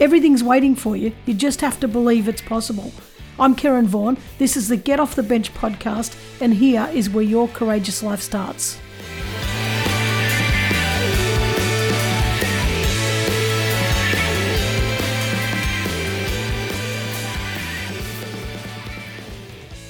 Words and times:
Everything's 0.00 0.44
waiting 0.44 0.76
for 0.76 0.96
you. 0.96 1.12
You 1.26 1.34
just 1.34 1.60
have 1.60 1.80
to 1.80 1.88
believe 1.88 2.28
it's 2.28 2.40
possible. 2.40 2.92
I'm 3.36 3.56
Karen 3.56 3.88
Vaughan. 3.88 4.16
This 4.38 4.56
is 4.56 4.68
the 4.68 4.76
Get 4.76 5.00
Off 5.00 5.16
the 5.16 5.24
Bench 5.24 5.52
podcast, 5.54 6.16
and 6.40 6.54
here 6.54 6.88
is 6.92 7.10
where 7.10 7.24
your 7.24 7.48
courageous 7.48 8.00
life 8.00 8.20
starts. 8.20 8.78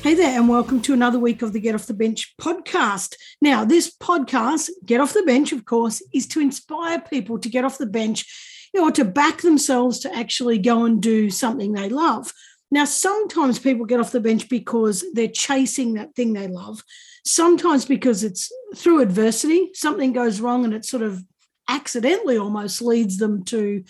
Hey 0.02 0.14
there, 0.14 0.38
and 0.38 0.48
welcome 0.48 0.80
to 0.80 0.94
another 0.94 1.18
week 1.18 1.42
of 1.42 1.52
the 1.52 1.60
Get 1.60 1.74
Off 1.74 1.84
the 1.84 1.92
Bench 1.92 2.34
podcast. 2.40 3.14
Now, 3.42 3.66
this 3.66 3.94
podcast, 3.94 4.70
Get 4.86 5.02
Off 5.02 5.12
the 5.12 5.22
Bench, 5.24 5.52
of 5.52 5.66
course, 5.66 6.02
is 6.14 6.26
to 6.28 6.40
inspire 6.40 6.98
people 6.98 7.38
to 7.40 7.50
get 7.50 7.66
off 7.66 7.76
the 7.76 7.84
bench 7.84 8.24
you 8.74 8.80
know, 8.80 8.90
to 8.90 9.04
back 9.04 9.40
themselves 9.40 10.00
to 10.00 10.14
actually 10.14 10.58
go 10.58 10.84
and 10.84 11.00
do 11.00 11.30
something 11.30 11.72
they 11.72 11.88
love. 11.88 12.32
Now, 12.70 12.84
sometimes 12.84 13.58
people 13.58 13.86
get 13.86 14.00
off 14.00 14.12
the 14.12 14.20
bench 14.20 14.48
because 14.48 15.04
they're 15.14 15.28
chasing 15.28 15.94
that 15.94 16.14
thing 16.14 16.32
they 16.32 16.48
love. 16.48 16.82
Sometimes 17.24 17.86
because 17.86 18.24
it's 18.24 18.52
through 18.76 19.00
adversity, 19.00 19.70
something 19.74 20.12
goes 20.12 20.40
wrong 20.40 20.64
and 20.64 20.74
it 20.74 20.84
sort 20.84 21.02
of 21.02 21.24
accidentally 21.68 22.36
almost 22.36 22.82
leads 22.82 23.18
them 23.18 23.44
to 23.44 23.84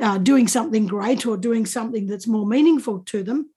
uh, 0.00 0.18
doing 0.18 0.48
something 0.48 0.86
great 0.86 1.26
or 1.26 1.36
doing 1.36 1.66
something 1.66 2.06
that's 2.06 2.26
more 2.26 2.46
meaningful 2.46 3.00
to 3.00 3.22
them. 3.22 3.50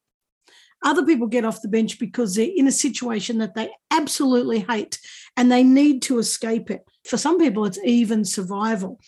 Other 0.84 1.06
people 1.06 1.28
get 1.28 1.46
off 1.46 1.62
the 1.62 1.68
bench 1.68 2.00
because 2.00 2.36
they're 2.36 2.50
in 2.56 2.68
a 2.68 2.72
situation 2.72 3.40
that 3.40 3.56
they 3.56 3.72
absolutely 3.90 4.60
hate 4.60 5.00
and 5.36 5.52
they 5.52 5.64
need 5.64 6.02
to 6.04 6.20
escape 6.20 6.70
it. 6.70 6.86
For 7.04 7.18
some 7.18 7.40
people, 7.40 7.66
it's 7.66 7.80
even 7.84 8.24
survival. 8.26 9.00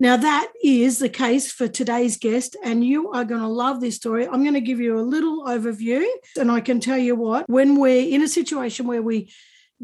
Now, 0.00 0.16
that 0.16 0.52
is 0.62 1.00
the 1.00 1.08
case 1.08 1.50
for 1.50 1.66
today's 1.66 2.18
guest, 2.18 2.56
and 2.62 2.84
you 2.84 3.10
are 3.10 3.24
going 3.24 3.40
to 3.40 3.48
love 3.48 3.80
this 3.80 3.96
story. 3.96 4.28
I'm 4.28 4.42
going 4.42 4.54
to 4.54 4.60
give 4.60 4.78
you 4.78 4.96
a 4.96 5.02
little 5.02 5.44
overview, 5.44 6.06
and 6.38 6.52
I 6.52 6.60
can 6.60 6.78
tell 6.78 6.98
you 6.98 7.16
what, 7.16 7.48
when 7.48 7.74
we're 7.74 8.08
in 8.08 8.22
a 8.22 8.28
situation 8.28 8.86
where 8.86 9.02
we 9.02 9.32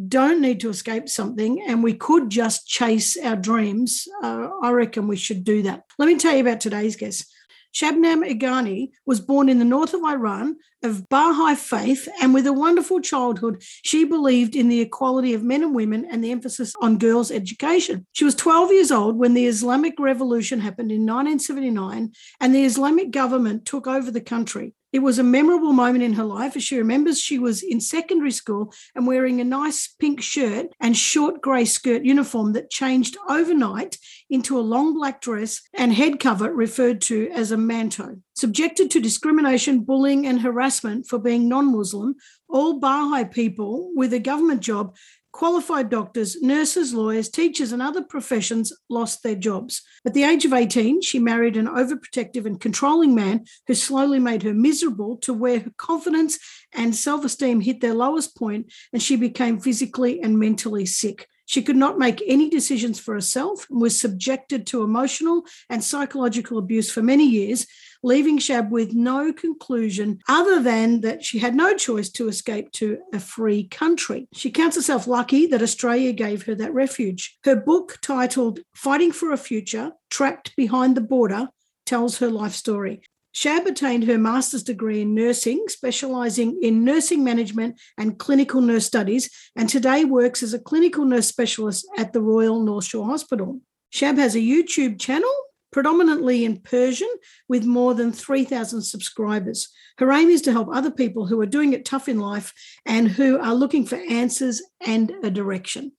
don't 0.09 0.41
need 0.41 0.61
to 0.61 0.71
escape 0.71 1.09
something 1.09 1.63
and 1.63 1.83
we 1.83 1.95
could 1.95 2.31
just 2.31 2.67
chase 2.69 3.17
our 3.17 3.37
dreams, 3.37 4.07
uh, 4.23 4.49
I 4.63 4.71
reckon 4.71 5.09
we 5.09 5.17
should 5.17 5.43
do 5.43 5.63
that. 5.63 5.83
Let 5.99 6.07
me 6.07 6.17
tell 6.17 6.35
you 6.35 6.41
about 6.41 6.61
today's 6.61 6.97
guest. 6.97 7.33
Shabnam 7.75 8.25
Eghani 8.25 8.91
was 9.05 9.21
born 9.21 9.49
in 9.49 9.59
the 9.59 9.65
north 9.65 9.95
of 9.95 10.05
Iran 10.05 10.57
of 10.85 11.09
Baha'i 11.09 11.57
faith, 11.57 12.09
and 12.21 12.33
with 12.33 12.47
a 12.47 12.53
wonderful 12.53 13.01
childhood, 13.01 13.63
she 13.83 14.05
believed 14.05 14.55
in 14.55 14.69
the 14.69 14.81
equality 14.81 15.35
of 15.35 15.43
men 15.43 15.63
and 15.65 15.75
women 15.75 16.07
and 16.09 16.23
the 16.23 16.31
emphasis 16.31 16.75
on 16.81 16.99
girls' 16.99 17.33
education. 17.33 18.07
She 18.13 18.25
was 18.25 18.37
12 18.37 18.71
years 18.73 18.93
old 18.93 19.17
when 19.17 19.35
the 19.35 19.47
Islamic 19.47 19.95
Revolution 19.99 20.61
happened 20.61 20.93
in 20.93 21.01
1979 21.01 22.13
and 22.41 22.55
the 22.55 22.65
Islamic 22.65 23.11
government 23.11 23.65
took 23.65 23.87
over 23.89 24.11
the 24.11 24.21
country. 24.21 24.75
It 24.95 25.03
was 25.03 25.19
a 25.19 25.25
memorable 25.25 25.73
moment 25.73 26.05
in 26.05 26.13
her 26.13 26.25
life 26.25 26.55
as 26.55 26.63
she 26.63 26.79
remembers 26.79 27.19
she 27.19 27.37
was 27.37 27.65
in 27.65 27.81
secondary 27.81 28.31
school 28.31 28.73
and 28.95 29.09
wearing 29.09 29.41
a 29.41 29.45
nice 29.45 29.89
pink 29.89 30.23
shirt 30.23 30.69
and 30.79 30.97
short 30.97 31.41
grey 31.41 31.65
skirt 31.65 32.05
uniform 32.05 32.53
that 32.53 32.71
changed 32.71 33.17
overnight 33.29 33.99
into 34.31 34.57
a 34.57 34.63
long 34.63 34.95
black 34.95 35.21
dress 35.21 35.63
and 35.77 35.93
head 35.93 36.21
cover 36.21 36.55
referred 36.55 37.01
to 37.01 37.29
as 37.35 37.51
a 37.51 37.57
manto. 37.57 38.19
Subjected 38.37 38.89
to 38.93 39.01
discrimination, 39.01 39.81
bullying, 39.81 40.29
and 40.29 40.41
harassment 40.41 41.09
for 41.09 41.19
being 41.19 41.49
non 41.49 41.77
Muslim, 41.77 42.15
all 42.49 42.79
Baha'i 42.79 43.25
people 43.25 43.91
with 43.97 44.13
a 44.13 44.21
government 44.21 44.61
job 44.61 44.95
qualified 45.35 45.91
doctors, 45.91 46.41
nurses, 46.41 46.95
lawyers, 46.95 47.29
teachers, 47.29 47.73
and 47.73 47.83
other 47.83 48.05
professions 48.05 48.73
lost 48.89 49.25
their 49.25 49.35
jobs. 49.35 49.83
At 50.07 50.15
the 50.15 50.23
age 50.23 50.45
of 50.45 50.53
18, 50.53 51.03
she 51.03 51.19
married 51.19 51.57
an 51.57 51.67
overprotective 51.67 52.47
and 52.47 52.61
controlling 52.61 53.17
man 53.17 53.45
who 53.67 53.75
slowly 53.75 54.21
made 54.21 54.45
her 54.45 54.55
miserable 54.55 55.17
to 55.19 55.35
where 55.35 55.59
her 55.59 55.73
confidence 55.77 56.39
and 56.73 56.95
self 56.95 57.25
esteem 57.25 57.61
hit 57.61 57.81
their 57.81 57.95
lowest 57.95 58.37
point 58.37 58.73
and 58.93 59.03
she 59.03 59.17
became 59.17 59.59
physically 59.59 60.21
and 60.23 60.39
mentally 60.39 60.87
sick. 60.87 61.27
She 61.47 61.63
could 61.63 61.77
not 61.77 61.99
make 61.99 62.23
any 62.27 62.49
decisions 62.49 63.01
for 63.01 63.15
herself 63.15 63.67
and 63.69 63.81
was 63.81 64.01
subjected 64.01 64.67
to 64.69 64.83
emotional 64.83 65.45
and 65.69 65.83
psychological 65.83 66.59
abuse 66.59 66.91
for 66.91 67.03
many 67.03 67.29
years, 67.29 67.67
leaving 68.05 68.39
Shab 68.39 68.69
with 68.69 68.93
no 68.93 69.33
conclusion 69.33 70.21
other 70.29 70.63
than 70.63 71.01
that 71.01 71.25
she 71.25 71.39
had 71.39 71.55
no 71.55 71.75
choice 71.75 72.11
to 72.11 72.29
escape 72.29 72.71
to 72.73 72.99
a 73.13 73.19
free 73.19 73.67
country. 73.67 74.29
She 74.35 74.51
counts 74.51 74.77
herself 74.77 75.07
lucky 75.07 75.47
that 75.47 75.63
Australia 75.63 76.13
gave 76.13 76.45
her 76.45 76.55
that 76.57 76.75
refuge. 76.75 77.39
Her 77.45 77.57
book, 77.57 77.99
titled 78.03 78.61
Fighting 78.77 79.11
for 79.11 79.33
a 79.33 79.39
Future 79.39 79.93
Trapped 80.11 80.55
Behind 80.55 80.95
the 80.95 81.01
Border, 81.01 81.49
tells 81.87 82.19
her 82.19 82.31
life 82.31 82.53
story. 82.53 83.01
Shab 83.35 83.67
attained 83.67 84.05
her 84.05 84.19
master's 84.19 84.63
degree 84.63 85.01
in 85.01 85.15
nursing, 85.15 85.65
specialising 85.69 86.61
in 86.63 86.85
nursing 86.85 87.25
management 87.25 87.81
and 87.99 88.19
clinical 88.19 88.61
nurse 88.61 88.87
studies, 88.87 89.29
and 89.57 89.69
today 89.69 90.05
works 90.05 90.43
as 90.43 90.55
a 90.55 90.59
clinical 90.59 91.05
nurse 91.05 91.27
specialist 91.27 91.87
at 91.99 92.13
the 92.13 92.21
Royal 92.21 92.61
North 92.61 92.85
Shore 92.85 93.07
Hospital. 93.07 93.61
Shab 93.93 94.19
has 94.19 94.37
a 94.37 94.41
YouTube 94.41 95.01
channel 95.01 95.33
predominantly 95.75 96.45
in 96.45 96.57
Persian, 96.61 97.09
with 97.49 97.65
more 97.65 97.95
than 97.95 98.13
3,000 98.13 98.81
subscribers. 98.81 99.71
Her 99.99 100.13
aim 100.13 100.29
is 100.29 100.41
to 100.43 100.53
help 100.53 100.69
other 100.73 100.93
people 100.93 101.27
who 101.27 101.41
are 101.41 101.47
doing 101.47 101.73
it 101.73 101.85
tough 101.85 102.09
in 102.09 102.21
life 102.21 102.55
and 102.87 103.09
who 103.09 103.41
are 103.41 103.57
looking 103.57 103.85
for 103.85 103.97
answers 103.97 104.63
and 104.87 105.13
a 105.25 105.33
direction. 105.33 105.91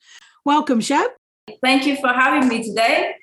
Welcome, 0.46 0.80
Shab. 0.80 1.08
Thank 1.62 1.86
you 1.86 1.98
for 1.98 2.08
having 2.08 2.48
me 2.48 2.64
today. 2.64 3.16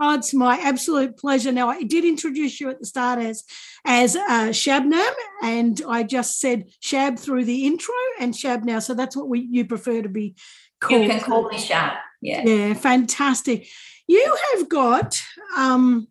Oh, 0.00 0.14
it's 0.14 0.34
my 0.34 0.58
absolute 0.58 1.16
pleasure. 1.16 1.52
Now, 1.52 1.68
I 1.68 1.84
did 1.84 2.04
introduce 2.04 2.60
you 2.60 2.68
at 2.68 2.80
the 2.80 2.86
start 2.86 3.20
as 3.20 3.44
as 3.84 4.16
uh, 4.16 4.50
Shabnam, 4.50 5.12
and 5.44 5.80
I 5.88 6.02
just 6.02 6.40
said 6.40 6.64
Shab 6.84 7.16
through 7.16 7.44
the 7.44 7.64
intro 7.64 7.94
and 8.18 8.34
Shab 8.34 8.64
now. 8.64 8.80
So 8.80 8.92
that's 8.92 9.16
what 9.16 9.28
we 9.28 9.46
you 9.48 9.64
prefer 9.64 10.02
to 10.02 10.08
be 10.08 10.34
called. 10.80 11.04
You 11.04 11.10
can 11.10 11.20
call 11.20 11.48
me 11.48 11.58
Shab. 11.58 11.96
Yeah. 12.20 12.42
Yeah, 12.44 12.74
fantastic. 12.74 13.68
You 14.06 14.36
have 14.54 14.68
got, 14.68 15.20
um, 15.56 16.08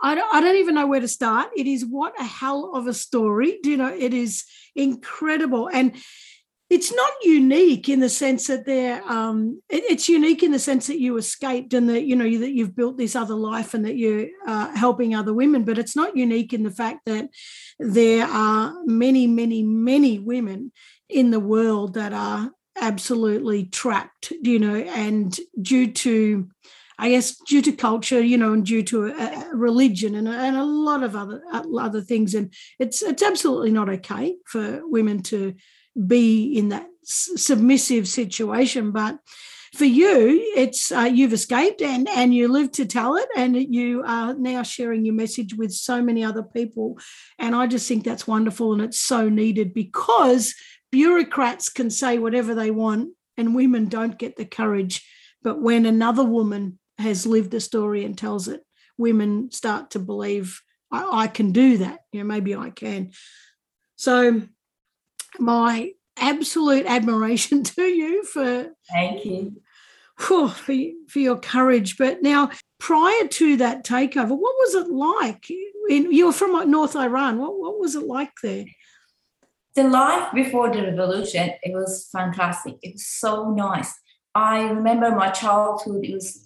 I 0.00 0.14
don't, 0.14 0.34
I 0.34 0.40
don't 0.40 0.56
even 0.56 0.74
know 0.74 0.86
where 0.86 1.00
to 1.00 1.08
start. 1.08 1.50
It 1.56 1.66
is 1.66 1.84
what 1.84 2.18
a 2.20 2.24
hell 2.24 2.72
of 2.74 2.86
a 2.86 2.94
story. 2.94 3.58
Do 3.62 3.70
you 3.70 3.76
know, 3.76 3.94
it 3.94 4.14
is 4.14 4.44
incredible. 4.74 5.68
And 5.72 5.94
it's 6.70 6.92
not 6.94 7.10
unique 7.22 7.88
in 7.88 8.00
the 8.00 8.08
sense 8.08 8.46
that 8.48 8.66
they're 8.66 9.02
um, 9.10 9.62
it, 9.68 9.84
it's 9.84 10.08
unique 10.08 10.42
in 10.42 10.52
the 10.52 10.58
sense 10.58 10.86
that 10.86 11.00
you 11.00 11.16
escaped 11.16 11.72
and 11.72 11.88
that 11.88 12.02
you 12.02 12.14
know 12.14 12.38
that 12.38 12.52
you've 12.52 12.76
built 12.76 12.98
this 12.98 13.16
other 13.16 13.34
life 13.34 13.74
and 13.74 13.84
that 13.84 13.96
you're 13.96 14.26
uh, 14.46 14.74
helping 14.74 15.14
other 15.14 15.32
women 15.32 15.64
but 15.64 15.78
it's 15.78 15.96
not 15.96 16.16
unique 16.16 16.52
in 16.52 16.62
the 16.62 16.70
fact 16.70 17.00
that 17.06 17.28
there 17.78 18.26
are 18.26 18.74
many 18.84 19.26
many 19.26 19.62
many 19.62 20.18
women 20.18 20.72
in 21.08 21.30
the 21.30 21.40
world 21.40 21.94
that 21.94 22.12
are 22.12 22.50
absolutely 22.80 23.64
trapped 23.64 24.32
you 24.42 24.58
know 24.58 24.76
and 24.76 25.40
due 25.60 25.90
to 25.90 26.48
I 27.00 27.10
guess 27.10 27.36
due 27.46 27.62
to 27.62 27.72
culture, 27.72 28.20
you 28.20 28.36
know, 28.36 28.52
and 28.52 28.66
due 28.66 28.82
to 28.84 29.06
a 29.06 29.50
religion 29.52 30.16
and 30.16 30.26
a, 30.26 30.32
and 30.32 30.56
a 30.56 30.64
lot 30.64 31.04
of 31.04 31.14
other 31.14 31.42
uh, 31.52 31.62
other 31.78 32.00
things, 32.00 32.34
and 32.34 32.52
it's 32.80 33.02
it's 33.02 33.22
absolutely 33.22 33.70
not 33.70 33.88
okay 33.88 34.34
for 34.46 34.80
women 34.82 35.22
to 35.24 35.54
be 36.06 36.56
in 36.58 36.70
that 36.70 36.88
submissive 37.04 38.08
situation. 38.08 38.90
But 38.90 39.18
for 39.74 39.84
you, 39.84 40.52
it's 40.56 40.90
uh, 40.90 41.08
you've 41.12 41.32
escaped 41.32 41.82
and 41.82 42.08
and 42.08 42.34
you 42.34 42.48
live 42.48 42.72
to 42.72 42.84
tell 42.84 43.14
it, 43.14 43.28
and 43.36 43.56
you 43.56 44.02
are 44.04 44.34
now 44.34 44.64
sharing 44.64 45.04
your 45.04 45.14
message 45.14 45.54
with 45.54 45.72
so 45.72 46.02
many 46.02 46.24
other 46.24 46.42
people, 46.42 46.98
and 47.38 47.54
I 47.54 47.68
just 47.68 47.86
think 47.86 48.02
that's 48.02 48.26
wonderful, 48.26 48.72
and 48.72 48.82
it's 48.82 48.98
so 48.98 49.28
needed 49.28 49.72
because 49.72 50.52
bureaucrats 50.90 51.68
can 51.68 51.90
say 51.90 52.18
whatever 52.18 52.56
they 52.56 52.72
want, 52.72 53.10
and 53.36 53.54
women 53.54 53.88
don't 53.88 54.18
get 54.18 54.34
the 54.34 54.46
courage. 54.46 55.06
But 55.44 55.62
when 55.62 55.86
another 55.86 56.24
woman 56.24 56.80
has 56.98 57.26
lived 57.26 57.54
a 57.54 57.60
story 57.60 58.04
and 58.04 58.16
tells 58.16 58.48
it, 58.48 58.62
women 58.96 59.50
start 59.50 59.90
to 59.92 59.98
believe 59.98 60.60
I, 60.90 61.24
I 61.24 61.26
can 61.28 61.52
do 61.52 61.78
that. 61.78 62.00
You 62.12 62.20
know, 62.20 62.26
maybe 62.26 62.54
I 62.54 62.70
can. 62.70 63.12
So 63.96 64.42
my 65.38 65.92
absolute 66.16 66.86
admiration 66.86 67.62
to 67.64 67.82
you 67.82 68.24
for 68.24 68.70
thank 68.90 69.24
you 69.24 69.60
for, 70.18 70.48
for 70.48 71.18
your 71.18 71.38
courage. 71.38 71.96
But 71.96 72.22
now, 72.22 72.50
prior 72.78 73.28
to 73.28 73.56
that 73.58 73.84
takeover, 73.84 74.30
what 74.30 74.40
was 74.40 74.74
it 74.74 74.88
like? 74.88 75.48
In, 75.88 76.12
you 76.12 76.26
were 76.26 76.32
from 76.32 76.70
North 76.70 76.96
Iran. 76.96 77.38
What, 77.38 77.58
what 77.58 77.78
was 77.78 77.94
it 77.94 78.04
like 78.04 78.32
there? 78.42 78.66
The 79.74 79.84
life 79.84 80.32
before 80.34 80.72
the 80.72 80.82
revolution, 80.82 81.50
it 81.62 81.72
was 81.72 82.08
fantastic. 82.12 82.74
It 82.82 82.94
was 82.94 83.06
so 83.06 83.50
nice. 83.50 83.94
I 84.34 84.62
remember 84.68 85.12
my 85.12 85.30
childhood. 85.30 86.04
It 86.04 86.14
was 86.14 86.44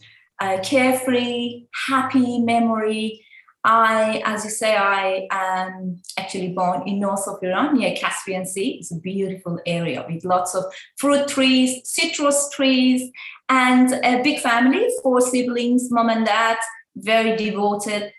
carefree, 0.62 1.66
happy 1.88 2.38
memory. 2.38 3.24
I, 3.64 4.22
as 4.24 4.44
you 4.44 4.50
say, 4.50 4.74
I 4.74 5.28
am 5.30 6.02
actually 6.18 6.48
born 6.48 6.82
in 6.88 6.98
north 6.98 7.28
of 7.28 7.38
Iran 7.42 7.78
near 7.78 7.94
Caspian 7.94 8.44
Sea. 8.44 8.78
It's 8.80 8.90
a 8.90 8.98
beautiful 8.98 9.60
area 9.66 10.04
with 10.08 10.24
lots 10.24 10.54
of 10.56 10.64
fruit 10.96 11.28
trees, 11.28 11.80
citrus 11.84 12.50
trees, 12.50 13.10
and 13.48 13.92
a 14.04 14.22
big 14.22 14.40
family, 14.40 14.88
four 15.02 15.20
siblings, 15.20 15.90
mom 15.92 16.10
and 16.10 16.26
dad, 16.26 16.58
very 16.96 17.36
devoted. 17.36 18.12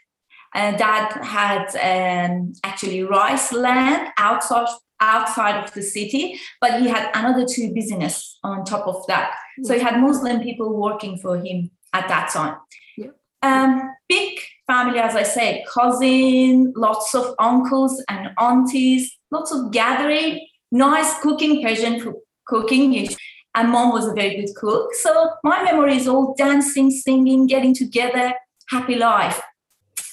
Uh, 0.55 0.71
dad 0.77 1.11
had 1.23 1.65
um, 1.91 2.53
actually 2.63 3.03
rice 3.03 3.51
land 3.51 4.11
outside 4.17 4.67
outside 5.01 5.61
of 5.61 5.73
the 5.73 5.81
city, 5.81 6.39
but 6.61 6.79
he 6.79 6.87
had 6.87 7.09
another 7.13 7.45
two 7.45 7.73
business 7.73 8.39
on 8.43 8.63
top 8.63 8.87
of 8.87 9.05
that. 9.07 9.35
So 9.63 9.73
he 9.73 9.81
had 9.81 9.99
Muslim 9.99 10.41
people 10.41 10.79
working 10.79 11.17
for 11.17 11.37
him 11.37 11.71
at 11.93 12.07
that 12.07 12.29
time. 12.31 12.57
Yeah. 12.97 13.09
Um, 13.41 13.91
big 14.09 14.39
family, 14.67 14.99
as 14.99 15.15
I 15.15 15.23
said, 15.23 15.63
cousin, 15.67 16.73
lots 16.75 17.13
of 17.15 17.35
uncles 17.39 18.03
and 18.09 18.29
aunties, 18.39 19.17
lots 19.31 19.51
of 19.51 19.71
gathering, 19.71 20.45
nice 20.71 21.19
cooking, 21.21 21.63
Persian 21.63 22.15
cooking. 22.45 23.07
And 23.55 23.69
mom 23.69 23.91
was 23.91 24.07
a 24.07 24.13
very 24.13 24.35
good 24.35 24.55
cook. 24.55 24.93
So 24.95 25.29
my 25.43 25.63
memory 25.63 25.97
is 25.97 26.07
all 26.07 26.33
dancing, 26.35 26.89
singing, 26.89 27.45
getting 27.45 27.75
together, 27.75 28.33
happy 28.69 28.95
life. 28.95 29.39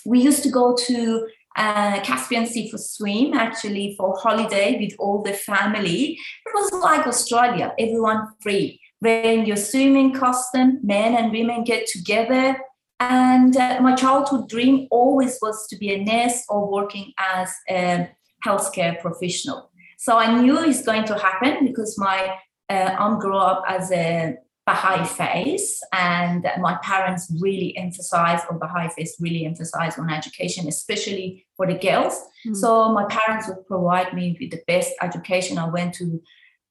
We 0.05 0.21
used 0.21 0.43
to 0.43 0.51
go 0.51 0.77
to 0.77 1.29
uh, 1.57 2.01
Caspian 2.01 2.47
Sea 2.47 2.71
for 2.71 2.79
swim, 2.79 3.35
actually 3.35 3.95
for 3.97 4.17
holiday 4.19 4.79
with 4.79 4.95
all 4.99 5.23
the 5.23 5.33
family. 5.33 6.19
It 6.47 6.55
was 6.55 6.73
like 6.73 7.07
Australia, 7.07 7.75
everyone 7.79 8.29
free. 8.41 8.80
Wearing 9.03 9.47
your 9.47 9.57
swimming 9.57 10.13
costume, 10.13 10.79
men 10.83 11.15
and 11.15 11.33
women 11.33 11.65
get 11.65 11.87
together, 11.87 12.59
and 13.01 13.57
uh, 13.57 13.81
my 13.81 13.95
childhood 13.95 14.49
dream 14.49 14.87
always 14.91 15.39
was 15.41 15.67
to 15.69 15.77
be 15.79 15.95
a 15.95 16.05
nurse 16.05 16.45
or 16.51 16.71
working 16.71 17.13
as 17.17 17.51
a 17.71 18.11
healthcare 18.47 19.01
professional. 19.01 19.71
So 19.99 20.19
I 20.19 20.41
knew 20.41 20.59
it's 20.59 20.83
going 20.83 21.07
to 21.07 21.19
happen 21.19 21.67
because 21.67 21.97
my 21.99 22.37
uh, 22.69 22.97
aunt 22.99 23.21
grew 23.21 23.39
up 23.39 23.65
as 23.67 23.91
a 23.91 24.37
Baha'i 24.67 25.05
face, 25.05 25.81
and 25.93 26.47
my 26.61 26.79
parents 26.83 27.33
really 27.41 27.77
emphasized, 27.77 28.45
or 28.49 28.59
Baha'i 28.59 28.89
face 28.91 29.17
really 29.19 29.45
emphasized 29.47 29.99
on 29.99 30.11
education, 30.11 30.69
especially 30.69 31.47
for 31.57 31.67
the 31.67 31.79
girls. 31.79 32.21
Mm. 32.47 32.55
So 32.55 32.93
my 32.93 33.07
parents 33.07 33.49
would 33.49 33.67
provide 33.67 34.13
me 34.15 34.37
with 34.39 34.51
the 34.51 34.61
best 34.67 34.93
education. 35.03 35.59
I 35.59 35.69
went 35.69 35.95
to 35.95 36.23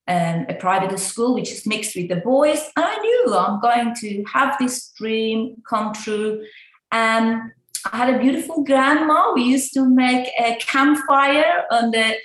um, 0.10 0.48
a 0.50 0.56
private 0.56 0.98
school 1.00 1.36
which 1.36 1.52
is 1.52 1.68
mixed 1.68 1.96
with 1.96 2.10
the 2.10 2.16
boys. 2.18 2.62
And 2.76 2.86
I 2.86 2.98
knew 2.98 3.36
I'm 3.36 3.62
going 3.62 3.94
to 4.02 4.24
have 4.24 4.58
this 4.60 4.92
dream 4.98 5.62
come 5.70 5.94
true. 5.94 6.44
And 6.92 7.52
I 7.92 7.98
had 7.98 8.16
a 8.16 8.20
beautiful 8.20 8.64
grandma. 8.64 9.34
We 9.34 9.44
used 9.44 9.74
to 9.76 9.88
make 9.88 10.28
a 10.40 10.58
campfire 10.60 11.64
on 11.72 11.92
the 11.92 12.16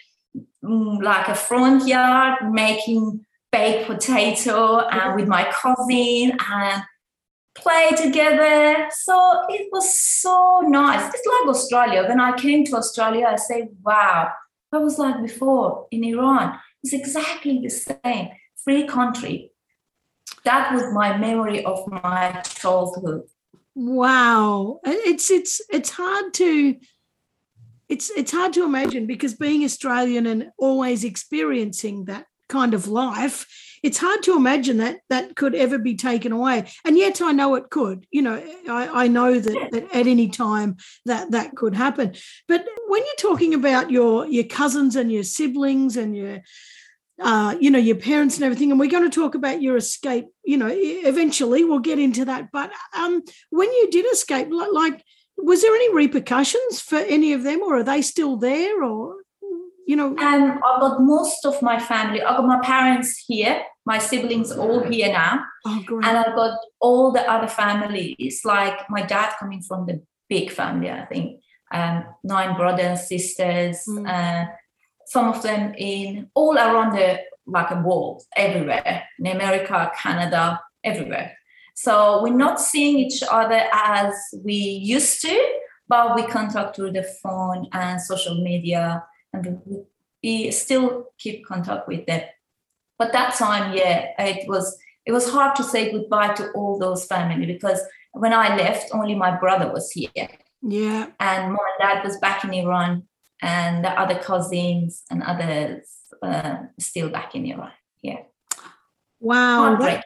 mm, 0.65 1.03
like 1.03 1.29
a 1.29 1.35
front 1.35 1.87
yard, 1.87 2.51
making 2.51 3.25
baked 3.53 3.87
potato 3.87 4.81
and 4.89 5.15
with 5.15 5.29
my 5.29 5.45
cousin 5.53 6.39
and 6.51 6.83
play 7.55 7.91
together. 7.97 8.89
So 8.91 9.45
it 9.51 9.69
was 9.71 9.97
so 9.97 10.63
nice. 10.67 11.15
It's 11.15 11.27
like 11.27 11.55
Australia. 11.55 12.07
When 12.09 12.21
I 12.21 12.37
came 12.37 12.65
to 12.65 12.77
Australia, 12.77 13.27
I 13.29 13.37
say, 13.37 13.69
wow, 13.83 14.33
I 14.73 14.79
was 14.79 14.99
like 14.99 15.23
before 15.23 15.87
in 15.91 16.03
Iran. 16.03 16.59
It's 16.85 16.93
exactly 16.93 17.61
the 17.61 17.71
same. 17.71 18.29
Free 18.63 18.87
country. 18.87 19.51
That 20.45 20.75
was 20.75 20.85
my 20.93 21.17
memory 21.17 21.65
of 21.65 21.87
my 21.89 22.43
childhood. 22.45 23.23
Wow. 23.75 24.81
It's 24.85 25.31
it's 25.31 25.63
it's 25.71 25.91
hard 25.91 26.35
to 26.35 26.77
it's 27.89 28.11
it's 28.11 28.33
hard 28.33 28.53
to 28.53 28.65
imagine 28.65 29.07
because 29.07 29.33
being 29.33 29.65
Australian 29.65 30.27
and 30.27 30.51
always 30.59 31.05
experiencing 31.05 32.05
that 32.05 32.27
kind 32.51 32.75
of 32.75 32.87
life, 32.87 33.47
it's 33.85 33.99
hard 33.99 34.23
to 34.23 34.35
imagine 34.35 34.79
that 34.79 35.01
that 35.11 35.37
could 35.37 35.55
ever 35.55 35.79
be 35.79 35.95
taken 35.95 36.33
away. 36.33 36.65
And 36.87 36.97
yet 36.97 37.21
I 37.21 37.33
know 37.33 37.55
it 37.55 37.69
could. 37.69 38.07
You 38.11 38.23
know, 38.23 38.43
I, 38.67 39.05
I 39.05 39.09
know 39.09 39.39
that, 39.39 39.69
that 39.73 39.85
at 39.95 40.07
any 40.07 40.29
time 40.29 40.79
that 41.05 41.33
that 41.33 41.55
could 41.55 41.75
happen. 41.75 42.15
But 42.49 42.67
when 42.89 43.03
you're 43.03 43.31
talking 43.31 43.53
about 43.53 43.91
your 43.91 44.27
your 44.27 44.45
cousins 44.45 44.97
and 44.97 45.13
your 45.13 45.23
siblings 45.23 45.99
and 45.99 46.17
your 46.17 46.41
uh, 47.21 47.55
you 47.61 47.71
know, 47.71 47.79
your 47.79 47.97
parents 47.97 48.37
and 48.37 48.45
everything. 48.45 48.71
And 48.71 48.81
we're 48.81 48.91
going 48.91 49.09
to 49.09 49.21
talk 49.21 49.37
about 49.37 49.63
your 49.63 49.77
escape, 49.77 50.27
you 50.45 50.57
know, 50.57 50.69
eventually 50.69 51.63
we'll 51.63 51.79
get 51.79 52.01
into 52.01 52.25
that. 52.25 52.51
But 52.51 52.73
um, 52.93 53.23
when 53.51 53.71
you 53.71 53.89
did 53.91 54.07
escape, 54.13 54.49
like, 54.51 55.01
was 55.37 55.63
there 55.63 55.75
any 55.75 55.95
repercussions 55.95 56.81
for 56.81 56.97
any 56.99 57.33
of 57.33 57.45
them 57.45 57.61
or 57.61 57.77
are 57.77 57.85
they 57.85 58.03
still 58.03 58.37
there 58.37 58.83
or, 58.83 59.17
you 59.87 59.97
know? 59.97 60.17
Um, 60.17 60.61
I've 60.65 60.81
got 60.81 61.01
most 61.01 61.45
of 61.45 61.61
my 61.63 61.79
family, 61.79 62.23
I've 62.23 62.37
got 62.37 62.47
my 62.47 62.61
parents 62.61 63.25
here, 63.27 63.63
my 63.87 63.99
siblings 63.99 64.51
all 64.53 64.83
here 64.83 65.09
now. 65.09 65.45
Oh, 65.67 65.83
great. 65.85 66.05
And 66.07 66.19
I've 66.19 66.35
got 66.35 66.59
all 66.81 67.13
the 67.13 67.29
other 67.31 67.49
families, 67.49 68.41
like 68.45 68.89
my 68.89 69.03
dad 69.03 69.35
coming 69.39 69.63
from 69.63 69.87
the 69.87 70.03
big 70.29 70.51
family, 70.51 70.91
I 70.91 71.05
think, 71.07 71.41
um, 71.73 72.05
nine 72.23 72.57
brothers, 72.57 73.09
sisters, 73.09 73.85
mm. 73.89 74.09
uh, 74.09 74.51
some 75.07 75.29
of 75.29 75.43
them 75.43 75.75
in 75.77 76.31
all 76.35 76.57
around 76.57 76.97
the 76.97 77.21
like 77.47 77.71
a 77.71 77.81
world, 77.81 78.23
everywhere 78.37 79.05
in 79.19 79.27
America, 79.27 79.93
Canada, 80.01 80.61
everywhere. 80.83 81.37
So 81.75 82.23
we're 82.23 82.33
not 82.33 82.61
seeing 82.61 82.99
each 82.99 83.23
other 83.31 83.65
as 83.73 84.15
we 84.43 84.55
used 84.55 85.21
to, 85.23 85.59
but 85.89 86.15
we 86.15 86.23
contact 86.27 86.77
through 86.77 86.93
the 86.93 87.03
phone 87.23 87.69
and 87.73 88.01
social 88.01 88.43
media, 88.43 89.05
and 89.35 89.85
we 90.23 90.51
still 90.51 91.07
keep 91.19 91.45
contact 91.47 91.89
with 91.89 92.07
them. 92.07 92.23
But 92.99 93.13
that 93.13 93.35
time, 93.35 93.77
yeah, 93.77 94.13
it 94.19 94.49
was 94.49 94.79
it 95.07 95.13
was 95.13 95.29
hard 95.29 95.57
to 95.57 95.63
say 95.63 95.93
goodbye 95.93 96.35
to 96.35 96.51
all 96.53 96.79
those 96.79 97.05
family 97.05 97.47
because 97.47 97.81
when 98.13 98.33
I 98.33 98.57
left, 98.57 98.95
only 98.95 99.15
my 99.15 99.37
brother 99.37 99.71
was 99.71 99.91
here. 99.91 100.29
Yeah. 100.63 101.09
And 101.21 101.53
my 101.53 101.71
dad 101.79 102.05
was 102.05 102.17
back 102.19 102.45
in 102.45 102.55
Iran 102.55 103.03
and 103.43 103.85
the 103.85 103.91
other 103.91 104.19
cousins 104.19 105.03
and 105.11 105.23
others 105.23 105.91
uh, 106.23 106.57
still 106.79 107.11
back 107.11 107.35
in 107.35 107.45
Iran. 107.45 107.73
Yeah. 108.03 108.23
Wow. 109.21 109.77
That, 109.77 110.05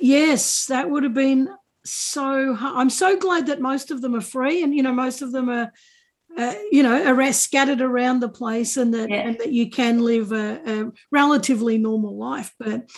yes, 0.00 0.66
that 0.66 0.88
would 0.88 1.02
have 1.02 1.14
been 1.14 1.48
so. 1.84 2.56
I'm 2.58 2.90
so 2.90 3.16
glad 3.16 3.46
that 3.46 3.60
most 3.60 3.90
of 3.90 4.02
them 4.02 4.14
are 4.14 4.20
free, 4.20 4.62
and 4.62 4.74
you 4.74 4.82
know, 4.82 4.92
most 4.92 5.22
of 5.22 5.32
them 5.32 5.48
are. 5.48 5.72
Uh, 6.38 6.54
you 6.70 6.82
know, 6.82 7.04
are 7.04 7.32
scattered 7.32 7.80
around 7.80 8.20
the 8.20 8.28
place, 8.28 8.76
and 8.76 8.94
that 8.94 9.10
yeah. 9.10 9.26
and 9.26 9.38
that 9.38 9.52
you 9.52 9.68
can 9.68 9.98
live 9.98 10.32
a, 10.32 10.60
a 10.64 10.92
relatively 11.10 11.76
normal 11.76 12.16
life. 12.16 12.54
But 12.58 12.88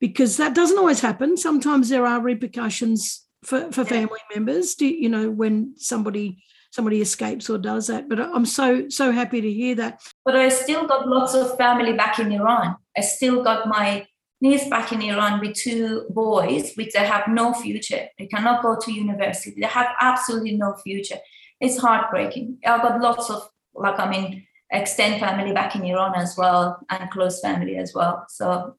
because 0.00 0.36
that 0.38 0.54
doesn't 0.54 0.78
always 0.78 1.00
happen, 1.00 1.36
sometimes 1.36 1.88
there 1.88 2.04
are 2.04 2.20
repercussions 2.20 3.24
for, 3.44 3.70
for 3.72 3.82
yeah. 3.82 3.88
family 3.88 4.20
members. 4.34 4.74
Do, 4.74 4.86
you 4.86 5.08
know, 5.08 5.30
when 5.30 5.74
somebody 5.76 6.42
somebody 6.70 7.00
escapes 7.00 7.50
or 7.50 7.58
does 7.58 7.88
that. 7.88 8.08
But 8.08 8.20
I'm 8.20 8.46
so 8.46 8.88
so 8.88 9.12
happy 9.12 9.40
to 9.40 9.52
hear 9.52 9.74
that. 9.76 10.02
But 10.24 10.36
I 10.36 10.48
still 10.48 10.86
got 10.86 11.08
lots 11.08 11.34
of 11.34 11.56
family 11.56 11.92
back 11.92 12.18
in 12.18 12.32
Iran. 12.32 12.76
I 12.96 13.02
still 13.02 13.42
got 13.42 13.68
my 13.68 14.06
niece 14.40 14.68
back 14.68 14.92
in 14.92 15.02
Iran 15.02 15.40
with 15.40 15.54
two 15.54 16.06
boys, 16.10 16.74
which 16.74 16.92
they 16.92 17.04
have 17.04 17.28
no 17.28 17.52
future. 17.52 18.06
They 18.18 18.26
cannot 18.26 18.62
go 18.62 18.76
to 18.80 18.92
university. 18.92 19.60
They 19.60 19.66
have 19.66 19.88
absolutely 20.00 20.56
no 20.56 20.74
future. 20.82 21.18
It's 21.60 21.78
heartbreaking. 21.78 22.58
I've 22.64 22.82
got 22.82 23.00
lots 23.00 23.30
of 23.30 23.48
like 23.74 23.98
I 23.98 24.10
mean 24.10 24.46
extend 24.72 25.20
family 25.20 25.52
back 25.52 25.74
in 25.74 25.84
Iran 25.84 26.14
as 26.14 26.36
well 26.36 26.78
and 26.88 27.10
close 27.10 27.40
family 27.40 27.76
as 27.76 27.92
well. 27.94 28.24
So 28.28 28.76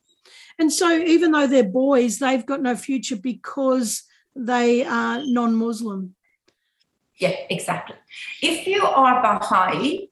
and 0.60 0.72
so 0.72 0.92
even 0.92 1.32
though 1.32 1.48
they're 1.48 1.64
boys, 1.64 2.20
they've 2.20 2.46
got 2.46 2.62
no 2.62 2.76
future 2.76 3.16
because 3.16 4.04
they 4.36 4.86
are 4.86 5.22
non-Muslim. 5.26 6.16
Yeah, 7.18 7.36
exactly. 7.50 7.96
If 8.42 8.68
you 8.68 8.84
are 8.84 9.22
Baha'i, 9.22 10.10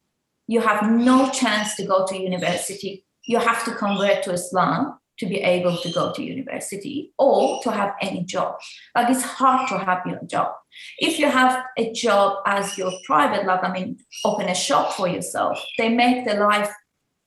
you 0.48 0.62
have 0.62 0.90
no 0.92 1.30
chance 1.30 1.76
to 1.76 1.86
go 1.86 2.06
to 2.06 2.18
university. 2.18 3.06
You 3.24 3.40
have 3.40 3.64
to 3.66 3.76
convert 3.76 4.24
to 4.24 4.34
Islam 4.34 4.99
to 5.20 5.26
be 5.26 5.38
able 5.38 5.78
to 5.78 5.92
go 5.92 6.12
to 6.14 6.24
university 6.24 7.12
or 7.18 7.62
to 7.64 7.72
have 7.72 7.94
any 8.02 8.24
job. 8.24 8.58
Like 8.96 9.10
it's 9.10 9.24
hard 9.24 9.68
to 9.70 9.78
have 9.78 10.06
your 10.06 10.22
job. 10.26 10.54
If 10.98 11.20
you 11.20 11.30
have 11.30 11.64
a 11.78 11.92
job 11.92 12.38
as 12.46 12.78
your 12.78 12.92
private, 13.06 13.46
like 13.46 13.64
I 13.64 13.72
mean, 13.72 13.98
open 14.24 14.48
a 14.48 14.56
shop 14.56 14.94
for 14.94 15.08
yourself, 15.08 15.64
they 15.78 15.90
make 15.90 16.26
the 16.26 16.36
life 16.36 16.72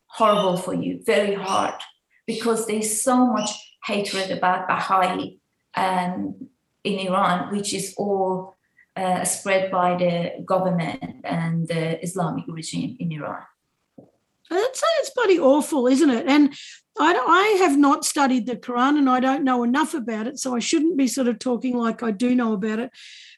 horrible 0.06 0.56
for 0.56 0.74
you, 0.74 1.00
very 1.04 1.34
hard, 1.34 1.74
because 2.26 2.66
there's 2.66 3.00
so 3.02 3.26
much 3.26 3.50
hatred 3.84 4.30
about 4.30 4.68
Baha'i 4.68 5.38
um, 5.74 6.48
in 6.84 6.98
Iran, 7.06 7.54
which 7.54 7.74
is 7.74 7.94
all 7.96 8.56
uh, 8.96 9.24
spread 9.24 9.70
by 9.70 9.96
the 9.96 10.42
government 10.44 11.02
and 11.24 11.66
the 11.68 12.02
Islamic 12.02 12.44
regime 12.48 12.96
in 13.00 13.12
Iran. 13.12 13.42
That's 14.50 14.82
it's 15.00 15.10
bloody 15.10 15.38
awful, 15.38 15.86
isn't 15.86 16.10
it? 16.10 16.26
And 16.26 16.54
I, 16.98 17.14
I 17.14 17.62
have 17.62 17.78
not 17.78 18.04
studied 18.04 18.46
the 18.46 18.56
Quran 18.56 18.98
and 18.98 19.08
I 19.08 19.20
don't 19.20 19.44
know 19.44 19.62
enough 19.62 19.94
about 19.94 20.26
it, 20.26 20.38
so 20.38 20.54
I 20.54 20.58
shouldn't 20.58 20.96
be 20.96 21.06
sort 21.06 21.28
of 21.28 21.38
talking 21.38 21.76
like 21.76 22.02
I 22.02 22.10
do 22.10 22.34
know 22.34 22.52
about 22.52 22.78
it. 22.78 22.90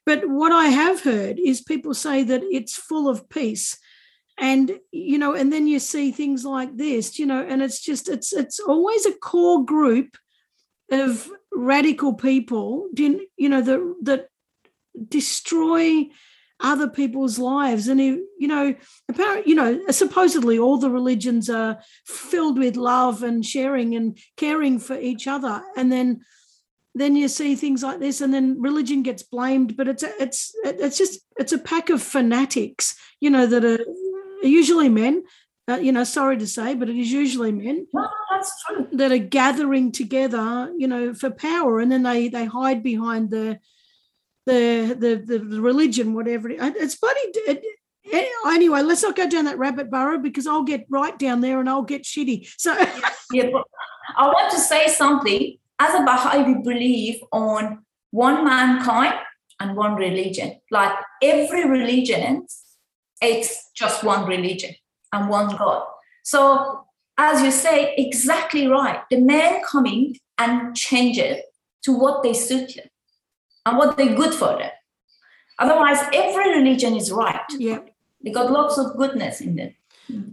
But 0.06 0.28
what 0.28 0.52
I 0.52 0.66
have 0.66 1.02
heard 1.02 1.38
is 1.38 1.62
people 1.62 1.94
say 1.94 2.24
that 2.24 2.42
it's 2.44 2.76
full 2.76 3.08
of 3.08 3.28
peace. 3.28 3.78
And 4.36 4.78
you 4.90 5.18
know, 5.18 5.34
and 5.34 5.52
then 5.52 5.68
you 5.68 5.78
see 5.78 6.10
things 6.10 6.44
like 6.44 6.76
this, 6.76 7.18
you 7.18 7.26
know, 7.26 7.40
and 7.40 7.62
it's 7.62 7.80
just 7.80 8.08
it's 8.08 8.32
it's 8.32 8.58
always 8.58 9.06
a 9.06 9.12
core 9.12 9.64
group 9.64 10.16
of 10.90 11.30
radical 11.52 12.14
people, 12.14 12.88
didn't 12.92 13.22
you 13.36 13.48
know, 13.48 13.60
that 13.60 13.94
that 14.02 14.28
destroy 15.08 16.08
other 16.60 16.88
people's 16.88 17.38
lives. 17.38 17.88
And 17.88 18.00
you 18.00 18.26
know 18.40 18.74
apparently 19.08 19.50
you 19.50 19.56
know 19.56 19.80
supposedly 19.90 20.58
all 20.58 20.78
the 20.78 20.90
religions 20.90 21.50
are 21.50 21.78
filled 22.06 22.58
with 22.58 22.76
love 22.76 23.22
and 23.22 23.44
sharing 23.44 23.94
and 23.94 24.18
caring 24.36 24.78
for 24.78 24.98
each 24.98 25.26
other. 25.26 25.62
And 25.76 25.90
then 25.90 26.20
then 26.96 27.16
you 27.16 27.26
see 27.26 27.56
things 27.56 27.82
like 27.82 27.98
this 27.98 28.20
and 28.20 28.32
then 28.32 28.60
religion 28.60 29.02
gets 29.02 29.22
blamed 29.22 29.76
but 29.76 29.88
it's 29.88 30.04
it's 30.20 30.54
it's 30.64 30.96
just 30.96 31.20
it's 31.36 31.52
a 31.52 31.58
pack 31.58 31.90
of 31.90 32.00
fanatics 32.00 32.94
you 33.18 33.28
know 33.28 33.46
that 33.46 33.64
are 33.64 33.84
usually 34.44 34.88
men 34.88 35.24
uh, 35.66 35.74
you 35.74 35.90
know 35.90 36.04
sorry 36.04 36.38
to 36.38 36.46
say 36.46 36.72
but 36.72 36.88
it 36.88 36.96
is 36.96 37.10
usually 37.10 37.50
men 37.50 37.84
no, 37.92 38.08
that's 38.30 38.64
true. 38.64 38.86
that 38.92 39.12
are 39.12 39.18
gathering 39.18 39.92
together 39.92 40.72
you 40.76 40.86
know 40.86 41.14
for 41.14 41.30
power. 41.30 41.80
And 41.80 41.90
then 41.90 42.02
they 42.02 42.28
they 42.28 42.44
hide 42.44 42.82
behind 42.82 43.30
the 43.30 43.58
the 44.46 44.96
the 44.98 45.38
the 45.38 45.60
religion, 45.60 46.14
whatever. 46.14 46.50
It, 46.50 46.58
it's 46.60 46.94
funny. 46.94 47.20
It, 47.22 47.64
anyway, 48.46 48.82
let's 48.82 49.02
not 49.02 49.16
go 49.16 49.28
down 49.28 49.46
that 49.46 49.58
rabbit 49.58 49.90
burrow 49.90 50.18
because 50.18 50.46
I'll 50.46 50.64
get 50.64 50.86
right 50.90 51.18
down 51.18 51.40
there 51.40 51.60
and 51.60 51.68
I'll 51.68 51.82
get 51.82 52.04
shitty. 52.04 52.52
So 52.58 52.72
yeah, 53.32 53.48
I 54.16 54.26
want 54.26 54.52
to 54.52 54.58
say 54.58 54.88
something. 54.88 55.56
As 55.78 55.94
a 55.94 56.04
Baha'i, 56.04 56.42
we 56.42 56.62
believe 56.62 57.20
on 57.32 57.84
one 58.10 58.44
mankind 58.44 59.14
and 59.58 59.76
one 59.76 59.96
religion. 59.96 60.60
Like 60.70 60.96
every 61.22 61.68
religion, 61.68 62.46
it's 63.20 63.70
just 63.74 64.04
one 64.04 64.26
religion 64.26 64.74
and 65.12 65.28
one 65.28 65.56
God. 65.56 65.84
So 66.22 66.86
as 67.18 67.42
you 67.42 67.50
say, 67.50 67.94
exactly 67.96 68.66
right. 68.66 69.02
The 69.10 69.20
man 69.20 69.62
coming 69.62 70.16
and 70.38 70.76
change 70.76 71.18
it 71.18 71.44
to 71.84 71.92
what 71.92 72.22
they 72.22 72.34
suit 72.34 72.72
him 72.72 72.84
and 73.66 73.78
what 73.78 73.96
they're 73.96 74.14
good 74.14 74.34
for 74.34 74.58
them. 74.58 74.70
Otherwise, 75.58 75.98
every 76.12 76.58
religion 76.58 76.96
is 76.96 77.12
right. 77.12 77.40
Yeah. 77.50 77.80
They 78.24 78.30
got 78.32 78.50
lots 78.50 78.78
of 78.78 78.96
goodness 78.96 79.40
in 79.40 79.56
them. 79.56 79.74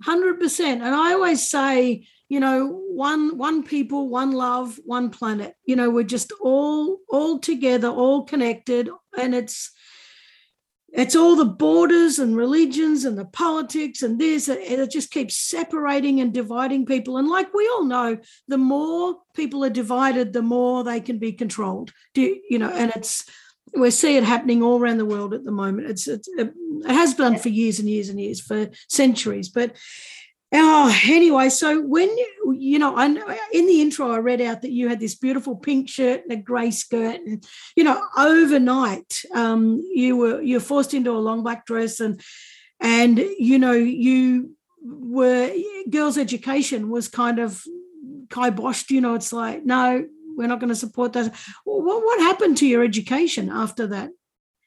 Hundred 0.04 0.40
percent. 0.40 0.82
And 0.82 0.94
I 0.94 1.14
always 1.14 1.48
say, 1.48 2.08
you 2.30 2.40
know, 2.40 2.82
one 2.90 3.38
one 3.38 3.64
people, 3.64 4.10
one 4.10 4.32
love, 4.32 4.80
one 4.86 5.10
planet. 5.10 5.56
You 5.66 5.76
know, 5.76 5.90
we're 5.90 6.04
just 6.04 6.32
all 6.42 6.98
all 7.10 7.40
together, 7.40 7.88
all 7.88 8.24
connected, 8.24 8.90
and 9.18 9.36
it's 9.36 9.72
it's 10.94 11.16
all 11.16 11.36
the 11.36 11.46
borders 11.46 12.20
and 12.20 12.36
religions 12.36 13.06
and 13.06 13.18
the 13.18 13.26
politics 13.26 14.04
and 14.04 14.20
this 14.20 14.50
and 14.50 14.60
it 14.60 14.92
just 14.92 15.12
keeps 15.12 15.38
separating 15.38 16.20
and 16.20 16.34
dividing 16.34 16.86
people. 16.86 17.18
And 17.18 17.30
like 17.30 17.54
we 17.54 17.68
all 17.68 17.86
know 17.86 18.18
the 18.48 18.58
more 18.58 19.18
people 19.34 19.64
are 19.64 19.70
divided 19.70 20.34
the 20.34 20.42
more 20.42 20.84
they 20.84 21.00
can 21.00 21.18
be 21.18 21.32
controlled. 21.32 21.94
Do 22.14 22.38
you 22.50 22.60
know 22.60 22.70
and 22.70 22.92
it's 22.96 23.26
we 23.74 23.90
see 23.90 24.18
it 24.18 24.26
happening 24.26 24.62
all 24.62 24.82
around 24.82 24.98
the 24.98 25.06
world 25.06 25.34
at 25.34 25.46
the 25.46 25.52
moment. 25.52 25.90
It's, 25.90 26.08
it's 26.08 26.28
it 26.28 26.54
has 26.86 27.14
been 27.14 27.38
for 27.38 27.50
years 27.50 27.80
and 27.80 27.90
years 27.90 28.10
and 28.10 28.20
years 28.20 28.42
for 28.42 28.70
centuries 28.90 29.48
but 29.48 29.76
Oh, 30.54 31.00
anyway, 31.06 31.48
so 31.48 31.82
when 31.82 32.10
you, 32.58 32.78
know, 32.78 32.94
I 32.96 33.06
in 33.54 33.68
the 33.68 33.82
intro 33.82 34.12
I 34.12 34.18
read 34.18 34.42
out 34.42 34.62
that 34.64 34.72
you 34.72 34.90
had 34.90 35.00
this 35.00 35.16
beautiful 35.16 35.56
pink 35.56 35.88
shirt 35.88 36.24
and 36.24 36.34
a 36.34 36.36
grey 36.36 36.72
skirt, 36.72 37.22
and 37.26 37.46
you 37.78 37.86
know, 37.86 38.06
overnight 38.18 39.24
um, 39.34 39.82
you 39.94 40.18
were 40.18 40.42
you're 40.42 40.60
forced 40.60 40.94
into 40.94 41.12
a 41.12 41.20
long 41.20 41.44
black 41.44 41.66
dress, 41.66 42.02
and 42.02 42.22
and 42.82 43.18
you 43.18 43.60
know 43.60 43.72
you 43.72 44.52
were 44.84 45.54
girls' 45.90 46.18
education 46.18 46.90
was 46.90 47.08
kind 47.08 47.40
of 47.40 47.64
kiboshed. 48.28 48.90
You 48.90 49.00
know, 49.00 49.16
it's 49.16 49.32
like 49.32 49.64
no, 49.64 50.06
we're 50.36 50.48
not 50.48 50.60
going 50.60 50.68
to 50.68 50.76
support 50.76 51.14
that. 51.14 51.34
What 51.64 52.04
what 52.04 52.20
happened 52.20 52.58
to 52.58 52.68
your 52.68 52.84
education 52.84 53.50
after 53.50 53.88
that 53.88 54.10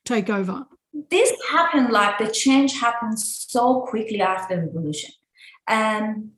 takeover? 0.06 0.64
This 1.10 1.30
happened 1.50 1.90
like 1.90 2.16
the 2.16 2.30
change 2.30 2.80
happened 2.80 3.18
so 3.18 3.82
quickly 3.82 4.22
after 4.22 4.56
the 4.56 4.62
revolution 4.62 5.10
and 5.68 6.30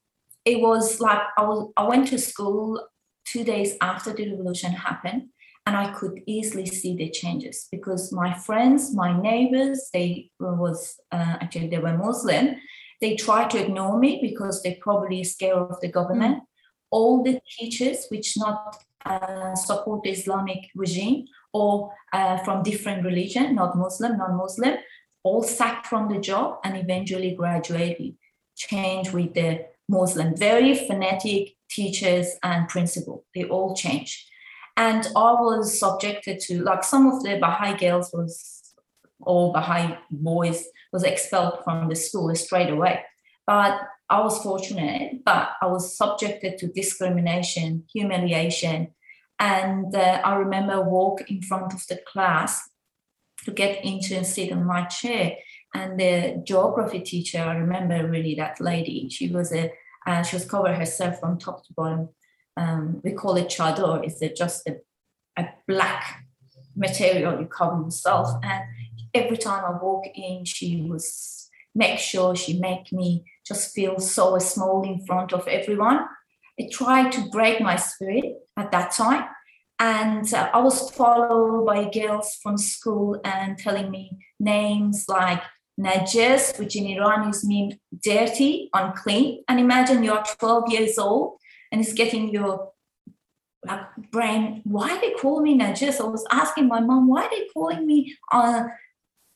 it 0.44 0.60
was 0.60 1.00
like 1.00 1.22
I 1.36 1.42
was 1.42 1.72
I 1.76 1.84
went 1.84 2.08
to 2.08 2.18
school 2.18 2.80
two 3.26 3.44
days 3.44 3.76
after 3.80 4.12
the 4.12 4.30
revolution 4.30 4.72
happened 4.72 5.28
and 5.66 5.76
I 5.76 5.92
could 5.92 6.22
easily 6.26 6.66
see 6.66 6.94
the 6.94 7.10
changes 7.10 7.66
because 7.72 8.12
my 8.12 8.32
friends, 8.32 8.94
my 8.94 9.20
neighbors, 9.20 9.90
they 9.92 10.30
was 10.38 10.96
uh, 11.10 11.36
actually 11.40 11.68
they 11.68 11.78
were 11.78 11.98
Muslim. 11.98 12.56
They 13.00 13.16
tried 13.16 13.50
to 13.50 13.62
ignore 13.62 13.98
me 13.98 14.20
because 14.22 14.62
they 14.62 14.78
probably 14.80 15.24
scared 15.24 15.58
of 15.58 15.80
the 15.80 15.90
government. 15.90 16.36
Mm. 16.36 16.46
All 16.92 17.22
the 17.24 17.40
teachers, 17.58 18.06
which 18.10 18.38
not 18.38 18.76
uh, 19.04 19.54
support 19.56 20.04
the 20.04 20.10
Islamic 20.10 20.70
regime 20.74 21.26
or 21.52 21.92
uh, 22.12 22.38
from 22.38 22.62
different 22.62 23.04
religion, 23.04 23.56
not 23.56 23.76
Muslim, 23.76 24.16
non-Muslim, 24.18 24.76
all 25.24 25.42
sacked 25.42 25.86
from 25.86 26.08
the 26.08 26.20
job 26.20 26.58
and 26.64 26.76
eventually 26.76 27.34
graduated 27.34 28.14
change 28.56 29.12
with 29.12 29.34
the 29.34 29.66
Muslim, 29.88 30.36
very 30.36 30.74
fanatic 30.74 31.54
teachers 31.70 32.34
and 32.42 32.68
principal. 32.68 33.24
They 33.34 33.44
all 33.44 33.74
change. 33.74 34.26
And 34.76 35.06
I 35.16 35.32
was 35.32 35.78
subjected 35.78 36.40
to, 36.40 36.62
like 36.62 36.84
some 36.84 37.06
of 37.06 37.22
the 37.22 37.38
Baha'i 37.38 37.76
girls 37.76 38.10
was, 38.12 38.74
or 39.20 39.52
Baha'i 39.52 39.96
boys 40.10 40.64
was 40.92 41.02
expelled 41.02 41.64
from 41.64 41.88
the 41.88 41.96
school 41.96 42.34
straight 42.34 42.70
away. 42.70 43.02
But 43.46 43.80
I 44.10 44.20
was 44.20 44.42
fortunate, 44.42 45.24
but 45.24 45.50
I 45.62 45.66
was 45.66 45.96
subjected 45.96 46.58
to 46.58 46.68
discrimination, 46.68 47.84
humiliation. 47.92 48.94
And 49.38 49.94
uh, 49.94 50.20
I 50.24 50.34
remember 50.34 50.82
walk 50.82 51.30
in 51.30 51.42
front 51.42 51.72
of 51.72 51.86
the 51.88 51.98
class 52.06 52.68
to 53.44 53.50
get 53.50 53.84
into 53.84 54.16
and 54.16 54.26
sit 54.26 54.52
on 54.52 54.64
my 54.64 54.84
chair 54.84 55.36
and 55.76 56.00
the 56.00 56.42
geography 56.44 57.00
teacher 57.00 57.40
i 57.40 57.54
remember 57.54 58.08
really 58.08 58.34
that 58.34 58.60
lady. 58.60 59.08
She 59.08 59.28
was 59.28 59.52
a 59.52 59.72
uh, 60.06 60.22
she 60.22 60.36
was 60.36 60.44
covered 60.44 60.76
herself 60.76 61.18
from 61.20 61.38
top 61.38 61.66
to 61.66 61.72
bottom. 61.72 62.08
Um, 62.56 63.00
we 63.02 63.12
call 63.12 63.36
it 63.36 63.48
chador. 63.48 64.04
It's 64.04 64.22
a, 64.22 64.32
just 64.32 64.66
a, 64.68 64.76
a 65.36 65.48
black 65.66 66.24
material 66.76 67.40
you 67.40 67.46
cover 67.46 67.82
yourself. 67.82 68.28
And 68.42 68.62
every 69.14 69.36
time 69.36 69.64
i 69.64 69.70
walk 69.82 70.04
in 70.14 70.44
she 70.44 70.82
was 70.82 71.48
make 71.74 71.98
sure 71.98 72.36
she 72.36 72.58
make 72.58 72.92
me 72.92 73.24
just 73.46 73.74
feel 73.74 73.98
so 73.98 74.38
small 74.38 74.82
in 74.82 75.04
front 75.06 75.32
of 75.32 75.46
everyone. 75.48 76.00
It 76.56 76.72
tried 76.72 77.12
to 77.12 77.28
break 77.30 77.60
my 77.60 77.76
spirit 77.76 78.24
at 78.56 78.70
that 78.72 78.92
time. 78.92 79.24
And 79.78 80.32
uh, 80.32 80.50
i 80.54 80.60
was 80.60 80.90
followed 80.90 81.66
by 81.66 81.90
girls 81.90 82.38
from 82.42 82.56
school 82.56 83.20
and 83.24 83.58
telling 83.58 83.90
me 83.90 84.04
names 84.38 85.04
like 85.08 85.42
najas, 85.78 86.58
which 86.58 86.76
in 86.76 86.86
Iran 86.86 87.28
is 87.28 87.44
mean 87.44 87.78
dirty, 88.02 88.70
unclean. 88.72 89.44
And 89.48 89.60
imagine 89.60 90.02
you're 90.02 90.22
12 90.38 90.72
years 90.72 90.98
old 90.98 91.38
and 91.70 91.80
it's 91.80 91.92
getting 91.92 92.30
your 92.30 92.72
like 93.64 93.80
brain, 94.12 94.62
why 94.64 94.98
they 95.00 95.12
call 95.12 95.40
me 95.40 95.58
najas? 95.58 96.00
I 96.00 96.04
was 96.04 96.24
asking 96.30 96.68
my 96.68 96.80
mom, 96.80 97.08
why 97.08 97.28
they 97.30 97.48
calling 97.52 97.86
me 97.86 98.16
uh, 98.30 98.64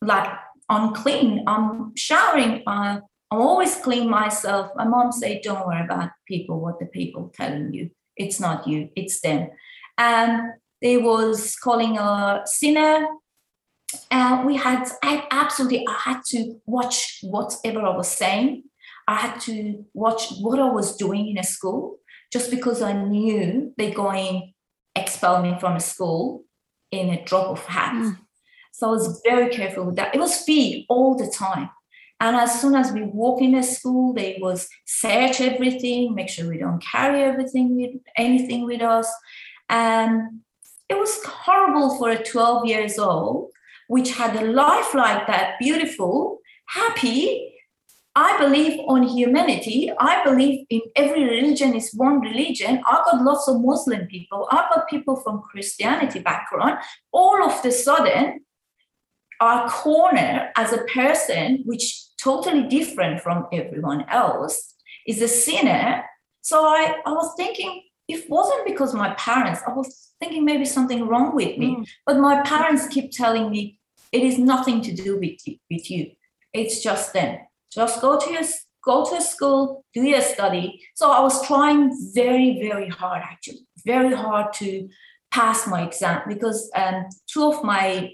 like 0.00 0.30
unclean? 0.68 1.44
I'm 1.46 1.92
showering, 1.96 2.62
uh, 2.66 3.00
I'm 3.30 3.40
always 3.40 3.76
clean 3.76 4.08
myself. 4.08 4.70
My 4.76 4.84
mom 4.84 5.12
said, 5.12 5.40
don't 5.42 5.66
worry 5.66 5.84
about 5.84 6.10
people, 6.26 6.60
what 6.60 6.78
the 6.78 6.86
people 6.86 7.32
telling 7.34 7.72
you. 7.74 7.90
It's 8.16 8.40
not 8.40 8.66
you, 8.66 8.90
it's 8.96 9.20
them. 9.20 9.50
And 9.98 10.52
they 10.80 10.96
was 10.96 11.56
calling 11.56 11.98
a 11.98 12.42
sinner 12.44 13.06
and 14.10 14.46
we 14.46 14.56
had 14.56 14.88
I 15.02 15.26
absolutely 15.30 15.86
I 15.88 15.96
had 16.04 16.20
to 16.28 16.60
watch 16.66 17.18
whatever 17.22 17.80
I 17.80 17.96
was 17.96 18.08
saying. 18.08 18.64
I 19.08 19.16
had 19.16 19.40
to 19.42 19.84
watch 19.94 20.30
what 20.40 20.58
I 20.60 20.70
was 20.70 20.96
doing 20.96 21.28
in 21.28 21.38
a 21.38 21.42
school 21.42 21.98
just 22.32 22.50
because 22.50 22.80
I 22.82 22.92
knew 22.92 23.74
they're 23.76 23.94
going 23.94 24.52
expel 24.94 25.42
me 25.42 25.56
from 25.58 25.76
a 25.76 25.80
school 25.80 26.44
in 26.90 27.10
a 27.10 27.24
drop 27.24 27.48
of 27.48 27.64
hat. 27.64 27.94
Mm. 27.94 28.18
So 28.72 28.88
I 28.88 28.90
was 28.90 29.20
very 29.24 29.50
careful 29.50 29.84
with 29.84 29.96
that. 29.96 30.14
It 30.14 30.20
was 30.20 30.42
fear 30.42 30.82
all 30.88 31.16
the 31.16 31.30
time. 31.30 31.70
And 32.20 32.36
as 32.36 32.60
soon 32.60 32.74
as 32.74 32.92
we 32.92 33.02
walk 33.02 33.40
in 33.40 33.54
a 33.54 33.62
school, 33.62 34.12
they 34.12 34.38
was 34.40 34.68
search 34.86 35.40
everything, 35.40 36.14
make 36.14 36.28
sure 36.28 36.48
we 36.48 36.58
don't 36.58 36.82
carry 36.82 37.22
everything 37.22 37.76
with 37.76 37.92
anything 38.16 38.64
with 38.64 38.82
us. 38.82 39.10
And 39.70 40.40
it 40.88 40.98
was 40.98 41.24
horrible 41.24 41.96
for 41.96 42.10
a 42.10 42.22
12 42.22 42.66
years 42.66 42.98
old, 42.98 43.50
which 43.90 44.12
had 44.12 44.36
a 44.36 44.46
life 44.46 44.94
like 44.94 45.26
that, 45.26 45.58
beautiful, 45.58 46.38
happy. 46.66 47.52
I 48.14 48.38
believe 48.38 48.78
on 48.86 49.02
humanity. 49.02 49.90
I 49.98 50.22
believe 50.22 50.64
in 50.70 50.80
every 50.94 51.24
religion 51.24 51.74
is 51.74 51.92
one 51.92 52.20
religion. 52.20 52.82
I 52.86 53.02
got 53.04 53.24
lots 53.24 53.48
of 53.48 53.60
Muslim 53.60 54.06
people. 54.06 54.46
I 54.52 54.68
got 54.72 54.88
people 54.88 55.16
from 55.16 55.42
Christianity 55.50 56.20
background. 56.20 56.78
All 57.10 57.42
of 57.42 57.60
the 57.64 57.72
sudden, 57.72 58.44
our 59.40 59.68
corner 59.68 60.52
as 60.56 60.72
a 60.72 60.84
person, 60.84 61.62
which 61.64 61.84
totally 62.22 62.68
different 62.68 63.20
from 63.22 63.48
everyone 63.52 64.04
else, 64.08 64.74
is 65.04 65.20
a 65.20 65.28
sinner. 65.28 66.04
So 66.42 66.64
I, 66.64 66.94
I 67.04 67.10
was 67.10 67.34
thinking, 67.36 67.82
it 68.06 68.30
wasn't 68.30 68.66
because 68.66 68.94
my 68.94 69.14
parents, 69.14 69.62
I 69.66 69.72
was 69.72 70.12
thinking 70.20 70.44
maybe 70.44 70.64
something 70.64 71.08
wrong 71.08 71.34
with 71.34 71.58
me. 71.58 71.74
Mm. 71.74 71.88
But 72.06 72.18
my 72.18 72.42
parents 72.42 72.86
keep 72.86 73.10
telling 73.10 73.50
me 73.50 73.79
it 74.12 74.22
is 74.22 74.38
nothing 74.38 74.80
to 74.82 74.92
do 74.92 75.18
with 75.18 75.38
you, 75.46 75.56
with 75.70 75.90
you. 75.90 76.12
It's 76.52 76.82
just 76.82 77.12
them. 77.12 77.38
Just 77.72 78.00
go 78.00 78.18
to 78.18 78.32
your 78.32 78.42
go 78.84 79.04
to 79.04 79.20
school, 79.20 79.84
do 79.94 80.02
your 80.02 80.22
study. 80.22 80.80
So 80.94 81.10
I 81.10 81.20
was 81.20 81.46
trying 81.46 81.92
very, 82.14 82.58
very 82.60 82.88
hard, 82.88 83.22
actually, 83.22 83.66
very 83.84 84.14
hard 84.14 84.52
to 84.54 84.88
pass 85.30 85.66
my 85.66 85.82
exam 85.82 86.22
because 86.26 86.70
um, 86.74 87.06
two 87.26 87.44
of 87.44 87.62
my 87.62 88.10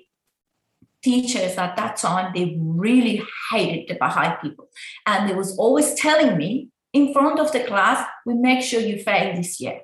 teachers 1.02 1.56
at 1.56 1.76
that 1.76 1.96
time 1.96 2.32
they 2.34 2.56
really 2.60 3.22
hated 3.50 3.88
the 3.88 3.94
Baha'i 3.94 4.36
people, 4.42 4.68
and 5.06 5.28
they 5.28 5.34
was 5.34 5.56
always 5.56 5.94
telling 5.94 6.36
me 6.36 6.68
in 6.92 7.12
front 7.12 7.38
of 7.38 7.52
the 7.52 7.60
class, 7.60 8.06
"We 8.26 8.34
make 8.34 8.62
sure 8.62 8.80
you 8.80 9.02
fail 9.02 9.34
this 9.34 9.60
year." 9.60 9.80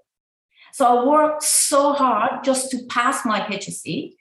So 0.72 0.86
I 0.86 1.06
worked 1.06 1.42
so 1.42 1.92
hard 1.92 2.44
just 2.44 2.70
to 2.72 2.78
pass 2.88 3.24
my 3.24 3.40
HSC, 3.40 4.14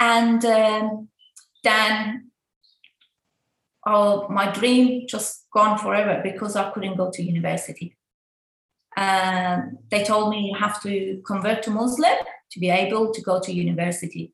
and 0.00 0.44
um, 0.44 1.08
then 1.66 2.30
oh, 3.86 4.26
my 4.28 4.50
dream 4.50 5.06
just 5.06 5.46
gone 5.52 5.78
forever 5.78 6.20
because 6.22 6.56
I 6.56 6.70
couldn't 6.70 6.96
go 6.96 7.10
to 7.10 7.22
university. 7.22 7.96
And 8.96 9.78
they 9.90 10.02
told 10.04 10.30
me 10.30 10.48
you 10.50 10.58
have 10.58 10.82
to 10.82 11.22
convert 11.24 11.62
to 11.64 11.70
Muslim 11.70 12.16
to 12.50 12.60
be 12.60 12.70
able 12.70 13.12
to 13.12 13.22
go 13.22 13.40
to 13.40 13.52
university. 13.52 14.32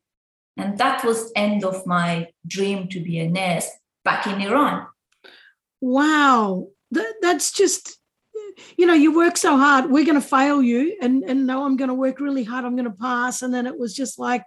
And 0.57 0.79
that 0.79 1.05
was 1.05 1.33
end 1.37 1.65
of 1.65 1.87
my 1.87 2.29
dream 2.47 2.89
to 2.89 3.01
be 3.01 3.19
a 3.19 3.29
nurse 3.29 3.69
back 4.05 4.27
in 4.27 4.41
Iran. 4.41 4.87
Wow. 5.81 6.69
That, 6.91 7.15
that's 7.21 7.53
just 7.53 7.99
you 8.77 8.87
know, 8.87 8.95
you 8.95 9.15
work 9.15 9.37
so 9.37 9.57
hard, 9.57 9.91
we're 9.91 10.05
going 10.05 10.21
to 10.21 10.27
fail 10.27 10.63
you. 10.63 10.97
And, 11.01 11.25
and 11.25 11.47
no, 11.47 11.65
I'm 11.65 11.77
going 11.77 11.89
to 11.89 11.95
work 11.95 12.21
really 12.21 12.45
hard, 12.45 12.65
I'm 12.65 12.77
going 12.77 12.91
to 12.91 12.99
pass. 12.99 13.43
And 13.43 13.53
then 13.53 13.67
it 13.67 13.79
was 13.79 13.95
just 13.95 14.19
like, 14.19 14.45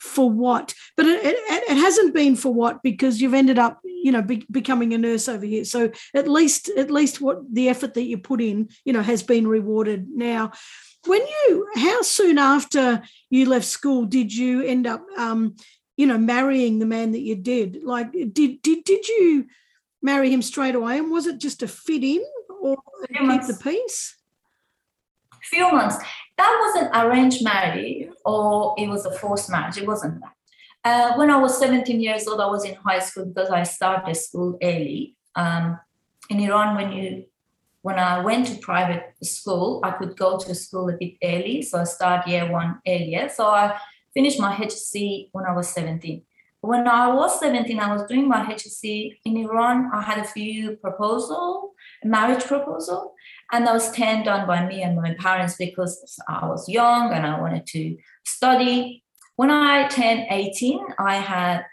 for 0.00 0.30
what? 0.30 0.74
But 0.96 1.06
it, 1.06 1.24
it, 1.24 1.70
it 1.70 1.76
hasn't 1.76 2.14
been 2.14 2.36
for 2.36 2.52
what 2.52 2.82
because 2.82 3.20
you've 3.20 3.34
ended 3.34 3.58
up, 3.58 3.80
you 3.84 4.12
know, 4.12 4.22
be, 4.22 4.46
becoming 4.50 4.94
a 4.94 4.98
nurse 4.98 5.28
over 5.28 5.44
here. 5.44 5.64
So 5.64 5.90
at 6.14 6.28
least, 6.28 6.68
at 6.76 6.90
least 6.90 7.20
what 7.20 7.38
the 7.52 7.68
effort 7.68 7.94
that 7.94 8.04
you 8.04 8.18
put 8.18 8.40
in, 8.40 8.68
you 8.84 8.92
know, 8.92 9.02
has 9.02 9.22
been 9.22 9.46
rewarded. 9.46 10.08
Now, 10.08 10.52
when 11.06 11.20
you, 11.20 11.66
how 11.74 12.02
soon 12.02 12.38
after 12.38 13.02
you 13.30 13.48
left 13.48 13.66
school 13.66 14.04
did 14.04 14.34
you 14.34 14.62
end 14.62 14.86
up, 14.86 15.04
um, 15.16 15.56
you 15.96 16.06
know, 16.06 16.18
marrying 16.18 16.78
the 16.78 16.86
man 16.86 17.12
that 17.12 17.20
you 17.20 17.36
did? 17.36 17.82
Like, 17.82 18.12
did 18.12 18.62
did 18.62 18.84
did 18.84 19.08
you 19.08 19.46
marry 20.02 20.30
him 20.32 20.42
straight 20.42 20.74
away, 20.74 20.98
and 20.98 21.10
was 21.10 21.26
it 21.26 21.38
just 21.38 21.60
to 21.60 21.68
fit 21.68 22.04
in, 22.04 22.22
or 22.60 22.76
keep 23.08 23.42
the 23.42 23.58
peace? 23.62 24.17
Few 25.42 25.70
months. 25.70 25.96
That 26.36 26.58
was 26.60 26.82
an 26.82 27.04
arranged 27.04 27.42
marriage, 27.42 28.08
or 28.24 28.74
it 28.78 28.88
was 28.88 29.06
a 29.06 29.12
forced 29.18 29.50
marriage. 29.50 29.78
It 29.78 29.86
wasn't 29.86 30.20
that. 30.20 30.32
Uh, 30.84 31.16
when 31.16 31.30
I 31.30 31.36
was 31.36 31.58
17 31.58 32.00
years 32.00 32.26
old, 32.26 32.40
I 32.40 32.46
was 32.46 32.64
in 32.64 32.74
high 32.76 33.00
school 33.00 33.26
because 33.26 33.50
I 33.50 33.62
started 33.64 34.14
school 34.16 34.56
early. 34.62 35.16
Um, 35.34 35.78
in 36.30 36.40
Iran, 36.40 36.76
when 36.76 36.92
you 36.92 37.24
when 37.82 37.98
I 37.98 38.20
went 38.20 38.46
to 38.48 38.56
private 38.56 39.14
school, 39.22 39.80
I 39.84 39.92
could 39.92 40.16
go 40.16 40.36
to 40.36 40.54
school 40.54 40.88
a 40.90 40.96
bit 40.96 41.14
early, 41.22 41.62
so 41.62 41.80
I 41.80 41.84
started 41.84 42.30
year 42.30 42.50
one 42.50 42.80
earlier. 42.86 43.28
So 43.28 43.46
I 43.46 43.78
finished 44.12 44.40
my 44.40 44.54
HSC 44.54 45.28
when 45.32 45.46
I 45.46 45.52
was 45.52 45.68
17 45.68 46.22
when 46.60 46.88
I 46.88 47.08
was 47.08 47.38
17, 47.38 47.78
I 47.78 47.92
was 47.92 48.02
doing 48.08 48.28
my 48.28 48.44
HSC 48.44 49.18
in 49.24 49.36
Iran. 49.36 49.90
I 49.94 50.02
had 50.02 50.18
a 50.18 50.24
few 50.24 50.76
proposal, 50.76 51.72
marriage 52.02 52.44
proposal, 52.44 53.14
and 53.52 53.68
I 53.68 53.72
was 53.72 53.90
turned 53.92 54.26
down 54.26 54.46
by 54.46 54.66
me 54.66 54.82
and 54.82 54.96
my 54.96 55.14
parents 55.14 55.56
because 55.56 56.18
I 56.28 56.46
was 56.46 56.68
young 56.68 57.12
and 57.12 57.26
I 57.26 57.40
wanted 57.40 57.66
to 57.68 57.96
study. 58.24 59.02
When 59.36 59.50
I 59.50 59.88
turned 59.88 60.26
18, 60.30 60.80
I 60.98 61.16
had 61.16 61.64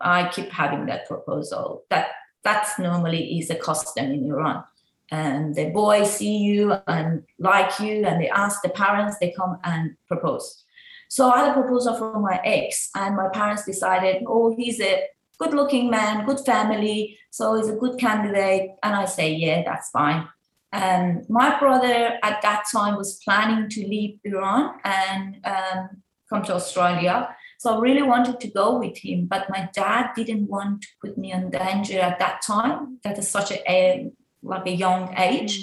I 0.00 0.28
keep 0.28 0.50
having 0.50 0.86
that 0.86 1.06
proposal. 1.06 1.84
That 1.90 2.08
that's 2.44 2.78
normally 2.78 3.38
is 3.38 3.50
a 3.50 3.54
custom 3.54 4.06
in 4.06 4.26
Iran. 4.26 4.64
And 5.10 5.54
the 5.54 5.70
boys 5.70 6.16
see 6.16 6.38
you 6.38 6.74
and 6.86 7.22
like 7.38 7.78
you, 7.78 8.04
and 8.04 8.20
they 8.20 8.28
ask 8.28 8.62
the 8.62 8.70
parents, 8.70 9.18
they 9.18 9.30
come 9.30 9.58
and 9.62 9.94
propose. 10.08 10.64
So 11.08 11.30
I 11.30 11.40
had 11.40 11.50
a 11.50 11.60
proposal 11.60 11.94
from 11.96 12.22
my 12.22 12.40
ex, 12.42 12.88
and 12.94 13.16
my 13.16 13.28
parents 13.28 13.66
decided, 13.66 14.24
oh, 14.26 14.56
he's 14.56 14.80
a 14.80 15.04
good 15.38 15.52
looking 15.52 15.90
man, 15.90 16.24
good 16.24 16.40
family, 16.40 17.18
so 17.30 17.56
he's 17.56 17.68
a 17.68 17.76
good 17.76 17.98
candidate. 17.98 18.70
And 18.82 18.94
I 18.94 19.04
say, 19.04 19.34
yeah, 19.34 19.62
that's 19.62 19.90
fine. 19.90 20.26
And 20.72 21.28
my 21.28 21.58
brother 21.58 22.18
at 22.22 22.40
that 22.42 22.64
time 22.72 22.96
was 22.96 23.20
planning 23.22 23.68
to 23.68 23.80
leave 23.86 24.18
Iran 24.24 24.78
and 24.84 25.36
um, 25.44 26.02
come 26.30 26.42
to 26.44 26.54
Australia. 26.54 27.36
So 27.58 27.76
I 27.76 27.80
really 27.80 28.02
wanted 28.02 28.40
to 28.40 28.50
go 28.50 28.78
with 28.78 28.96
him, 28.96 29.26
but 29.26 29.50
my 29.50 29.68
dad 29.74 30.10
didn't 30.16 30.48
want 30.48 30.82
to 30.82 30.88
put 31.00 31.18
me 31.18 31.30
in 31.30 31.50
danger 31.50 32.00
at 32.00 32.18
that 32.18 32.42
time. 32.42 32.98
That 33.04 33.18
is 33.18 33.28
such 33.28 33.52
a, 33.52 33.70
a 33.70 34.10
like 34.42 34.66
a 34.66 34.72
young 34.72 35.14
age. 35.16 35.60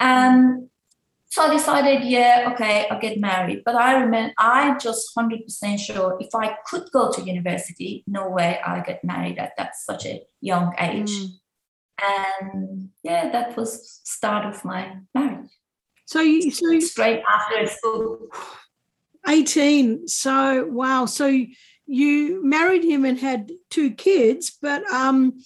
Mm. 0.00 0.06
Um, 0.08 0.70
so 1.30 1.42
I 1.42 1.50
decided, 1.52 2.04
yeah, 2.04 2.50
okay, 2.52 2.86
I'll 2.90 2.98
get 2.98 3.20
married. 3.20 3.62
But 3.64 3.74
I 3.74 4.00
remember, 4.00 4.32
I 4.38 4.76
just 4.78 5.10
100% 5.16 5.78
sure 5.78 6.16
if 6.18 6.34
I 6.34 6.56
could 6.66 6.90
go 6.90 7.12
to 7.12 7.22
university, 7.22 8.02
no 8.06 8.30
way 8.30 8.58
I'll 8.64 8.82
get 8.82 9.04
married 9.04 9.38
at 9.38 9.52
that 9.58 9.76
such 9.76 10.06
a 10.06 10.22
young 10.40 10.74
age. 10.78 11.10
Mm. 11.10 11.28
And 12.00 12.90
yeah, 13.02 13.30
that 13.30 13.56
was 13.56 14.00
start 14.04 14.46
of 14.46 14.64
my 14.64 14.96
marriage. 15.14 15.50
So 16.06 16.20
you, 16.20 16.50
so 16.50 16.80
straight 16.80 17.22
after 17.28 17.66
school. 17.66 18.28
18. 19.26 20.08
So, 20.08 20.66
wow. 20.66 21.06
So 21.06 21.26
you 21.86 22.44
married 22.44 22.84
him 22.84 23.04
and 23.04 23.18
had 23.18 23.50
two 23.70 23.90
kids, 23.90 24.56
but 24.60 24.84
um, 24.92 25.42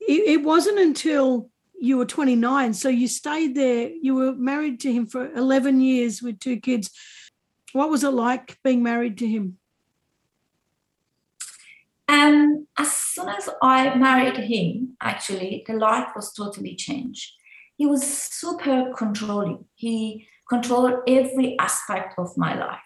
it, 0.00 0.40
it 0.40 0.42
wasn't 0.42 0.78
until 0.78 1.50
you 1.82 1.98
were 1.98 2.06
29 2.06 2.74
so 2.74 2.88
you 2.88 3.08
stayed 3.08 3.56
there 3.56 3.90
you 4.00 4.14
were 4.14 4.32
married 4.32 4.78
to 4.78 4.92
him 4.92 5.04
for 5.04 5.32
11 5.32 5.80
years 5.80 6.22
with 6.22 6.38
two 6.38 6.56
kids 6.56 6.90
what 7.72 7.90
was 7.90 8.04
it 8.04 8.10
like 8.10 8.56
being 8.62 8.84
married 8.84 9.18
to 9.18 9.26
him 9.26 9.58
um, 12.12 12.66
as 12.78 12.92
soon 12.92 13.28
as 13.28 13.48
I 13.62 13.94
married 13.94 14.36
him, 14.36 14.96
actually, 15.00 15.64
the 15.66 15.74
life 15.74 16.08
was 16.14 16.32
totally 16.34 16.76
changed. 16.76 17.32
He 17.76 17.86
was 17.86 18.06
super 18.06 18.92
controlling. 18.96 19.64
He 19.74 20.28
controlled 20.48 21.00
every 21.08 21.58
aspect 21.58 22.18
of 22.18 22.36
my 22.36 22.54
life. 22.54 22.80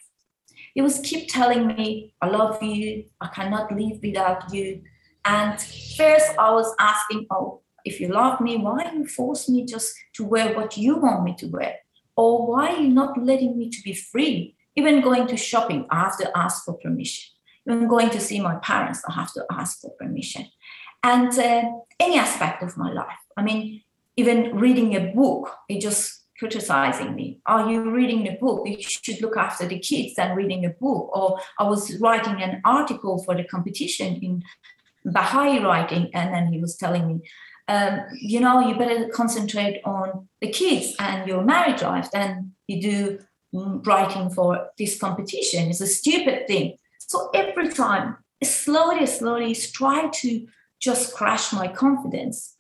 He 0.75 0.81
was 0.81 1.01
keep 1.01 1.29
telling 1.29 1.67
me, 1.67 2.15
I 2.23 2.29
love 2.29 2.62
you, 2.62 3.07
I 3.21 3.29
cannot 3.29 3.73
live 3.73 3.99
without 4.03 4.53
you. 4.55 4.83
And 5.25 5.61
first 5.97 6.29
I 6.39 6.53
was 6.53 6.73
asking, 6.79 7.27
oh, 7.31 7.62
if 7.85 8.01
you 8.01 8.09
love 8.09 8.41
me, 8.41 8.59
why 8.59 8.93
you 8.93 9.07
force 9.07 9.49
me 9.49 9.65
just 9.65 9.93
to 10.15 10.25
wear 10.25 10.55
what 10.55 10.77
you 10.77 10.99
want 10.99 11.25
me 11.25 11.35
to 11.39 11.47
wear? 11.47 11.77
Or 12.17 12.47
why 12.47 12.77
you 12.77 12.89
not 12.89 13.21
letting 13.21 13.59
me 13.59 13.71
to 13.71 13.83
be 13.83 13.95
free? 13.95 14.55
Even 14.77 15.01
going 15.01 15.27
to 15.29 15.37
shopping, 15.37 15.87
I 15.91 16.01
have 16.01 16.19
to 16.19 16.39
ask 16.39 16.65
for 16.65 16.75
permission. 16.75 17.36
Even 17.66 17.88
going 17.88 18.11
to 18.11 18.20
see 18.20 18.40
my 18.40 18.57
parents, 18.57 19.02
I 19.09 19.12
have 19.12 19.33
to 19.33 19.44
ask 19.50 19.81
for 19.81 19.90
permission. 19.90 20.46
And 21.02 21.37
uh, 21.38 21.64
any 22.00 22.18
aspect 22.18 22.62
of 22.62 22.76
my 22.76 22.92
life. 22.92 23.18
I 23.37 23.42
mean, 23.42 23.83
even 24.16 24.57
reading 24.57 24.94
a 24.96 25.12
book, 25.12 25.55
it 25.68 25.81
just 25.81 26.24
criticizing 26.38 27.14
me. 27.14 27.40
Are 27.46 27.70
you 27.70 27.90
reading 27.90 28.26
a 28.29 28.37
book? 28.37 28.66
You 28.66 28.81
should 28.81 29.20
look 29.20 29.37
after 29.37 29.66
the 29.66 29.79
kids 29.79 30.14
than 30.14 30.37
reading 30.37 30.64
a 30.64 30.70
book. 30.70 31.16
Or 31.16 31.40
I 31.59 31.64
was 31.64 31.98
writing 31.98 32.42
an 32.42 32.61
article 32.64 33.22
for 33.22 33.35
the 33.35 33.44
competition 33.44 34.16
in 34.16 34.42
Baha'i 35.05 35.61
writing, 35.61 36.11
and 36.14 36.35
then 36.35 36.52
he 36.52 36.61
was 36.61 36.76
telling 36.76 37.07
me, 37.07 37.29
um, 37.68 38.00
you 38.20 38.40
know, 38.40 38.61
you 38.61 38.76
better 38.76 39.09
concentrate 39.09 39.81
on 39.85 40.29
the 40.40 40.48
kids 40.48 40.94
and 40.98 41.29
your 41.29 41.42
marriage 41.42 41.83
life 41.83 42.11
than 42.12 42.52
you 42.66 42.81
do 42.81 43.18
writing 43.52 44.31
for 44.31 44.70
this 44.79 44.98
competition. 44.98 45.70
It's 45.70 45.81
a 45.81 45.87
stupid 45.87 46.46
thing. 46.46 46.76
So 47.07 47.31
every 47.35 47.69
time, 47.73 48.16
slowly, 48.42 49.07
slowly, 49.07 49.55
try 49.55 50.09
to 50.09 50.47
just 50.81 51.14
crash 51.14 51.53
my 51.53 51.69
confidence. 51.69 52.57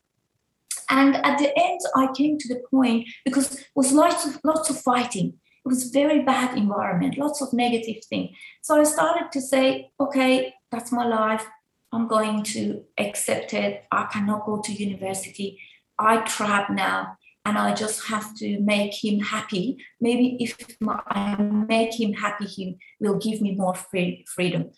And 0.88 1.16
at 1.16 1.38
the 1.38 1.52
end, 1.58 1.80
I 1.96 2.08
came 2.16 2.38
to 2.38 2.48
the 2.48 2.62
point 2.70 3.08
because 3.24 3.60
it 3.60 3.66
was 3.74 3.92
lots 3.92 4.24
of 4.24 4.38
lots 4.44 4.70
of 4.70 4.80
fighting. 4.80 5.34
It 5.64 5.68
was 5.68 5.90
very 5.90 6.22
bad 6.22 6.56
environment, 6.56 7.18
lots 7.18 7.42
of 7.42 7.52
negative 7.52 8.04
thing. 8.04 8.34
So 8.62 8.80
I 8.80 8.84
started 8.84 9.32
to 9.32 9.40
say, 9.40 9.90
okay, 9.98 10.54
that's 10.70 10.92
my 10.92 11.04
life. 11.04 11.44
I'm 11.92 12.06
going 12.06 12.44
to 12.54 12.84
accept 12.98 13.52
it. 13.52 13.84
I 13.90 14.04
cannot 14.12 14.46
go 14.46 14.60
to 14.62 14.72
university. 14.72 15.58
I 15.98 16.18
trap 16.18 16.70
now 16.70 17.16
and 17.46 17.56
I 17.56 17.72
just 17.74 18.06
have 18.06 18.34
to 18.38 18.58
make 18.58 18.92
him 18.92 19.20
happy. 19.20 19.78
Maybe 20.00 20.36
if 20.40 20.56
I 20.82 21.36
make 21.40 21.94
him 21.98 22.12
happy, 22.12 22.44
he 22.44 22.76
will 22.98 23.18
give 23.18 23.40
me 23.40 23.54
more 23.54 23.76
free, 23.76 24.24
freedom. 24.26 24.72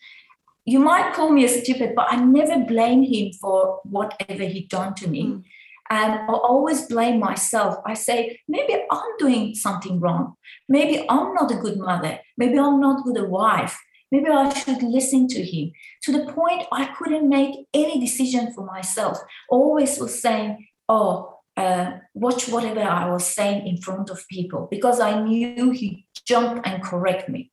You 0.67 0.79
might 0.79 1.15
call 1.15 1.31
me 1.31 1.47
a 1.47 1.49
stupid, 1.49 1.95
but 1.97 2.09
I 2.11 2.17
never 2.17 2.63
blame 2.67 3.03
him 3.03 3.33
for 3.41 3.81
whatever 3.85 4.45
he 4.45 4.67
done 4.67 4.95
to 4.97 5.09
me. 5.09 5.23
Mm. 5.25 5.43
And 5.89 6.13
I 6.13 6.27
always 6.27 6.83
blame 6.87 7.19
myself. 7.19 7.79
I 7.87 7.95
say, 7.95 8.39
maybe 8.47 8.75
I'm 8.91 9.17
doing 9.19 9.55
something 9.55 9.99
wrong. 9.99 10.35
Maybe 10.69 11.07
I'm 11.09 11.33
not 11.33 11.51
a 11.51 11.57
good 11.57 11.79
mother. 11.79 12.19
Maybe 12.37 12.59
I'm 12.59 12.81
not 12.81 13.03
good 13.03 13.17
a 13.17 13.25
wife. 13.25 13.79
Maybe 14.13 14.29
I 14.29 14.53
should 14.53 14.83
listen 14.83 15.27
to 15.29 15.43
him. 15.43 15.73
To 16.03 16.13
the 16.13 16.31
point 16.35 16.67
I 16.71 16.85
couldn't 16.99 17.31
make 17.31 17.67
any 17.73 17.99
decision 17.99 18.53
for 18.53 18.67
myself. 18.67 19.19
Always 19.49 19.99
was 19.99 20.21
saying, 20.21 20.67
oh, 20.87 21.38
uh, 21.59 21.99
watch 22.15 22.49
whatever 22.49 22.81
I 22.81 23.11
was 23.11 23.27
saying 23.27 23.67
in 23.67 23.79
front 23.79 24.11
of 24.11 24.27
people 24.29 24.69
because 24.71 25.01
I 25.01 25.21
knew 25.21 25.71
he'd 25.71 26.07
jump 26.25 26.63
and 26.65 26.83
correct 26.83 27.29
me. 27.29 27.51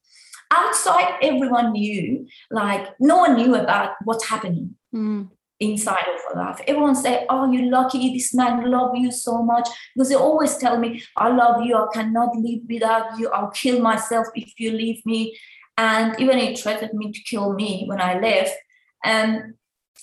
Outside, 0.51 1.15
everyone 1.23 1.71
knew, 1.71 2.27
like 2.51 2.87
no 2.99 3.17
one 3.17 3.35
knew 3.35 3.55
about 3.55 3.93
what's 4.03 4.27
happening 4.27 4.75
mm. 4.93 5.27
inside 5.59 6.05
of 6.13 6.37
life. 6.37 6.61
Everyone 6.67 6.95
said, 6.95 7.25
"Oh, 7.29 7.51
you're 7.51 7.71
lucky. 7.71 8.13
This 8.13 8.31
man 8.33 8.69
love 8.69 8.95
you 8.95 9.11
so 9.11 9.41
much." 9.41 9.67
Because 9.95 10.09
they 10.09 10.15
always 10.15 10.55
tell 10.57 10.77
me, 10.77 11.01
"I 11.17 11.29
love 11.29 11.65
you. 11.65 11.75
I 11.75 11.87
cannot 11.91 12.35
live 12.35 12.61
without 12.69 13.17
you. 13.17 13.29
I'll 13.29 13.49
kill 13.49 13.81
myself 13.81 14.27
if 14.35 14.53
you 14.59 14.71
leave 14.71 15.03
me." 15.05 15.35
And 15.77 16.15
even 16.19 16.37
he 16.37 16.55
threatened 16.55 16.93
me 16.93 17.11
to 17.11 17.19
kill 17.21 17.53
me 17.53 17.85
when 17.87 17.99
I 17.99 18.19
left. 18.19 18.55
And 19.03 19.55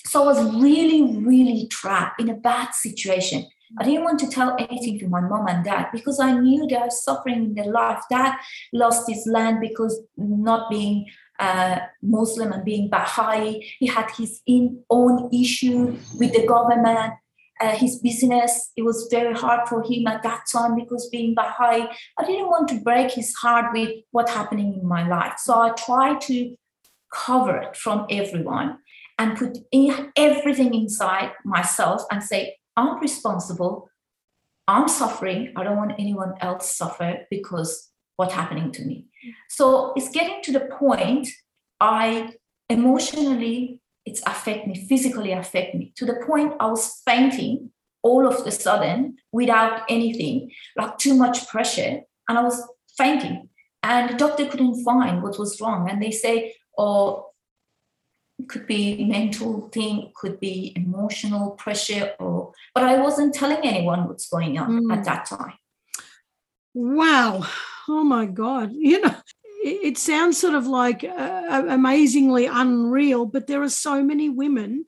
so 0.07 0.25
I 0.25 0.27
was 0.27 0.55
really, 0.61 1.17
really 1.19 1.69
trapped 1.69 2.21
in 2.21 2.29
a 2.29 2.35
bad 2.35 2.75
situation. 2.75 3.47
I 3.79 3.85
didn't 3.85 4.05
want 4.05 4.19
to 4.21 4.29
tell 4.29 4.57
anything 4.59 4.99
to 5.01 5.09
my 5.09 5.21
mom 5.21 5.47
and 5.49 5.65
dad 5.65 5.89
because 5.93 6.21
I 6.21 6.33
knew 6.33 6.67
they 6.67 6.77
are 6.77 6.91
suffering 6.91 7.45
in 7.45 7.55
their 7.55 7.73
life. 7.73 8.03
Dad 8.11 8.37
lost 8.73 9.09
his 9.09 9.27
land 9.27 9.61
because 9.61 10.01
not 10.17 10.71
being 10.71 11.07
uh, 11.39 11.79
Muslim 12.03 12.53
and 12.53 12.65
being 12.65 12.89
Baha'i, 12.89 13.61
he 13.79 13.87
had 13.87 14.11
his 14.11 14.41
in, 14.47 14.83
own 14.91 15.31
issue 15.33 15.97
with 16.19 16.33
the 16.33 16.47
government. 16.47 17.15
Uh, 17.61 17.77
his 17.77 18.01
business, 18.01 18.73
it 18.77 18.83
was 18.83 19.07
very 19.11 19.33
hard 19.35 19.69
for 19.69 19.85
him 19.85 20.07
at 20.09 20.23
that 20.25 20.43
time 20.51 20.75
because 20.75 21.09
being 21.11 21.35
Baha'i, 21.35 21.87
I 22.19 22.25
didn't 22.25 22.49
want 22.49 22.69
to 22.71 22.81
break 22.81 23.13
his 23.13 23.35
heart 23.35 23.73
with 23.73 23.91
what's 24.11 24.33
happening 24.33 24.75
in 24.75 24.87
my 24.87 25.07
life. 25.07 25.35
So 25.39 25.55
I 25.55 25.71
tried 25.71 26.21
to 26.23 26.57
cover 27.13 27.57
it 27.59 27.77
from 27.77 28.07
everyone 28.11 28.79
and 29.19 29.37
put 29.37 29.59
in 29.71 30.11
everything 30.17 30.75
inside 30.75 31.33
myself 31.45 32.03
and 32.11 32.23
say, 32.23 32.57
I'm 32.77 33.01
responsible. 33.01 33.91
I'm 34.69 34.89
suffering. 34.89 35.53
I 35.57 35.65
don't 35.65 35.77
want 35.77 35.95
anyone 35.99 36.35
else 36.41 36.75
suffer 36.75 37.27
because 37.31 37.91
what's 38.17 38.35
happening 38.35 38.73
to 38.73 38.85
me. 38.85 39.07
So 39.49 39.93
it's 39.97 40.11
getting 40.11 40.43
to 40.43 40.53
the 40.53 40.69
point 40.79 41.29
I 41.81 42.35
emotionally 42.69 43.81
it's 44.05 44.23
affect 44.27 44.67
me, 44.67 44.87
physically 44.89 45.33
affect 45.33 45.75
me 45.75 45.93
to 45.97 46.05
the 46.05 46.23
point 46.27 46.55
I 46.59 46.67
was 46.67 47.03
fainting 47.05 47.71
all 48.03 48.27
of 48.27 48.45
a 48.47 48.51
sudden 48.51 49.17
without 49.31 49.83
anything, 49.89 50.51
like 50.77 50.99
too 50.99 51.15
much 51.15 51.47
pressure, 51.49 52.01
and 52.29 52.39
I 52.39 52.43
was 52.43 52.61
fainting. 52.97 53.49
And 53.85 54.11
the 54.11 54.15
doctor 54.15 54.47
couldn't 54.47 54.85
find 54.85 55.23
what 55.23 55.39
was 55.39 55.61
wrong. 55.61 55.89
And 55.89 56.03
they 56.03 56.11
say, 56.11 56.55
oh, 56.79 57.32
could 58.49 58.67
be 58.67 59.05
mental 59.05 59.69
thing, 59.69 60.13
could 60.15 60.41
be 60.41 60.73
emotional 60.77 61.51
pressure, 61.53 62.15
or 62.19 62.53
but 62.75 62.85
I 62.85 63.01
wasn't 63.01 63.35
telling 63.35 63.61
anyone 63.63 64.09
what's 64.09 64.29
going 64.29 64.59
on 64.59 64.85
mm. 64.85 64.97
at 64.97 65.05
that 65.05 65.27
time. 65.27 65.55
Wow. 66.75 67.47
Oh 67.89 68.05
my 68.05 68.27
God. 68.27 68.73
You 68.73 69.01
know, 69.01 69.17
it, 69.65 69.99
sounds 69.99 70.39
sort 70.39 70.55
of 70.55 70.67
like 70.67 71.05
uh, 71.05 71.65
amazingly 71.69 72.47
unreal, 72.47 73.27
but 73.27 73.47
there 73.47 73.63
are 73.63 73.69
so 73.69 74.03
many 74.03 74.29
women 74.29 74.87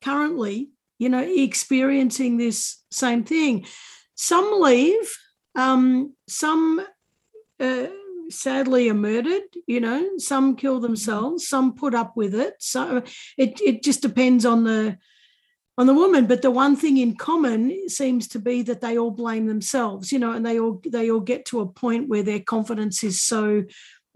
currently, 0.00 0.70
you 0.98 1.08
know, 1.08 1.22
experiencing 1.22 2.36
this 2.36 2.82
same 2.90 3.24
thing. 3.24 3.66
Some 4.14 4.60
leave, 4.60 5.16
um, 5.54 6.14
some 6.28 6.84
uh, 7.60 7.86
sadly 8.32 8.88
are 8.88 8.94
murdered 8.94 9.42
you 9.66 9.80
know 9.80 10.18
some 10.18 10.56
kill 10.56 10.74
mm-hmm. 10.74 10.82
themselves 10.82 11.46
some 11.46 11.74
put 11.74 11.94
up 11.94 12.16
with 12.16 12.34
it. 12.34 12.54
So 12.58 13.02
it, 13.36 13.60
it 13.60 13.82
just 13.82 14.02
depends 14.02 14.44
on 14.46 14.64
the 14.64 14.98
on 15.78 15.86
the 15.86 15.94
woman. 15.94 16.26
But 16.26 16.42
the 16.42 16.50
one 16.50 16.76
thing 16.76 16.98
in 16.98 17.16
common 17.16 17.88
seems 17.88 18.28
to 18.28 18.38
be 18.38 18.62
that 18.62 18.80
they 18.80 18.98
all 18.98 19.10
blame 19.10 19.46
themselves 19.46 20.12
you 20.12 20.18
know 20.18 20.32
and 20.32 20.44
they 20.44 20.58
all 20.58 20.80
they 20.86 21.10
all 21.10 21.20
get 21.20 21.44
to 21.46 21.60
a 21.60 21.66
point 21.66 22.08
where 22.08 22.22
their 22.22 22.40
confidence 22.40 23.04
is 23.04 23.20
so 23.22 23.64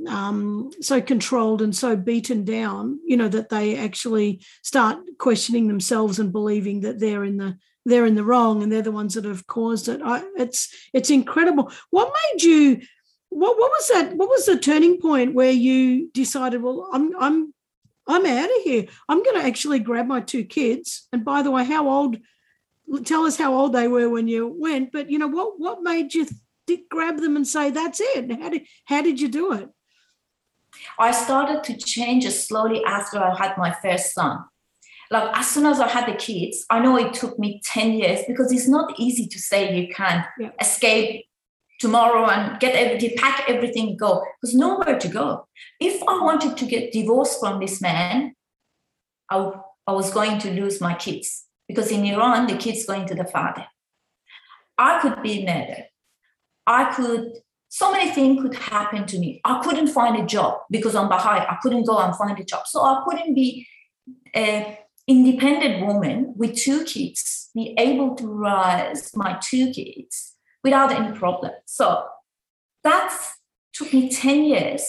um, 0.06 0.70
so 0.82 1.00
controlled 1.00 1.62
and 1.62 1.74
so 1.74 1.96
beaten 1.96 2.44
down 2.44 3.00
you 3.06 3.16
know 3.16 3.28
that 3.28 3.48
they 3.48 3.76
actually 3.76 4.42
start 4.62 4.98
questioning 5.18 5.68
themselves 5.68 6.18
and 6.18 6.32
believing 6.32 6.80
that 6.80 7.00
they're 7.00 7.24
in 7.24 7.38
the 7.38 7.56
they're 7.86 8.04
in 8.04 8.16
the 8.16 8.24
wrong 8.24 8.62
and 8.62 8.70
they're 8.70 8.82
the 8.82 8.92
ones 8.92 9.14
that 9.14 9.24
have 9.24 9.46
caused 9.46 9.88
it. 9.88 10.00
I, 10.04 10.22
it's 10.36 10.68
it's 10.92 11.08
incredible. 11.08 11.72
What 11.90 12.12
made 12.32 12.42
you 12.42 12.82
what 13.30 13.58
what 13.58 13.70
was 13.70 13.88
that? 13.88 14.16
What 14.16 14.28
was 14.28 14.46
the 14.46 14.58
turning 14.58 15.00
point 15.00 15.34
where 15.34 15.50
you 15.50 16.10
decided, 16.12 16.62
well, 16.62 16.88
I'm 16.92 17.14
I'm 17.20 17.54
I'm 18.08 18.24
out 18.24 18.44
of 18.44 18.62
here. 18.62 18.86
I'm 19.08 19.22
going 19.22 19.40
to 19.40 19.46
actually 19.46 19.80
grab 19.80 20.06
my 20.06 20.20
two 20.20 20.44
kids. 20.44 21.08
And 21.12 21.24
by 21.24 21.42
the 21.42 21.50
way, 21.50 21.64
how 21.64 21.88
old? 21.88 22.18
Tell 23.04 23.24
us 23.24 23.36
how 23.36 23.52
old 23.52 23.72
they 23.72 23.88
were 23.88 24.08
when 24.08 24.28
you 24.28 24.46
went. 24.46 24.92
But 24.92 25.10
you 25.10 25.18
know 25.18 25.26
what? 25.26 25.58
What 25.58 25.82
made 25.82 26.14
you 26.14 26.26
th- 26.68 26.88
grab 26.88 27.18
them 27.18 27.34
and 27.34 27.46
say 27.46 27.70
that's 27.70 28.00
it? 28.00 28.30
How 28.40 28.48
did 28.48 28.62
how 28.84 29.02
did 29.02 29.20
you 29.20 29.28
do 29.28 29.52
it? 29.52 29.68
I 30.98 31.10
started 31.10 31.64
to 31.64 31.76
change 31.76 32.28
slowly 32.28 32.84
after 32.84 33.18
I 33.18 33.34
had 33.36 33.56
my 33.58 33.74
first 33.82 34.14
son. 34.14 34.38
Like 35.10 35.36
as 35.36 35.48
soon 35.48 35.66
as 35.66 35.80
I 35.80 35.88
had 35.88 36.06
the 36.06 36.16
kids, 36.16 36.64
I 36.70 36.80
know 36.80 36.96
it 36.96 37.14
took 37.14 37.38
me 37.38 37.60
10 37.64 37.92
years 37.92 38.20
because 38.26 38.52
it's 38.52 38.68
not 38.68 38.98
easy 38.98 39.26
to 39.26 39.38
say 39.38 39.80
you 39.80 39.92
can 39.94 40.24
yeah. 40.38 40.50
escape 40.60 41.25
tomorrow 41.78 42.28
and 42.30 42.58
get 42.60 42.74
everything, 42.74 43.16
pack 43.16 43.44
everything, 43.48 43.96
go. 43.96 44.24
Because 44.40 44.54
nowhere 44.54 44.98
to 44.98 45.08
go. 45.08 45.46
If 45.80 46.02
I 46.02 46.20
wanted 46.22 46.56
to 46.56 46.66
get 46.66 46.92
divorced 46.92 47.40
from 47.40 47.60
this 47.60 47.80
man, 47.80 48.34
I, 49.30 49.52
I 49.86 49.92
was 49.92 50.12
going 50.12 50.38
to 50.40 50.50
lose 50.50 50.80
my 50.80 50.94
kids 50.94 51.44
because 51.68 51.90
in 51.90 52.04
Iran, 52.04 52.46
the 52.46 52.56
kids 52.56 52.86
going 52.86 53.06
to 53.08 53.14
the 53.14 53.24
father. 53.24 53.66
I 54.78 55.00
could 55.00 55.22
be 55.22 55.44
murdered. 55.44 55.86
I 56.66 56.92
could, 56.92 57.32
so 57.68 57.92
many 57.92 58.10
things 58.10 58.42
could 58.42 58.54
happen 58.54 59.06
to 59.06 59.18
me. 59.18 59.40
I 59.44 59.62
couldn't 59.62 59.88
find 59.88 60.16
a 60.16 60.26
job 60.26 60.58
because 60.70 60.94
I'm 60.94 61.08
Baha'i. 61.08 61.46
I 61.46 61.56
couldn't 61.62 61.86
go 61.86 61.98
and 61.98 62.14
find 62.14 62.38
a 62.38 62.44
job. 62.44 62.66
So 62.66 62.82
I 62.82 63.02
couldn't 63.06 63.34
be 63.34 63.66
an 64.34 64.76
independent 65.06 65.86
woman 65.86 66.34
with 66.36 66.56
two 66.56 66.84
kids, 66.84 67.50
be 67.54 67.74
able 67.78 68.14
to 68.16 68.28
raise 68.28 69.16
my 69.16 69.38
two 69.40 69.72
kids 69.72 70.35
without 70.66 70.90
any 70.90 71.12
problem. 71.16 71.52
So 71.64 71.86
that 72.82 73.16
took 73.72 73.92
me 73.92 74.10
10 74.10 74.42
years 74.42 74.82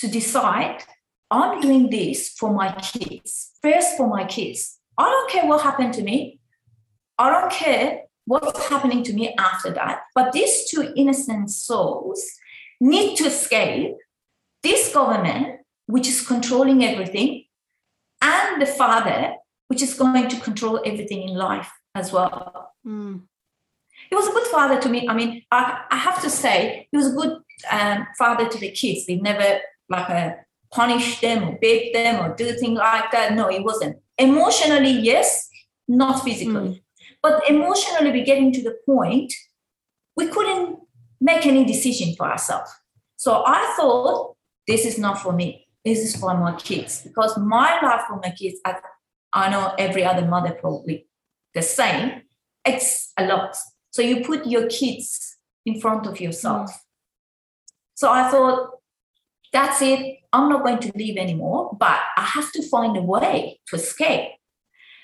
to 0.00 0.08
decide 0.08 0.82
I'm 1.30 1.60
doing 1.60 1.90
this 1.90 2.30
for 2.38 2.52
my 2.52 2.72
kids, 2.72 3.52
first 3.62 3.96
for 3.96 4.08
my 4.08 4.24
kids. 4.24 4.80
I 4.98 5.04
don't 5.04 5.30
care 5.30 5.46
what 5.46 5.62
happened 5.62 5.94
to 5.94 6.02
me. 6.02 6.40
I 7.18 7.30
don't 7.30 7.52
care 7.52 8.02
what's 8.24 8.68
happening 8.68 9.04
to 9.04 9.12
me 9.12 9.34
after 9.38 9.70
that. 9.78 10.00
But 10.14 10.32
these 10.32 10.68
two 10.68 10.92
innocent 10.96 11.50
souls 11.50 12.20
need 12.80 13.16
to 13.18 13.26
escape 13.26 13.94
this 14.64 14.92
government, 14.92 15.60
which 15.86 16.08
is 16.08 16.26
controlling 16.26 16.84
everything, 16.84 17.44
and 18.20 18.60
the 18.60 18.66
father, 18.66 19.34
which 19.68 19.82
is 19.82 19.94
going 19.94 20.28
to 20.28 20.40
control 20.40 20.80
everything 20.84 21.22
in 21.28 21.34
life 21.36 21.70
as 21.94 22.12
well. 22.12 22.72
Mm 22.84 23.22
he 24.08 24.16
was 24.16 24.28
a 24.28 24.32
good 24.32 24.46
father 24.48 24.80
to 24.80 24.88
me. 24.88 25.08
I 25.08 25.14
mean, 25.14 25.42
I, 25.50 25.82
I 25.90 25.96
have 25.96 26.22
to 26.22 26.30
say, 26.30 26.88
he 26.90 26.96
was 26.96 27.12
a 27.12 27.14
good 27.14 27.38
um, 27.70 28.06
father 28.18 28.48
to 28.48 28.58
the 28.58 28.70
kids. 28.70 29.04
He 29.06 29.16
never 29.16 29.60
like 29.88 30.10
uh, 30.10 30.32
punished 30.72 31.20
them 31.20 31.44
or 31.44 31.58
beat 31.60 31.92
them 31.92 32.24
or 32.24 32.34
do 32.34 32.52
things 32.52 32.78
like 32.78 33.10
that. 33.12 33.34
No, 33.34 33.48
he 33.48 33.60
wasn't. 33.60 33.96
Emotionally, 34.18 34.90
yes, 34.90 35.48
not 35.88 36.22
physically. 36.22 36.52
Mm. 36.52 36.80
But 37.22 37.48
emotionally, 37.48 38.10
we're 38.10 38.24
getting 38.24 38.52
to 38.52 38.62
the 38.62 38.76
point 38.86 39.32
we 40.16 40.28
couldn't 40.28 40.78
make 41.20 41.46
any 41.46 41.64
decision 41.64 42.14
for 42.16 42.30
ourselves. 42.30 42.70
So 43.16 43.42
I 43.46 43.74
thought, 43.76 44.36
this 44.66 44.84
is 44.84 44.98
not 44.98 45.20
for 45.20 45.32
me. 45.32 45.66
This 45.84 45.98
is 46.00 46.16
for 46.16 46.34
my 46.36 46.54
kids 46.56 47.02
because 47.02 47.36
my 47.36 47.78
life 47.82 48.02
for 48.08 48.20
my 48.22 48.30
kids, 48.30 48.58
I, 48.64 48.76
I 49.32 49.50
know 49.50 49.74
every 49.78 50.04
other 50.04 50.26
mother 50.26 50.52
probably 50.52 51.06
the 51.54 51.62
same. 51.62 52.22
It's 52.64 53.12
a 53.18 53.26
lot. 53.26 53.56
So 53.94 54.02
you 54.02 54.24
put 54.24 54.44
your 54.44 54.66
kids 54.66 55.36
in 55.64 55.80
front 55.80 56.08
of 56.08 56.20
yourself. 56.20 56.68
Mm. 56.68 56.78
So 57.94 58.10
I 58.10 58.28
thought, 58.28 58.70
that's 59.52 59.80
it. 59.82 60.16
I'm 60.32 60.48
not 60.48 60.64
going 60.64 60.80
to 60.80 60.90
leave 60.96 61.16
anymore, 61.16 61.76
but 61.78 62.00
I 62.16 62.22
have 62.22 62.50
to 62.54 62.68
find 62.68 62.96
a 62.96 63.02
way 63.02 63.60
to 63.68 63.76
escape. 63.76 64.30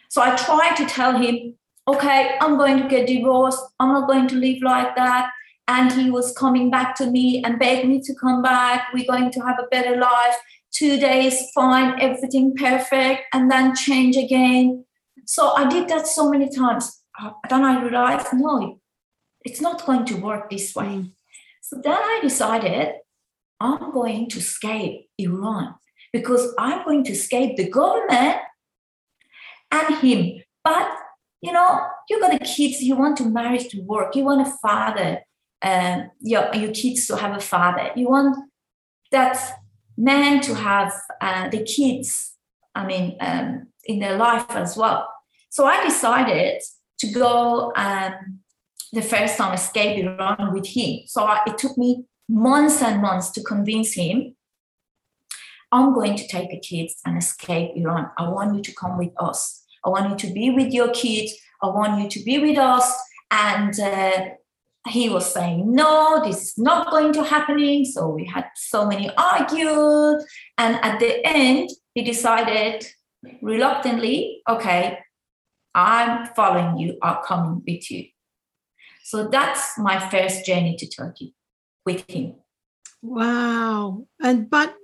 So 0.09 0.20
I 0.20 0.35
tried 0.35 0.74
to 0.79 0.87
tell 0.87 1.16
him, 1.16 1.55
okay, 1.87 2.37
I'm 2.40 2.59
going 2.59 2.83
to 2.83 2.88
get 2.88 3.07
divorced. 3.07 3.62
I'm 3.79 3.92
not 3.92 4.09
going 4.09 4.26
to 4.26 4.35
live 4.35 4.61
like 4.61 4.96
that. 4.96 5.31
And 5.68 5.92
he 5.92 6.11
was 6.11 6.37
coming 6.37 6.68
back 6.68 6.96
to 6.96 7.07
me 7.07 7.44
and 7.44 7.61
begged 7.61 7.87
me 7.87 8.00
to 8.00 8.14
come 8.16 8.42
back. 8.42 8.88
We're 8.92 9.07
going 9.07 9.31
to 9.31 9.40
have 9.42 9.61
a 9.61 9.68
better 9.70 9.98
life. 9.98 10.35
Two 10.72 10.98
days, 10.98 11.48
fine, 11.55 12.00
everything 12.00 12.57
perfect, 12.57 13.22
and 13.33 13.48
then 13.48 13.76
change 13.76 14.16
again. 14.16 14.85
So 15.26 15.53
I 15.53 15.68
did 15.68 15.87
that 15.90 16.09
so 16.09 16.29
many 16.29 16.50
times. 16.50 17.05
Then 17.48 17.64
I 17.64 17.81
realized, 17.81 18.26
no, 18.33 18.79
it's 19.44 19.61
not 19.61 19.85
going 19.87 20.05
to 20.07 20.16
work 20.16 20.50
this 20.50 20.74
way. 20.74 20.87
Mm. 20.87 21.12
So 21.62 21.81
then 21.83 21.98
I 21.98 22.20
decided 22.22 22.94
I'm 23.61 23.92
going 23.92 24.29
to 24.31 24.38
escape 24.38 25.09
Iran 25.18 25.74
because 26.12 26.55
I'm 26.59 26.85
going 26.85 27.05
to 27.05 27.12
escape 27.12 27.57
the 27.57 27.68
government 27.68 28.38
and 29.70 29.96
him. 29.96 30.42
But 30.64 30.90
you 31.40 31.53
know, 31.53 31.81
you 32.09 32.20
got 32.20 32.38
the 32.38 32.44
kids, 32.44 32.83
you 32.83 32.96
want 32.96 33.16
to 33.18 33.24
marry 33.24 33.59
to 33.59 33.81
work, 33.81 34.14
you 34.14 34.24
want 34.24 34.46
a 34.46 34.50
father, 34.62 35.20
um, 35.62 36.11
your, 36.20 36.55
your 36.55 36.72
kids 36.72 37.07
to 37.07 37.16
have 37.16 37.37
a 37.37 37.40
father, 37.40 37.90
you 37.96 38.09
want 38.09 38.37
that 39.11 39.38
man 39.96 40.40
to 40.42 40.55
have 40.55 40.92
uh, 41.20 41.48
the 41.48 41.62
kids, 41.62 42.35
I 42.74 42.85
mean, 42.85 43.16
um, 43.20 43.68
in 43.85 44.00
their 44.00 44.16
life 44.16 44.50
as 44.50 44.76
well. 44.76 45.11
So 45.48 45.64
I 45.64 45.83
decided 45.83 46.61
to 46.98 47.11
go 47.11 47.72
um, 47.74 48.39
the 48.92 49.03
first 49.03 49.37
time 49.37 49.55
escape 49.55 50.05
Iran 50.05 50.53
with 50.53 50.66
him. 50.66 51.00
So 51.07 51.24
I, 51.24 51.40
it 51.46 51.59
took 51.59 51.76
me 51.79 52.05
months 52.29 52.83
and 52.83 53.00
months 53.00 53.31
to 53.33 53.42
convince 53.42 53.94
him 53.94 54.35
I'm 55.72 55.94
going 55.94 56.16
to 56.16 56.26
take 56.26 56.50
the 56.50 56.59
kids 56.59 56.96
and 57.07 57.16
escape 57.16 57.72
Iran. 57.76 58.11
I 58.18 58.29
want 58.29 58.57
you 58.57 58.62
to 58.62 58.74
come 58.74 58.98
with 58.98 59.12
us. 59.18 59.64
I 59.85 59.88
want 59.88 60.11
you 60.11 60.29
to 60.29 60.35
be 60.35 60.50
with 60.50 60.72
your 60.72 60.90
kids. 60.90 61.33
I 61.62 61.68
want 61.68 62.03
you 62.03 62.09
to 62.09 62.24
be 62.24 62.38
with 62.38 62.59
us. 62.59 62.92
And 63.31 63.79
uh, 63.79 64.31
he 64.88 65.09
was 65.09 65.33
saying, 65.33 65.72
no, 65.72 66.22
this 66.24 66.42
is 66.42 66.59
not 66.59 66.90
going 66.90 67.12
to 67.12 67.22
happening. 67.22 67.85
So 67.85 68.09
we 68.09 68.24
had 68.26 68.46
so 68.57 68.87
many 68.87 69.11
argued. 69.16 70.22
And 70.59 70.76
at 70.83 70.98
the 70.98 71.24
end, 71.24 71.70
he 71.94 72.03
decided 72.03 72.85
reluctantly, 73.40 74.42
okay, 74.48 74.98
I'm 75.72 76.26
following 76.35 76.79
you, 76.79 76.98
I'm 77.00 77.18
coming 77.24 77.62
with 77.64 77.90
you. 77.90 78.07
So 79.10 79.26
that's 79.26 79.76
my 79.76 79.98
first 80.08 80.46
journey 80.46 80.76
to 80.76 80.86
Turkey 80.86 81.34
with 81.84 82.08
him. 82.08 82.36
Wow. 83.02 84.06
And 84.22 84.48
but 84.48 84.76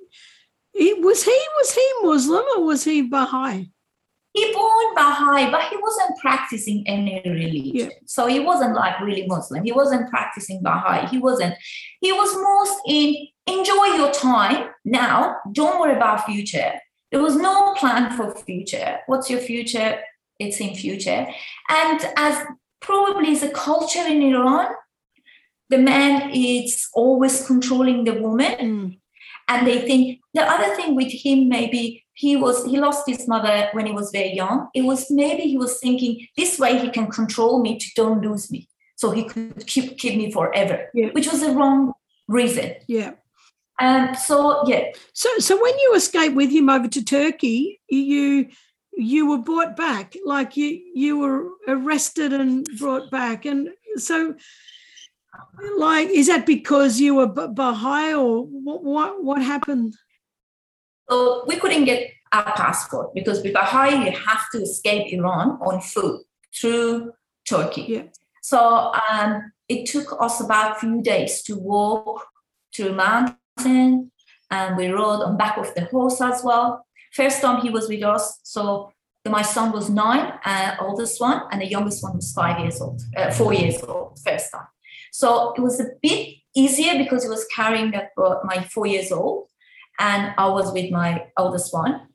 it, 0.74 1.00
was 1.00 1.22
he 1.22 1.38
was 1.58 1.72
he 1.72 1.92
Muslim 2.02 2.44
or 2.56 2.64
was 2.64 2.82
he 2.82 3.02
Baha'i? 3.02 3.70
He 4.32 4.52
born 4.52 4.94
Baha'i, 4.96 5.48
but 5.48 5.62
he 5.70 5.76
wasn't 5.76 6.18
practicing 6.18 6.82
any 6.88 7.22
religion. 7.24 7.76
Yeah. 7.76 7.88
So 8.06 8.26
he 8.26 8.40
wasn't 8.40 8.74
like 8.74 8.98
really 8.98 9.28
Muslim. 9.28 9.62
He 9.62 9.70
wasn't 9.70 10.10
practicing 10.10 10.60
Baha'i. 10.60 11.06
He 11.06 11.18
wasn't. 11.18 11.54
He 12.00 12.10
was 12.10 12.34
most 12.34 12.80
in 12.88 13.28
enjoy 13.46 13.94
your 13.94 14.10
time 14.10 14.70
now. 14.84 15.36
Don't 15.52 15.78
worry 15.78 15.94
about 15.94 16.26
future. 16.26 16.72
There 17.12 17.22
was 17.22 17.36
no 17.36 17.74
plan 17.74 18.10
for 18.16 18.34
future. 18.34 18.98
What's 19.06 19.30
your 19.30 19.38
future? 19.38 20.00
It's 20.40 20.58
in 20.58 20.74
future. 20.74 21.28
And 21.68 22.00
as 22.16 22.44
probably 22.80 23.32
is 23.32 23.42
a 23.42 23.50
culture 23.50 24.06
in 24.06 24.22
Iran, 24.22 24.68
the 25.68 25.78
man 25.78 26.30
is 26.32 26.88
always 26.94 27.46
controlling 27.46 28.04
the 28.04 28.14
woman. 28.14 28.56
Mm. 28.58 28.98
And 29.48 29.66
they 29.66 29.80
think 29.82 30.20
the 30.34 30.42
other 30.42 30.74
thing 30.74 30.96
with 30.96 31.12
him, 31.12 31.48
maybe 31.48 32.04
he 32.14 32.34
was 32.36 32.64
he 32.64 32.78
lost 32.80 33.04
his 33.06 33.28
mother 33.28 33.68
when 33.72 33.86
he 33.86 33.92
was 33.92 34.10
very 34.10 34.32
young. 34.32 34.68
It 34.74 34.82
was 34.82 35.10
maybe 35.10 35.42
he 35.42 35.56
was 35.56 35.78
thinking 35.78 36.26
this 36.36 36.58
way 36.58 36.78
he 36.78 36.90
can 36.90 37.08
control 37.08 37.60
me 37.60 37.78
to 37.78 37.86
don't 37.94 38.22
lose 38.22 38.50
me. 38.50 38.68
So 38.96 39.10
he 39.10 39.24
could 39.24 39.66
keep 39.66 39.98
keep 39.98 40.16
me 40.16 40.32
forever, 40.32 40.88
yeah. 40.94 41.08
which 41.12 41.30
was 41.30 41.42
the 41.42 41.52
wrong 41.52 41.92
reason. 42.26 42.74
Yeah. 42.88 43.12
And 43.78 44.08
um, 44.10 44.14
so 44.14 44.66
yeah. 44.66 44.92
So 45.12 45.28
so 45.38 45.60
when 45.60 45.78
you 45.78 45.94
escaped 45.94 46.34
with 46.34 46.50
him 46.50 46.70
over 46.70 46.88
to 46.88 47.04
Turkey, 47.04 47.80
you 47.88 48.48
you 48.96 49.28
were 49.28 49.38
brought 49.38 49.76
back, 49.76 50.16
like 50.24 50.56
you 50.56 50.80
you 50.94 51.18
were 51.18 51.50
arrested 51.68 52.32
and 52.32 52.66
brought 52.78 53.10
back, 53.10 53.44
and 53.44 53.68
so 53.96 54.34
like 55.76 56.08
is 56.08 56.28
that 56.28 56.46
because 56.46 56.98
you 57.00 57.14
were 57.14 57.26
Baha'i 57.26 58.14
or 58.14 58.44
what 58.44 58.82
what, 58.82 59.24
what 59.24 59.42
happened? 59.42 59.94
So 61.10 61.44
we 61.46 61.56
couldn't 61.56 61.84
get 61.84 62.10
our 62.32 62.52
passport 62.56 63.14
because 63.14 63.42
with 63.42 63.52
Baha'i 63.52 64.06
you 64.06 64.10
have 64.12 64.50
to 64.52 64.62
escape 64.62 65.12
Iran 65.12 65.58
on 65.60 65.80
foot 65.80 66.22
through 66.58 67.12
Turkey. 67.48 67.84
Yeah. 67.88 68.02
So 68.42 68.94
um, 69.10 69.52
it 69.68 69.86
took 69.86 70.16
us 70.20 70.40
about 70.40 70.76
a 70.76 70.80
few 70.80 71.02
days 71.02 71.42
to 71.42 71.56
walk 71.56 72.26
through 72.74 72.94
mountain, 72.94 74.10
and 74.50 74.76
we 74.76 74.88
rode 74.88 75.22
on 75.22 75.36
back 75.36 75.58
of 75.58 75.74
the 75.74 75.84
horse 75.86 76.20
as 76.20 76.42
well. 76.42 76.85
First 77.16 77.40
time 77.40 77.62
he 77.62 77.70
was 77.70 77.88
with 77.88 78.02
us, 78.02 78.40
so 78.42 78.92
my 79.28 79.42
son 79.42 79.72
was 79.72 79.88
nine, 79.88 80.32
uh, 80.44 80.76
oldest 80.80 81.20
one, 81.20 81.42
and 81.50 81.60
the 81.62 81.66
youngest 81.66 82.02
one 82.02 82.14
was 82.16 82.32
five 82.32 82.60
years 82.60 82.80
old, 82.80 83.00
uh, 83.16 83.30
four 83.30 83.52
years 83.54 83.82
old, 83.82 84.18
first 84.24 84.52
time. 84.52 84.68
So 85.12 85.54
it 85.56 85.62
was 85.62 85.80
a 85.80 85.88
bit 86.02 86.36
easier 86.54 86.98
because 87.02 87.22
he 87.24 87.30
was 87.30 87.46
carrying 87.46 87.90
that 87.92 88.10
uh, 88.18 88.36
my 88.44 88.62
four 88.64 88.86
years 88.86 89.10
old, 89.12 89.48
and 89.98 90.34
I 90.36 90.48
was 90.48 90.72
with 90.72 90.90
my 90.90 91.26
oldest 91.36 91.72
one. 91.72 92.08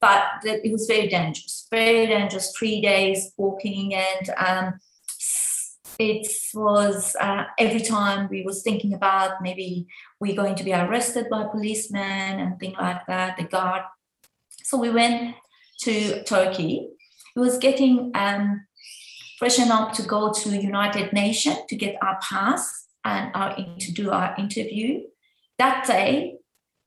But 0.00 0.24
it 0.44 0.72
was 0.72 0.86
very 0.86 1.08
dangerous, 1.08 1.66
very 1.70 2.06
dangerous. 2.06 2.52
Three 2.56 2.80
days 2.80 3.32
walking, 3.36 3.94
and 3.94 4.30
um, 4.36 4.80
it 5.98 6.26
was 6.54 7.16
uh, 7.20 7.44
every 7.58 7.80
time 7.80 8.28
we 8.28 8.42
was 8.42 8.62
thinking 8.62 8.94
about 8.94 9.42
maybe 9.42 9.86
we're 10.20 10.36
going 10.36 10.54
to 10.56 10.64
be 10.64 10.72
arrested 10.72 11.26
by 11.30 11.44
policemen 11.44 12.40
and 12.40 12.58
things 12.60 12.76
like 12.80 13.06
that. 13.06 13.36
The 13.36 13.44
guard. 13.44 13.82
So 14.68 14.76
we 14.76 14.90
went 14.90 15.34
to 15.80 16.22
Turkey. 16.24 16.90
He 17.34 17.40
was 17.40 17.56
getting 17.56 18.10
um, 18.14 18.66
freshen 19.38 19.68
to 19.68 20.02
go 20.02 20.30
to 20.30 20.50
United 20.50 21.10
Nations 21.14 21.56
to 21.70 21.74
get 21.74 21.96
our 22.02 22.18
pass 22.20 22.84
and 23.02 23.34
our, 23.34 23.56
to 23.56 23.92
do 23.92 24.10
our 24.10 24.34
interview. 24.36 25.04
That 25.56 25.86
day, 25.86 26.36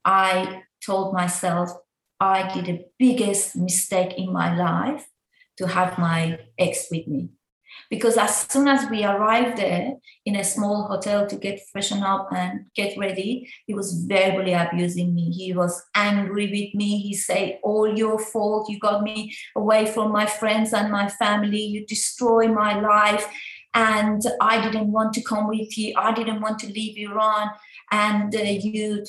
I 0.05 0.61
told 0.85 1.15
myself 1.15 1.71
I 2.19 2.53
did 2.53 2.65
the 2.65 2.85
biggest 2.99 3.55
mistake 3.55 4.13
in 4.15 4.31
my 4.31 4.55
life 4.55 5.07
to 5.57 5.65
have 5.65 5.97
my 5.97 6.37
ex 6.59 6.85
with 6.91 7.07
me 7.07 7.31
because 7.89 8.17
as 8.17 8.47
soon 8.51 8.67
as 8.67 8.89
we 8.89 9.03
arrived 9.03 9.57
there 9.57 9.93
in 10.25 10.35
a 10.35 10.43
small 10.43 10.83
hotel 10.83 11.27
to 11.27 11.35
get 11.35 11.61
freshen 11.71 12.03
up 12.03 12.29
and 12.31 12.65
get 12.75 12.97
ready 12.97 13.47
he 13.65 13.73
was 13.73 14.05
verbally 14.05 14.53
abusing 14.53 15.13
me. 15.13 15.31
He 15.31 15.53
was 15.53 15.81
angry 15.95 16.47
with 16.47 16.75
me. 16.75 16.99
He 16.99 17.13
said 17.13 17.59
all 17.63 17.97
your 17.97 18.19
fault. 18.19 18.69
You 18.69 18.79
got 18.79 19.03
me 19.03 19.33
away 19.55 19.85
from 19.85 20.11
my 20.11 20.25
friends 20.25 20.73
and 20.73 20.91
my 20.91 21.07
family. 21.09 21.61
You 21.61 21.85
destroy 21.85 22.47
my 22.47 22.79
life. 22.79 23.25
And 23.73 24.21
i 24.41 24.61
didn't 24.61 24.91
want 24.91 25.13
to 25.13 25.21
come 25.21 25.47
with 25.47 25.77
you. 25.77 25.93
I 25.97 26.13
didn't 26.13 26.41
want 26.41 26.59
to 26.59 26.67
leave 26.67 26.97
iran. 26.97 27.51
And 27.91 28.35
uh, 28.35 28.39
you 28.39 29.05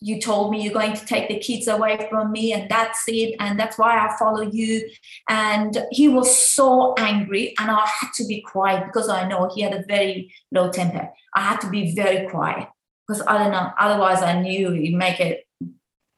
you 0.00 0.20
told 0.20 0.50
me 0.50 0.62
you're 0.62 0.72
going 0.72 0.94
to 0.94 1.04
take 1.04 1.28
the 1.28 1.38
kids 1.38 1.66
away 1.66 2.06
from 2.08 2.30
me 2.30 2.52
and 2.52 2.70
that's 2.70 3.02
it 3.08 3.34
and 3.40 3.58
that's 3.58 3.78
why 3.78 3.98
i 3.98 4.16
follow 4.16 4.42
you. 4.42 4.88
And 5.28 5.76
he 5.90 6.08
was 6.08 6.36
so 6.36 6.94
angry 6.98 7.54
and 7.58 7.70
i 7.70 7.86
had 7.86 8.12
to 8.14 8.26
be 8.26 8.40
quiet 8.40 8.86
because 8.86 9.08
i 9.08 9.26
know 9.26 9.50
he 9.54 9.62
had 9.62 9.74
a 9.74 9.84
very 9.86 10.32
low 10.52 10.70
temper. 10.70 11.10
I 11.34 11.40
had 11.40 11.60
to 11.62 11.70
be 11.70 11.94
very 11.94 12.28
quiet 12.28 12.68
because 13.06 13.22
i 13.26 13.38
don't 13.38 13.52
know 13.52 13.70
otherwise 13.78 14.22
i 14.22 14.40
knew 14.40 14.70
he'd 14.70 14.94
make 14.94 15.20
a 15.20 15.42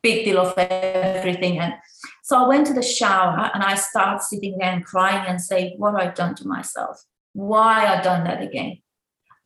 big 0.03 0.25
deal 0.25 0.39
of 0.39 0.57
everything. 0.57 1.59
And 1.59 1.75
so 2.23 2.45
i 2.45 2.49
went 2.49 2.67
to 2.67 2.75
the 2.75 2.83
shower 2.83 3.51
and 3.55 3.63
i 3.63 3.75
started 3.77 4.23
sitting 4.23 4.59
there 4.59 4.73
and 4.73 4.85
crying 4.85 5.25
and 5.27 5.41
saying 5.41 5.79
what 5.79 5.95
i've 5.95 6.15
done 6.15 6.35
to 6.37 6.47
myself? 6.47 7.03
Why 7.33 7.87
i've 7.87 8.05
done 8.05 8.25
that 8.25 8.43
again 8.43 8.79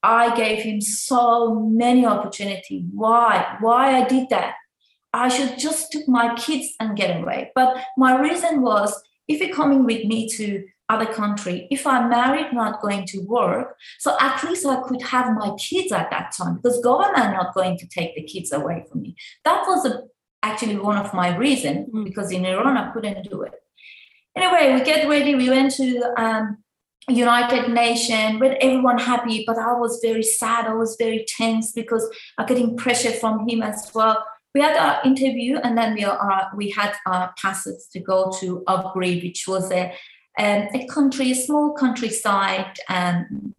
I 0.04 0.36
gave 0.36 0.62
him 0.62 0.82
so 0.82 1.54
many 1.60 2.04
opportunity. 2.04 2.84
Why? 2.92 3.56
Why 3.60 4.02
I 4.02 4.06
did 4.06 4.28
that? 4.28 4.54
I 5.14 5.28
should 5.28 5.58
just 5.58 5.90
took 5.90 6.06
my 6.06 6.34
kids 6.34 6.74
and 6.78 6.94
get 6.94 7.22
away. 7.22 7.52
But 7.54 7.78
my 7.96 8.20
reason 8.20 8.60
was, 8.60 9.02
if 9.28 9.40
you're 9.40 9.54
coming 9.54 9.86
with 9.86 10.04
me 10.04 10.28
to 10.36 10.66
other 10.90 11.06
country, 11.06 11.66
if 11.70 11.86
I'm 11.86 12.10
married, 12.10 12.52
not 12.52 12.82
going 12.82 13.06
to 13.06 13.20
work, 13.20 13.76
so 13.98 14.14
at 14.20 14.44
least 14.44 14.66
I 14.66 14.82
could 14.82 15.00
have 15.00 15.34
my 15.34 15.56
kids 15.58 15.90
at 15.90 16.10
that 16.10 16.32
time 16.36 16.56
because 16.56 16.82
government 16.82 17.32
not 17.32 17.54
going 17.54 17.78
to 17.78 17.88
take 17.88 18.14
the 18.14 18.24
kids 18.24 18.52
away 18.52 18.84
from 18.90 19.00
me. 19.00 19.16
That 19.46 19.64
was 19.66 19.86
a, 19.86 20.02
actually 20.42 20.76
one 20.76 20.98
of 20.98 21.14
my 21.14 21.34
reason 21.34 21.86
mm. 21.90 22.04
because 22.04 22.30
in 22.30 22.44
Iran 22.44 22.76
I 22.76 22.92
couldn't 22.92 23.30
do 23.30 23.40
it. 23.40 23.54
Anyway, 24.36 24.74
we 24.74 24.84
get 24.84 25.08
ready. 25.08 25.34
We 25.34 25.48
went 25.48 25.72
to 25.76 26.12
um, 26.18 26.63
United 27.08 27.70
Nation 27.70 28.38
with 28.38 28.56
everyone 28.60 28.98
happy, 28.98 29.44
but 29.46 29.58
I 29.58 29.72
was 29.72 30.00
very 30.02 30.22
sad. 30.22 30.66
I 30.66 30.74
was 30.74 30.96
very 30.98 31.26
tense 31.28 31.72
because 31.72 32.08
I'm 32.38 32.46
getting 32.46 32.76
pressure 32.76 33.12
from 33.12 33.46
him 33.48 33.62
as 33.62 33.90
well. 33.94 34.24
We 34.54 34.60
had 34.60 34.76
our 34.76 35.00
interview, 35.04 35.56
and 35.56 35.76
then 35.76 35.94
we 35.94 36.04
are 36.04 36.50
we 36.56 36.70
had 36.70 36.94
our 37.06 37.34
passes 37.40 37.88
to 37.92 38.00
go 38.00 38.32
to 38.40 38.64
Agri, 38.68 39.20
which 39.20 39.46
was 39.46 39.70
a 39.70 39.92
um, 40.38 40.68
a 40.74 40.86
country, 40.86 41.32
a 41.32 41.34
small 41.34 41.74
countryside 41.74 42.78
um, 42.88 43.54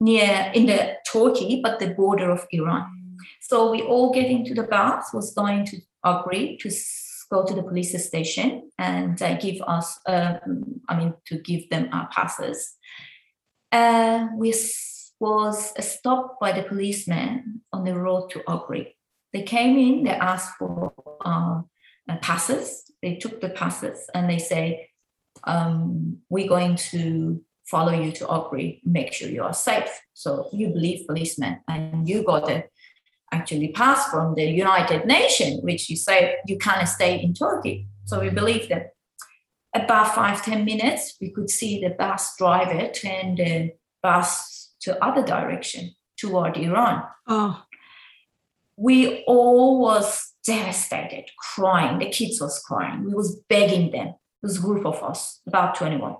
near 0.00 0.50
in 0.54 0.66
the 0.66 0.96
Turkey, 1.10 1.60
but 1.62 1.78
the 1.78 1.90
border 1.90 2.30
of 2.30 2.46
Iran. 2.50 3.16
So 3.40 3.70
we 3.70 3.82
all 3.82 4.12
get 4.12 4.26
into 4.30 4.54
the 4.54 4.64
bus, 4.64 5.12
was 5.12 5.32
going 5.34 5.66
to 5.66 5.78
Agri 6.04 6.56
to 6.60 6.70
go 7.30 7.44
to 7.44 7.54
the 7.54 7.62
police 7.62 7.92
station 8.06 8.70
and 8.78 9.20
uh, 9.22 9.36
give 9.38 9.60
us, 9.62 9.98
uh, 10.06 10.38
I 10.88 10.98
mean, 10.98 11.14
to 11.26 11.38
give 11.38 11.68
them 11.70 11.88
our 11.92 12.08
passes. 12.08 12.74
Uh, 13.72 14.28
we 14.36 14.54
was 15.20 15.72
stopped 15.84 16.40
by 16.40 16.52
the 16.52 16.62
policeman 16.62 17.62
on 17.72 17.84
the 17.84 17.98
road 17.98 18.30
to 18.30 18.42
Agri. 18.48 18.96
They 19.32 19.42
came 19.42 19.76
in, 19.78 20.04
they 20.04 20.10
asked 20.10 20.56
for 20.58 20.92
uh, 21.24 21.62
passes. 22.20 22.84
They 23.02 23.16
took 23.16 23.40
the 23.40 23.50
passes 23.50 24.08
and 24.14 24.28
they 24.28 24.38
say, 24.38 24.90
um, 25.44 26.18
we're 26.28 26.48
going 26.48 26.76
to 26.76 27.42
follow 27.64 27.92
you 27.92 28.12
to 28.12 28.30
Agri, 28.30 28.80
make 28.84 29.12
sure 29.12 29.28
you 29.28 29.42
are 29.42 29.54
safe. 29.54 29.90
So 30.12 30.48
you 30.52 30.68
believe 30.68 31.06
policemen 31.06 31.60
and 31.66 32.08
you 32.08 32.22
got 32.22 32.46
the 32.46 32.64
actually 33.34 33.68
passed 33.68 34.10
from 34.10 34.34
the 34.34 34.44
United 34.44 35.06
Nations, 35.06 35.60
which 35.62 35.90
you 35.90 35.96
say 35.96 36.36
you 36.46 36.56
can't 36.58 36.88
stay 36.88 37.20
in 37.24 37.34
Turkey. 37.34 37.76
So 38.04 38.20
we 38.20 38.30
believe 38.30 38.68
that 38.68 38.84
about 39.74 40.14
five 40.14 40.44
ten 40.44 40.64
minutes, 40.64 41.02
we 41.20 41.28
could 41.34 41.50
see 41.50 41.72
the 41.80 41.90
bus 41.90 42.36
driver 42.38 42.88
turn 43.02 43.34
the 43.34 43.72
bus 44.02 44.28
to 44.82 44.90
other 45.06 45.24
direction 45.34 45.82
toward 46.16 46.56
Iran. 46.56 47.02
Oh. 47.26 47.62
We 48.76 49.24
all 49.26 49.80
was 49.80 50.06
devastated, 50.44 51.24
crying. 51.54 51.98
The 51.98 52.10
kids 52.10 52.40
was 52.40 52.58
crying. 52.68 53.04
We 53.04 53.14
was 53.14 53.30
begging 53.48 53.90
them. 53.90 54.14
This 54.42 54.58
group 54.58 54.84
of 54.84 55.02
us, 55.02 55.40
about 55.46 55.74
21, 55.74 56.16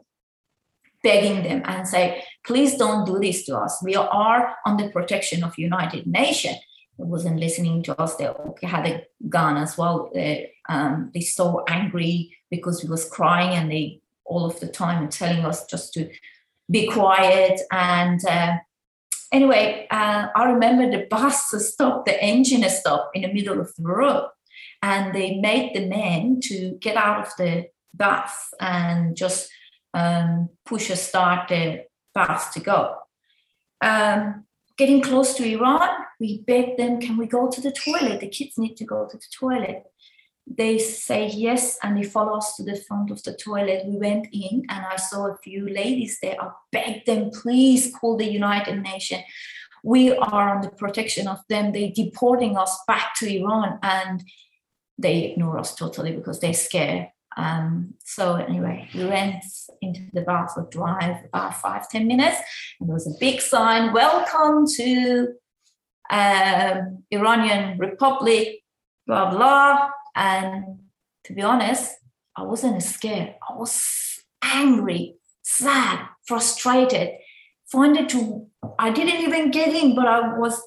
begging 1.02 1.42
them 1.42 1.60
and 1.66 1.86
say, 1.86 2.24
please 2.46 2.76
don't 2.76 3.04
do 3.04 3.18
this 3.18 3.44
to 3.46 3.58
us. 3.58 3.82
We 3.84 3.96
are 3.96 4.56
on 4.64 4.78
the 4.78 4.88
protection 4.90 5.44
of 5.44 5.58
United 5.58 6.06
Nations 6.06 6.58
wasn't 6.98 7.40
listening 7.40 7.82
to 7.84 8.00
us. 8.00 8.16
They 8.16 8.28
had 8.62 8.86
a 8.86 9.06
gun 9.28 9.56
as 9.56 9.76
well. 9.76 10.10
They, 10.14 10.52
um, 10.68 11.10
they 11.12 11.20
so 11.20 11.64
angry 11.68 12.36
because 12.50 12.82
we 12.82 12.88
was 12.88 13.08
crying 13.08 13.54
and 13.56 13.70
they 13.70 14.00
all 14.24 14.46
of 14.46 14.60
the 14.60 14.68
time 14.68 15.08
telling 15.08 15.44
us 15.44 15.66
just 15.66 15.92
to 15.94 16.10
be 16.70 16.86
quiet. 16.86 17.60
And 17.70 18.24
uh, 18.26 18.56
anyway, 19.32 19.86
uh, 19.90 20.28
I 20.34 20.44
remember 20.44 20.90
the 20.90 21.06
bus 21.06 21.50
stopped, 21.58 22.06
the 22.06 22.22
engine 22.22 22.68
stopped 22.68 23.16
in 23.16 23.22
the 23.22 23.32
middle 23.32 23.60
of 23.60 23.74
the 23.76 23.82
road. 23.82 24.28
And 24.82 25.14
they 25.14 25.36
made 25.36 25.74
the 25.74 25.86
men 25.86 26.40
to 26.44 26.76
get 26.80 26.96
out 26.96 27.26
of 27.26 27.32
the 27.38 27.68
bus 27.94 28.52
and 28.60 29.16
just 29.16 29.48
um, 29.94 30.50
push 30.66 30.90
a 30.90 30.96
start 30.96 31.48
the 31.48 31.84
bus 32.14 32.52
to 32.52 32.60
go. 32.60 32.96
Um, 33.80 34.44
getting 34.76 35.00
close 35.00 35.34
to 35.36 35.44
Iran, 35.44 35.88
we 36.20 36.42
beg 36.42 36.76
them, 36.76 37.00
can 37.00 37.16
we 37.16 37.26
go 37.26 37.50
to 37.50 37.60
the 37.60 37.72
toilet? 37.72 38.20
The 38.20 38.28
kids 38.28 38.58
need 38.58 38.76
to 38.76 38.84
go 38.84 39.06
to 39.06 39.16
the 39.16 39.26
toilet. 39.38 39.84
They 40.46 40.78
say 40.78 41.28
yes, 41.28 41.78
and 41.82 41.96
they 41.96 42.02
follow 42.02 42.36
us 42.36 42.56
to 42.56 42.64
the 42.64 42.76
front 42.76 43.10
of 43.10 43.22
the 43.22 43.34
toilet. 43.34 43.86
We 43.86 43.96
went 43.96 44.28
in, 44.32 44.66
and 44.68 44.84
I 44.84 44.96
saw 44.96 45.28
a 45.28 45.38
few 45.38 45.68
ladies 45.68 46.18
there. 46.20 46.36
I 46.40 46.50
begged 46.70 47.06
them, 47.06 47.30
please 47.30 47.94
call 47.94 48.16
the 48.16 48.30
United 48.30 48.82
Nations. 48.82 49.22
We 49.82 50.12
are 50.12 50.54
on 50.54 50.62
the 50.62 50.70
protection 50.70 51.28
of 51.28 51.40
them. 51.48 51.72
They're 51.72 51.92
deporting 51.94 52.56
us 52.56 52.78
back 52.86 53.14
to 53.16 53.26
Iran, 53.26 53.78
and 53.82 54.22
they 54.98 55.24
ignore 55.24 55.58
us 55.58 55.74
totally 55.74 56.12
because 56.12 56.40
they're 56.40 56.54
scared. 56.54 57.08
Um, 57.36 57.94
so 58.04 58.36
anyway, 58.36 58.88
we 58.94 59.06
went 59.06 59.44
into 59.82 60.02
the 60.12 60.24
or 60.56 60.68
drive 60.70 61.24
about 61.24 61.56
five 61.56 61.88
ten 61.88 62.06
minutes, 62.06 62.36
and 62.78 62.88
there 62.88 62.94
was 62.94 63.06
a 63.06 63.18
big 63.18 63.40
sign, 63.40 63.92
"Welcome 63.92 64.66
to 64.76 65.34
um, 66.20 67.04
Iranian 67.10 67.78
Republic," 67.78 68.62
blah 69.06 69.30
blah. 69.30 69.90
And 70.14 70.80
to 71.24 71.32
be 71.32 71.42
honest, 71.42 71.86
I 72.36 72.42
wasn't 72.42 72.82
scared. 72.82 73.34
I 73.48 73.54
was 73.54 73.72
angry, 74.42 75.16
sad, 75.42 75.98
frustrated. 76.26 77.08
It 77.76 78.08
to 78.10 78.46
I 78.78 78.90
didn't 78.90 79.22
even 79.26 79.50
get 79.50 79.74
in, 79.74 79.96
but 79.96 80.06
I 80.06 80.38
was 80.38 80.62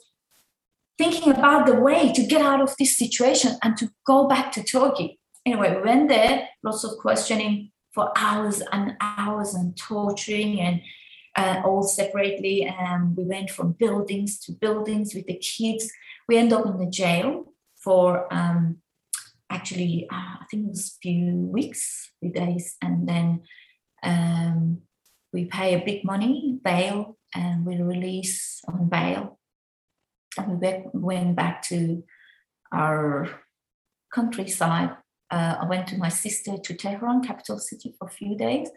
thinking 0.97 1.31
about 1.31 1.65
the 1.65 1.75
way 1.75 2.11
to 2.11 2.25
get 2.25 2.41
out 2.41 2.59
of 2.59 2.75
this 2.77 2.97
situation 2.97 3.51
and 3.63 3.77
to 3.77 3.89
go 4.05 4.27
back 4.27 4.51
to 4.53 4.63
Turkey 4.63 5.17
anyway, 5.47 5.75
we 5.75 5.81
went 5.81 6.09
there, 6.09 6.49
lots 6.63 6.83
of 6.83 6.97
questioning 6.99 7.71
for 7.93 8.11
hours 8.15 8.61
and 8.71 8.95
hours 8.99 9.53
and 9.53 9.75
torturing 9.77 10.59
and 10.59 10.81
uh, 11.37 11.61
all 11.63 11.83
separately. 11.83 12.65
And 12.65 13.15
we 13.15 13.23
went 13.23 13.49
from 13.49 13.73
buildings 13.73 14.39
to 14.41 14.51
buildings 14.51 15.13
with 15.13 15.27
the 15.27 15.37
kids. 15.37 15.91
We 16.27 16.37
end 16.37 16.51
up 16.53 16.65
in 16.65 16.77
the 16.77 16.89
jail 16.89 17.53
for 17.77 18.31
um, 18.33 18.77
actually, 19.49 20.07
uh, 20.11 20.41
I 20.41 20.45
think 20.49 20.65
it 20.65 20.69
was 20.69 20.95
a 20.95 20.99
few 21.01 21.35
weeks, 21.35 22.11
few 22.19 22.31
days, 22.31 22.75
and 22.81 23.07
then 23.07 23.43
um, 24.03 24.81
we 25.31 25.45
pay 25.45 25.73
a 25.73 25.85
big 25.85 26.03
money 26.03 26.59
bail 26.63 27.17
and 27.33 27.65
we 27.65 27.81
release 27.81 28.61
on 28.67 28.89
bail. 28.89 29.39
And 30.37 30.59
we 30.59 30.83
went 30.93 31.35
back 31.35 31.61
to 31.63 32.03
our 32.71 33.29
countryside 34.13 34.97
uh, 35.29 35.57
I 35.61 35.65
went 35.65 35.87
to 35.87 35.97
my 35.97 36.09
sister 36.09 36.57
to 36.57 36.73
Tehran, 36.73 37.23
capital 37.23 37.59
city, 37.59 37.93
for 37.97 38.07
a 38.07 38.11
few 38.11 38.37
days. 38.37 38.69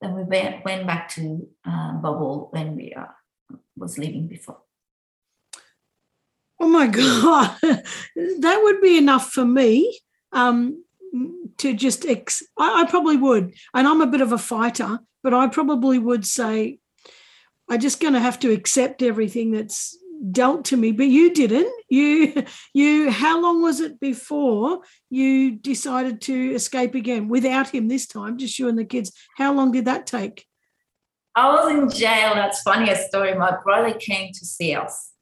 Then 0.00 0.14
we 0.14 0.22
went, 0.22 0.64
went 0.64 0.86
back 0.86 1.08
to 1.10 1.46
uh, 1.66 2.00
Babol 2.00 2.52
when 2.52 2.76
we 2.76 2.94
uh, 2.94 3.04
was 3.76 3.98
leaving 3.98 4.28
before. 4.28 4.58
Oh 6.58 6.68
my 6.68 6.86
God, 6.88 7.56
that 7.62 8.60
would 8.62 8.80
be 8.80 8.98
enough 8.98 9.30
for 9.30 9.44
me 9.44 9.98
um, 10.32 10.84
to 11.58 11.74
just, 11.74 12.06
ex- 12.06 12.42
I, 12.58 12.82
I 12.82 12.90
probably 12.90 13.16
would. 13.16 13.54
And 13.74 13.86
I'm 13.86 14.00
a 14.00 14.06
bit 14.06 14.20
of 14.20 14.32
a 14.32 14.38
fighter, 14.38 15.00
but 15.22 15.34
I 15.34 15.48
probably 15.48 15.98
would 15.98 16.26
say, 16.26 16.78
I'm 17.68 17.80
just 17.80 18.00
going 18.00 18.14
to 18.14 18.20
have 18.20 18.38
to 18.40 18.50
accept 18.50 19.02
everything 19.02 19.52
that's 19.52 19.96
dealt 20.30 20.64
to 20.66 20.76
me 20.76 20.92
but 20.92 21.06
you 21.06 21.32
didn't. 21.32 21.72
You 21.88 22.44
you 22.74 23.10
how 23.10 23.40
long 23.40 23.62
was 23.62 23.80
it 23.80 23.98
before 24.00 24.80
you 25.08 25.52
decided 25.52 26.20
to 26.22 26.54
escape 26.54 26.94
again 26.94 27.28
without 27.28 27.70
him 27.70 27.88
this 27.88 28.06
time 28.06 28.38
just 28.38 28.58
you 28.58 28.68
and 28.68 28.78
the 28.78 28.84
kids? 28.84 29.12
How 29.36 29.52
long 29.52 29.72
did 29.72 29.86
that 29.86 30.06
take? 30.06 30.46
I 31.34 31.48
was 31.48 31.70
in 31.72 31.90
jail 31.90 32.34
that's 32.34 32.62
funny 32.62 32.94
story. 32.94 33.34
My 33.34 33.56
brother 33.62 33.94
came 33.94 34.32
to 34.32 34.44
see 34.44 34.74
us. 34.74 35.12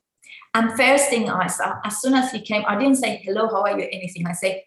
And 0.55 0.73
first 0.77 1.11
thing 1.11 1.29
i 1.29 1.47
saw 1.47 1.75
as 1.85 2.01
soon 2.01 2.15
as 2.15 2.33
he 2.33 2.41
came 2.41 2.65
i 2.67 2.77
didn't 2.77 2.97
say 2.97 3.21
hello 3.23 3.49
how 3.49 3.63
are 3.63 3.79
you? 3.79 3.89
anything. 3.93 4.27
I 4.27 4.33
say 4.33 4.65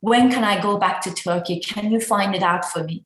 when 0.00 0.30
can 0.30 0.44
i 0.44 0.60
go 0.60 0.78
back 0.78 1.02
to 1.02 1.14
turkey? 1.14 1.60
Can 1.60 1.92
you 1.92 2.00
find 2.00 2.34
it 2.34 2.42
out 2.42 2.64
for 2.64 2.84
me? 2.84 3.04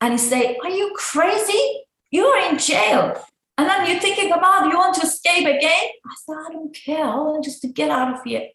And 0.00 0.12
he 0.12 0.18
said 0.18 0.56
are 0.62 0.70
you 0.70 0.92
crazy? 0.96 1.84
You're 2.10 2.38
in 2.48 2.58
jail 2.58 3.22
and 3.60 3.68
then 3.68 3.86
you're 3.86 4.00
thinking 4.00 4.32
about 4.32 4.70
you 4.70 4.78
want 4.78 4.94
to 4.94 5.02
escape 5.02 5.46
again. 5.46 5.88
I 6.06 6.14
said, 6.24 6.36
I 6.46 6.52
don't 6.52 6.74
care. 6.74 7.04
I 7.04 7.16
want 7.16 7.44
just 7.44 7.60
to 7.60 7.68
get 7.68 7.90
out 7.90 8.14
of 8.14 8.24
here. 8.24 8.48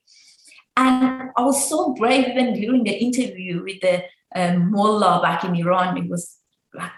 And 0.75 1.29
I 1.37 1.43
was 1.43 1.69
so 1.69 1.93
brave 1.93 2.27
even 2.27 2.53
during 2.59 2.83
the 2.83 2.91
interview 2.91 3.63
with 3.63 3.81
the 3.81 4.03
um, 4.35 4.71
mullah 4.71 5.21
back 5.21 5.43
in 5.43 5.55
Iran. 5.55 5.95
It 5.97 6.09
was 6.09 6.37
like 6.73 6.89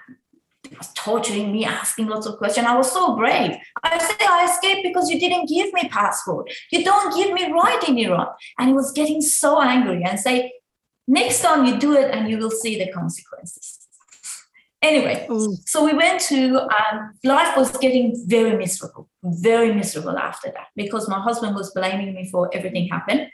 it 0.72 0.78
was 0.78 0.94
torturing 0.94 1.52
me, 1.52 1.66
asking 1.66 2.08
lots 2.08 2.26
of 2.26 2.38
questions. 2.38 2.66
I 2.66 2.78
was 2.78 2.90
so 2.90 3.18
brave. 3.18 3.58
I 3.84 3.98
said, 3.98 4.16
I 4.22 4.46
escaped 4.46 4.84
because 4.84 5.10
you 5.10 5.20
didn't 5.20 5.50
give 5.50 5.74
me 5.74 5.90
passport. 5.90 6.50
You 6.72 6.86
don't 6.86 7.14
give 7.14 7.34
me 7.34 7.52
right 7.52 7.90
in 7.90 7.98
Iran. 7.98 8.28
And 8.58 8.70
he 8.70 8.74
was 8.74 8.94
getting 8.94 9.22
so 9.22 9.62
angry 9.62 10.04
and 10.04 10.18
say, 10.18 10.54
next 11.10 11.42
time 11.42 11.66
you 11.66 11.78
do 11.78 11.94
it 11.94 12.12
and 12.12 12.30
you 12.30 12.38
will 12.38 12.52
see 12.52 12.78
the 12.78 12.90
consequences. 12.90 13.87
Anyway, 14.88 15.28
mm. 15.30 15.58
so 15.66 15.84
we 15.84 15.94
went 15.94 16.22
to, 16.22 16.62
um, 16.62 17.14
life 17.26 17.58
was 17.58 17.76
getting 17.78 18.16
very 18.26 18.56
miserable, 18.58 19.10
very 19.22 19.74
miserable 19.74 20.18
after 20.18 20.50
that 20.52 20.68
because 20.78 21.10
my 21.10 21.20
husband 21.20 21.56
was 21.56 21.72
blaming 21.72 22.16
me 22.16 22.30
for 22.32 22.50
everything 22.54 22.88
happened. 22.88 23.28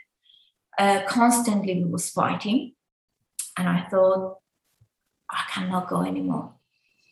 Uh, 0.76 1.02
constantly 1.06 1.74
we 1.74 1.84
was 1.84 2.10
fighting. 2.10 2.72
And 3.56 3.68
I 3.68 3.86
thought, 3.88 4.38
I 5.30 5.44
cannot 5.52 5.88
go 5.88 6.02
anymore. 6.02 6.54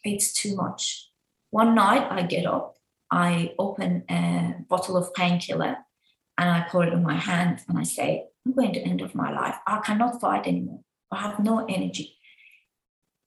It's 0.03 0.33
too 0.33 0.57
much. 0.57 1.09
One 1.51 1.77
night 1.77 2.11
I 2.11 2.23
get 2.23 2.45
up, 2.45 2.75
I 3.13 3.53
open 3.61 4.03
a 4.11 4.57
bottle 4.69 4.97
of 4.97 5.15
painkiller 5.15 5.77
and 6.37 6.51
I 6.51 6.67
pour 6.69 6.85
it 6.85 6.93
in 6.93 7.05
my 7.05 7.15
hand 7.15 7.61
and 7.69 7.79
I 7.79 7.85
say, 7.85 8.25
I'm 8.45 8.55
going 8.55 8.73
to 8.73 8.81
end 8.81 9.03
of 9.03 9.15
my 9.15 9.31
life. 9.31 9.55
I 9.69 9.79
cannot 9.85 10.21
fight 10.21 10.49
anymore. 10.49 10.81
I 11.13 11.19
have 11.21 11.39
no 11.39 11.65
energy. 11.67 12.17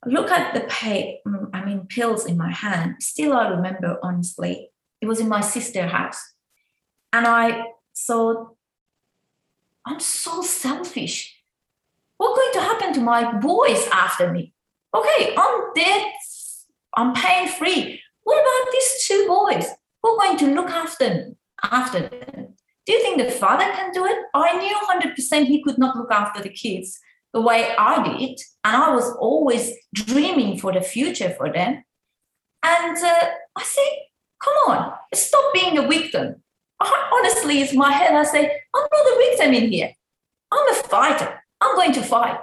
Look 0.05 0.31
at 0.31 0.53
the 0.53 0.61
pay, 0.61 1.21
mm, 1.27 1.49
I 1.53 1.65
mean, 1.65 1.87
pills 1.87 2.25
in 2.25 2.37
my 2.37 2.51
hand. 2.51 2.95
Still, 3.01 3.33
I 3.33 3.47
remember 3.49 3.97
honestly, 4.03 4.69
it 5.01 5.07
was 5.07 5.19
in 5.19 5.29
my 5.29 5.41
sister's 5.41 5.91
house. 5.91 6.21
And 7.11 7.25
I 7.25 7.65
thought, 7.97 8.55
I'm 9.85 9.99
so 9.99 10.41
selfish. 10.41 11.35
What's 12.17 12.39
going 12.39 12.53
to 12.53 12.71
happen 12.71 12.93
to 12.93 13.01
my 13.01 13.37
boys 13.39 13.87
after 13.91 14.31
me? 14.31 14.53
Okay, 14.93 15.35
I'm 15.37 15.73
dead. 15.75 16.11
I'm 16.95 17.13
pain 17.13 17.47
free. 17.49 18.01
What 18.23 18.41
about 18.41 18.71
these 18.71 19.05
two 19.07 19.25
boys? 19.27 19.67
Who's 20.01 20.19
going 20.19 20.37
to 20.37 20.55
look 20.55 20.69
after 20.69 21.09
them? 21.09 21.37
After 21.63 21.99
them? 21.99 22.53
Do 22.85 22.93
you 22.93 23.01
think 23.01 23.17
the 23.17 23.31
father 23.31 23.65
can 23.65 23.91
do 23.91 24.05
it? 24.05 24.17
I 24.33 24.57
knew 24.57 25.13
100% 25.13 25.45
he 25.45 25.61
could 25.63 25.77
not 25.77 25.97
look 25.97 26.11
after 26.11 26.41
the 26.41 26.49
kids 26.49 26.99
the 27.35 27.41
way 27.41 27.75
I 27.77 28.17
did. 28.17 28.39
And 28.63 28.75
I 28.77 28.95
was 28.95 29.13
always 29.17 29.71
dreaming 29.93 30.57
for 30.57 30.71
the 30.71 30.81
future 30.81 31.31
for 31.31 31.51
them. 31.51 31.83
And 32.63 32.97
uh, 32.97 33.25
I 33.57 33.63
say, 33.63 33.87
come 34.41 34.53
on, 34.67 34.93
stop 35.13 35.53
being 35.53 35.77
a 35.77 35.85
victim. 35.85 36.41
I, 36.79 37.09
honestly, 37.13 37.61
it's 37.61 37.73
my 37.73 37.91
head. 37.91 38.15
I 38.15 38.23
say, 38.23 38.45
I'm 38.73 38.87
not 38.91 39.13
a 39.13 39.17
victim 39.29 39.53
in 39.53 39.69
here. 39.69 39.91
I'm 40.51 40.71
a 40.71 40.75
fighter. 40.75 41.43
I'm 41.59 41.75
going 41.75 41.91
to 41.93 42.01
fight. 42.01 42.39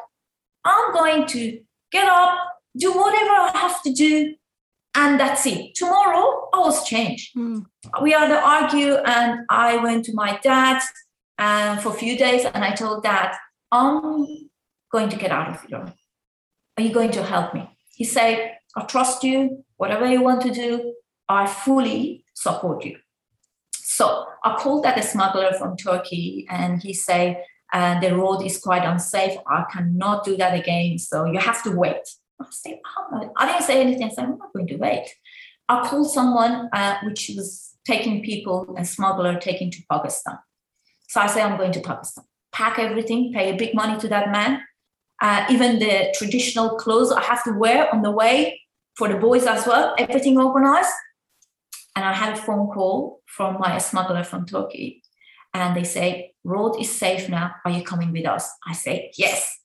I'm 0.65 0.93
going 0.93 1.27
to 1.29 1.61
get 1.91 2.07
up, 2.07 2.39
do 2.77 2.93
whatever 2.93 3.31
I 3.31 3.51
have 3.55 3.83
to 3.85 3.93
do, 3.93 4.35
and 4.95 5.19
that's 5.19 5.47
it. 5.47 5.75
Tomorrow, 5.75 6.51
I 6.53 6.59
was 6.59 6.87
changed. 6.87 7.35
Mm. 7.35 7.65
We 8.03 8.13
had 8.13 8.29
to 8.29 8.47
argue, 8.47 8.97
and 8.97 9.41
I 9.49 9.77
went 9.77 10.05
to 10.05 10.15
my 10.15 10.39
dad 10.43 10.83
uh, 11.39 11.79
for 11.79 11.91
a 11.91 11.95
few 11.95 12.19
days, 12.19 12.45
and 12.45 12.63
I 12.63 12.73
told 12.73 13.03
dad, 13.03 13.35
I'm 13.71 14.51
going 14.93 15.09
to 15.09 15.17
get 15.17 15.31
out 15.31 15.49
of 15.49 15.63
here. 15.65 15.93
Are 16.77 16.83
you 16.83 16.93
going 16.93 17.11
to 17.13 17.23
help 17.23 17.55
me? 17.55 17.69
He 17.95 18.05
said, 18.05 18.57
I 18.77 18.83
trust 18.85 19.25
you. 19.25 19.65
Whatever 19.77 20.07
you 20.07 20.23
want 20.23 20.43
to 20.43 20.53
do, 20.53 20.95
I 21.29 21.47
fully 21.47 22.25
support 22.35 22.85
you. 22.85 22.99
So 23.73 24.27
I 24.45 24.57
called 24.57 24.85
that 24.85 24.99
a 24.99 25.03
smuggler 25.03 25.53
from 25.53 25.77
Turkey, 25.77 26.47
and 26.49 26.83
he 26.83 26.95
said, 26.95 27.45
the 27.73 28.15
road 28.15 28.43
is 28.43 28.59
quite 28.59 28.85
unsafe. 28.85 29.39
I 29.47 29.65
cannot 29.73 30.25
do 30.25 30.37
that 30.37 30.59
again. 30.59 30.99
So 30.99 31.25
you 31.25 31.39
have 31.39 31.63
to 31.65 31.73
wait. 31.73 32.03
I 32.41 32.47
said, 32.51 32.81
oh, 32.85 33.33
I 33.37 33.47
didn't 33.47 33.63
say 33.63 33.81
anything. 33.81 34.05
I 34.05 34.11
said, 34.11 34.25
I'm 34.25 34.39
not 34.39 34.53
going 34.53 34.67
to 34.69 34.77
wait. 34.77 35.09
I 35.69 35.87
called 35.87 36.11
someone 36.11 36.69
uh, 36.73 36.97
which 37.05 37.31
was 37.37 37.75
taking 37.85 38.23
people, 38.23 38.75
a 38.79 38.85
smuggler 38.85 39.39
taking 39.39 39.71
to 39.71 39.79
Pakistan. 39.91 40.39
So 41.09 41.21
I 41.21 41.27
say, 41.29 41.43
I'm 41.43 41.57
going 41.57 41.73
to 41.73 41.81
Pakistan. 41.81 42.25
Pack 42.53 42.79
everything, 42.79 43.33
pay 43.33 43.51
a 43.53 43.57
big 43.57 43.75
money 43.75 43.99
to 44.01 44.09
that 44.09 44.31
man. 44.31 44.63
Uh, 45.23 45.47
even 45.49 45.79
the 45.79 46.13
traditional 46.19 46.77
clothes 46.77 47.13
I 47.13 47.23
have 47.23 47.45
to 47.45 47.53
wear 47.53 47.89
on 47.95 48.03
the 48.03 48.11
way 48.11 48.61
for 48.97 49.09
the 49.09 49.15
boys 49.15 49.47
as 49.47 49.65
well, 49.67 49.95
everything 49.97 50.37
organized. 50.37 50.91
And 51.95 52.05
I 52.05 52.13
had 52.13 52.37
a 52.37 52.43
phone 52.43 52.67
call 52.69 53.21
from 53.27 53.59
my 53.61 53.79
smuggler 53.79 54.25
from 54.25 54.47
Turkey. 54.47 55.03
And 55.55 55.77
they 55.77 55.85
say, 55.85 56.33
road 56.43 56.75
is 56.81 56.91
safe 56.91 57.29
now. 57.29 57.55
Are 57.65 57.71
you 57.71 57.85
coming 57.85 58.11
with 58.11 58.27
us? 58.27 58.51
I 58.67 58.73
say, 58.73 59.13
yes. 59.17 59.61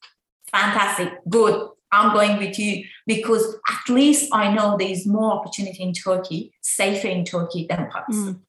Fantastic. 0.52 1.14
Good. 1.28 1.70
I'm 1.92 2.14
going 2.14 2.38
with 2.38 2.60
you 2.60 2.84
because 3.08 3.56
at 3.68 3.92
least 3.92 4.30
I 4.34 4.54
know 4.54 4.78
there 4.78 4.90
is 4.90 5.08
more 5.08 5.32
opportunity 5.40 5.82
in 5.82 5.94
Turkey, 5.94 6.54
safer 6.62 7.08
in 7.08 7.26
Turkey 7.26 7.66
than 7.68 7.90
Pakistan. 7.92 8.36
Mm. 8.36 8.40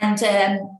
And 0.00 0.60
um, 0.60 0.78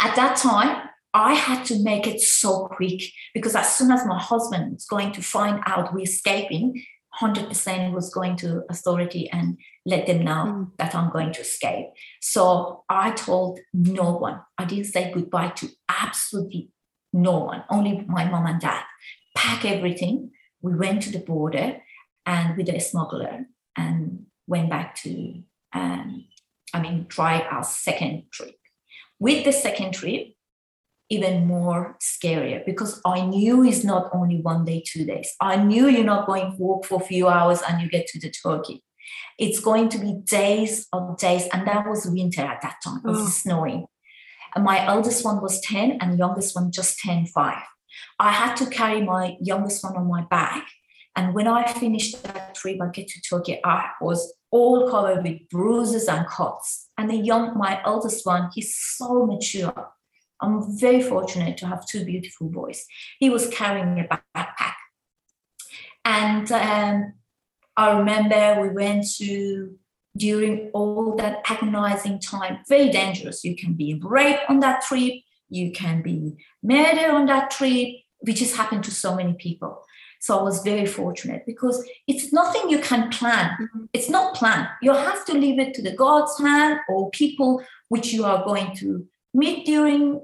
at 0.00 0.14
that 0.14 0.36
time, 0.36 0.88
I 1.12 1.34
had 1.34 1.64
to 1.66 1.82
make 1.82 2.06
it 2.06 2.20
so 2.20 2.68
quick 2.68 3.02
because 3.34 3.56
as 3.56 3.74
soon 3.74 3.90
as 3.90 4.06
my 4.06 4.18
husband 4.18 4.74
was 4.74 4.86
going 4.86 5.12
to 5.12 5.22
find 5.22 5.60
out 5.66 5.92
we're 5.92 6.04
escaping, 6.04 6.84
100% 7.20 7.92
was 7.92 8.14
going 8.14 8.36
to 8.36 8.62
authority 8.70 9.28
and 9.30 9.58
let 9.84 10.06
them 10.06 10.24
know 10.24 10.44
mm. 10.46 10.70
that 10.78 10.94
I'm 10.94 11.10
going 11.10 11.32
to 11.32 11.40
escape. 11.40 11.86
So 12.20 12.84
I 12.88 13.10
told 13.10 13.58
no 13.74 14.12
one. 14.12 14.40
I 14.56 14.64
didn't 14.64 14.84
say 14.84 15.10
goodbye 15.12 15.48
to 15.56 15.68
absolutely 15.88 16.70
no 17.12 17.38
one, 17.38 17.64
only 17.68 18.04
my 18.06 18.24
mom 18.24 18.46
and 18.46 18.60
dad. 18.60 18.84
Pack 19.36 19.64
everything 19.64 20.30
we 20.62 20.74
went 20.74 21.02
to 21.02 21.10
the 21.10 21.18
border 21.18 21.80
and 22.26 22.56
with 22.56 22.68
a 22.68 22.78
smuggler 22.80 23.46
and 23.76 24.26
went 24.46 24.70
back 24.70 24.94
to, 24.96 25.42
um, 25.72 26.24
I 26.72 26.80
mean, 26.80 27.06
try 27.08 27.40
our 27.40 27.64
second 27.64 28.24
trip. 28.30 28.54
With 29.18 29.44
the 29.44 29.52
second 29.52 29.92
trip, 29.94 30.34
even 31.10 31.46
more 31.46 31.98
scarier 32.00 32.64
because 32.64 33.00
I 33.04 33.26
knew 33.26 33.64
it's 33.64 33.82
not 33.82 34.10
only 34.14 34.40
one 34.40 34.64
day, 34.64 34.82
two 34.86 35.04
days. 35.04 35.34
I 35.40 35.56
knew 35.56 35.88
you're 35.88 36.04
not 36.04 36.26
going 36.26 36.52
to 36.52 36.56
walk 36.56 36.86
for 36.86 37.02
a 37.02 37.04
few 37.04 37.28
hours 37.28 37.60
and 37.68 37.82
you 37.82 37.88
get 37.88 38.06
to 38.08 38.20
the 38.20 38.30
Turkey. 38.30 38.84
It's 39.38 39.58
going 39.58 39.88
to 39.90 39.98
be 39.98 40.20
days 40.24 40.86
of 40.92 41.18
days, 41.18 41.48
and 41.52 41.66
that 41.66 41.88
was 41.88 42.06
winter 42.06 42.42
at 42.42 42.62
that 42.62 42.76
time. 42.84 43.00
It 43.04 43.08
was 43.08 43.20
oh. 43.20 43.28
snowing. 43.28 43.86
And 44.54 44.64
my 44.64 44.84
eldest 44.86 45.24
one 45.24 45.40
was 45.40 45.60
10 45.62 45.98
and 46.00 46.18
youngest 46.18 46.54
one 46.54 46.70
just 46.70 46.98
10, 47.00 47.26
5. 47.26 47.62
I 48.18 48.32
had 48.32 48.54
to 48.56 48.66
carry 48.66 49.02
my 49.02 49.36
youngest 49.40 49.82
one 49.82 49.96
on 49.96 50.08
my 50.08 50.22
back. 50.30 50.66
And 51.16 51.34
when 51.34 51.48
I 51.48 51.72
finished 51.72 52.22
that 52.22 52.54
trip, 52.54 52.80
I 52.80 52.88
get 52.88 53.08
to 53.08 53.20
Turkey, 53.20 53.60
I 53.64 53.90
was 54.00 54.32
all 54.50 54.90
covered 54.90 55.24
with 55.24 55.48
bruises 55.48 56.06
and 56.08 56.26
cuts. 56.26 56.88
And 56.98 57.10
the 57.10 57.16
young, 57.16 57.56
my 57.56 57.80
eldest 57.84 58.24
one, 58.26 58.50
he's 58.54 58.76
so 58.78 59.26
mature. 59.26 59.90
I'm 60.40 60.78
very 60.78 61.02
fortunate 61.02 61.56
to 61.58 61.66
have 61.66 61.86
two 61.86 62.04
beautiful 62.04 62.48
boys. 62.48 62.86
He 63.18 63.30
was 63.30 63.48
carrying 63.48 64.00
a 64.00 64.20
backpack. 64.36 64.74
And 66.04 66.50
um, 66.50 67.12
I 67.76 67.98
remember 67.98 68.62
we 68.62 68.70
went 68.70 69.06
to, 69.18 69.76
during 70.16 70.70
all 70.72 71.14
that 71.16 71.42
agonizing 71.48 72.20
time, 72.20 72.60
very 72.68 72.90
dangerous. 72.90 73.44
You 73.44 73.54
can 73.54 73.74
be 73.74 74.00
raped 74.02 74.48
on 74.48 74.60
that 74.60 74.82
trip 74.82 75.14
you 75.50 75.72
can 75.72 76.00
be 76.00 76.36
murdered 76.62 77.10
on 77.10 77.26
that 77.26 77.50
trip, 77.50 77.88
which 78.20 78.38
has 78.40 78.54
happened 78.54 78.84
to 78.84 78.90
so 78.90 79.14
many 79.14 79.34
people. 79.34 79.82
So 80.20 80.38
I 80.38 80.42
was 80.42 80.62
very 80.62 80.86
fortunate 80.86 81.44
because 81.46 81.84
it's 82.06 82.32
nothing 82.32 82.70
you 82.70 82.78
can 82.78 83.10
plan. 83.10 83.50
Mm-hmm. 83.60 83.84
It's 83.92 84.08
not 84.08 84.34
planned. 84.34 84.68
You 84.82 84.92
have 84.92 85.24
to 85.26 85.34
leave 85.34 85.58
it 85.58 85.74
to 85.74 85.82
the 85.82 85.94
God's 85.94 86.38
hand 86.38 86.80
or 86.88 87.10
people 87.10 87.62
which 87.88 88.12
you 88.12 88.24
are 88.24 88.44
going 88.44 88.74
to 88.76 89.06
meet 89.34 89.66
during 89.66 90.20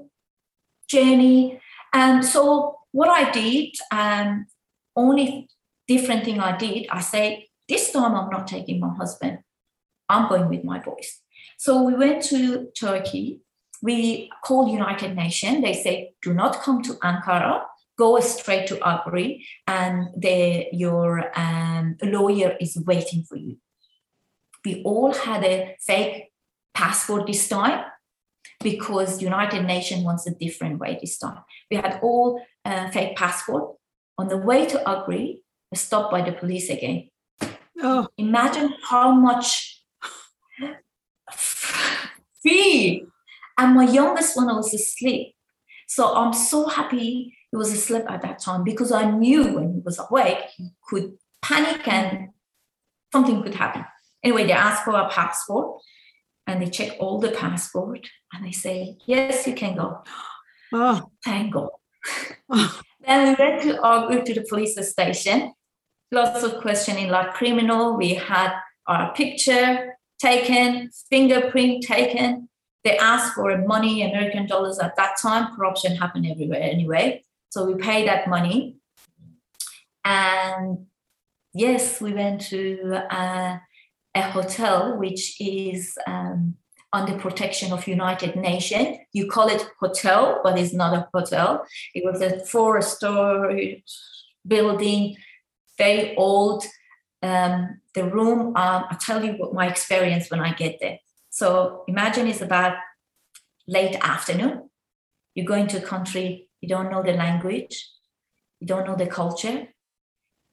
journey. 0.87 1.59
And 1.93 2.23
so 2.23 2.77
what 2.91 3.09
I 3.09 3.31
did, 3.31 3.75
um, 3.91 4.47
only 4.95 5.49
different 5.87 6.25
thing 6.25 6.39
I 6.39 6.57
did, 6.57 6.87
I 6.89 7.01
say, 7.01 7.49
this 7.67 7.91
time 7.91 8.15
I'm 8.15 8.29
not 8.29 8.47
taking 8.47 8.79
my 8.79 8.93
husband. 8.93 9.39
I'm 10.09 10.29
going 10.29 10.49
with 10.49 10.63
my 10.63 10.79
boys. 10.79 11.19
So 11.57 11.83
we 11.83 11.93
went 11.93 12.23
to 12.25 12.67
Turkey 12.79 13.41
we 13.81 14.29
call 14.43 14.67
United 14.67 15.15
Nations. 15.15 15.61
They 15.61 15.73
say, 15.73 16.13
do 16.21 16.33
not 16.33 16.61
come 16.61 16.81
to 16.83 16.93
Ankara, 16.93 17.63
go 17.97 18.19
straight 18.19 18.67
to 18.67 18.87
Agri, 18.87 19.45
and 19.67 20.09
the, 20.15 20.67
your 20.71 21.31
um, 21.37 21.97
lawyer 22.01 22.55
is 22.59 22.77
waiting 22.85 23.23
for 23.23 23.35
you. 23.35 23.57
We 24.65 24.83
all 24.83 25.13
had 25.13 25.43
a 25.43 25.75
fake 25.79 26.31
passport 26.73 27.27
this 27.27 27.47
time 27.47 27.85
because 28.63 29.21
United 29.21 29.63
Nations 29.63 30.03
wants 30.03 30.27
a 30.27 30.33
different 30.35 30.79
way 30.79 30.97
this 30.99 31.17
time. 31.17 31.39
We 31.69 31.77
had 31.77 31.99
all 32.01 32.41
uh, 32.65 32.89
fake 32.89 33.15
passport. 33.15 33.75
On 34.19 34.27
the 34.27 34.37
way 34.37 34.65
to 34.65 34.89
Agri, 34.89 35.41
stopped 35.73 36.11
by 36.11 36.21
the 36.21 36.31
police 36.31 36.69
again. 36.69 37.09
Oh. 37.81 38.07
Imagine 38.17 38.73
how 38.89 39.11
much 39.11 39.83
fee 42.41 43.05
and 43.57 43.75
my 43.75 43.83
youngest 43.83 44.35
one 44.35 44.47
was 44.47 44.73
asleep. 44.73 45.35
So 45.87 46.15
I'm 46.15 46.33
so 46.33 46.67
happy 46.67 47.37
he 47.51 47.57
was 47.57 47.71
asleep 47.71 48.03
at 48.09 48.21
that 48.21 48.39
time 48.39 48.63
because 48.63 48.91
I 48.91 49.09
knew 49.09 49.55
when 49.55 49.73
he 49.73 49.79
was 49.79 49.99
awake, 49.99 50.39
he 50.55 50.69
could 50.87 51.17
panic 51.41 51.87
and 51.87 52.29
something 53.11 53.41
could 53.41 53.55
happen. 53.55 53.85
Anyway, 54.23 54.45
they 54.45 54.53
asked 54.53 54.83
for 54.83 54.91
a 54.91 55.09
passport 55.09 55.81
and 56.47 56.61
they 56.61 56.69
check 56.69 56.95
all 56.99 57.19
the 57.19 57.31
passport 57.31 58.07
and 58.33 58.45
they 58.45 58.51
say, 58.51 58.97
yes, 59.05 59.45
you 59.45 59.53
can 59.53 59.75
go. 59.75 60.03
Oh. 60.73 61.11
Thank 61.23 61.53
God. 61.53 61.69
Oh. 62.49 62.81
then 63.05 63.27
we 63.27 63.45
went 63.45 63.61
to 63.63 63.81
uh, 63.81 64.05
Agri 64.05 64.23
to 64.23 64.33
the 64.33 64.45
police 64.47 64.75
station. 64.89 65.53
Lots 66.11 66.43
of 66.43 66.61
questioning 66.61 67.09
like 67.09 67.33
criminal. 67.33 67.97
We 67.97 68.15
had 68.15 68.53
our 68.87 69.13
picture 69.13 69.97
taken, 70.19 70.89
fingerprint 71.09 71.83
taken 71.83 72.47
they 72.87 72.97
asked 72.97 73.33
for 73.33 73.57
money, 73.57 74.01
American 74.01 74.47
dollars 74.47 74.79
at 74.79 74.95
that 74.95 75.17
time. 75.21 75.53
Corruption 75.57 75.97
happened 75.97 76.25
everywhere 76.25 76.61
anyway. 76.61 77.21
So 77.49 77.65
we 77.65 77.75
paid 77.75 78.07
that 78.07 78.29
money. 78.29 78.77
And 80.05 80.85
yes, 81.53 81.99
we 81.99 82.13
went 82.13 82.39
to 82.43 83.01
uh, 83.09 83.57
a 84.17 84.31
hotel 84.31 84.97
which 84.97 85.39
is 85.39 85.97
um, 86.07 86.55
under 86.91 87.17
protection 87.17 87.71
of 87.71 87.87
United 87.87 88.35
Nations. 88.35 88.97
You 89.13 89.27
call 89.27 89.47
it 89.47 89.69
hotel, 89.79 90.41
but 90.43 90.57
it's 90.57 90.73
not 90.73 90.93
a 90.93 91.07
hotel. 91.13 91.65
It 91.93 92.03
was 92.03 92.21
a 92.21 92.39
four-story 92.45 93.83
building, 94.45 95.17
very 95.77 96.15
old, 96.15 96.65
um, 97.21 97.81
the 97.93 98.05
room, 98.05 98.39
um, 98.55 98.85
I'll 98.89 98.97
tell 98.97 99.23
you 99.23 99.33
what 99.33 99.53
my 99.53 99.67
experience 99.67 100.29
when 100.29 100.39
I 100.39 100.53
get 100.53 100.77
there. 100.79 100.99
So 101.29 101.83
imagine 101.87 102.27
it's 102.27 102.41
about 102.41 102.77
late 103.67 103.95
afternoon. 104.01 104.69
You 105.35 105.43
go 105.43 105.55
into 105.55 105.77
a 105.77 105.87
country, 105.93 106.47
you 106.61 106.69
don't 106.69 106.91
know 106.91 107.03
the 107.03 107.13
language, 107.13 107.89
you 108.59 108.67
don't 108.67 108.87
know 108.87 108.95
the 108.95 109.07
culture, 109.07 109.67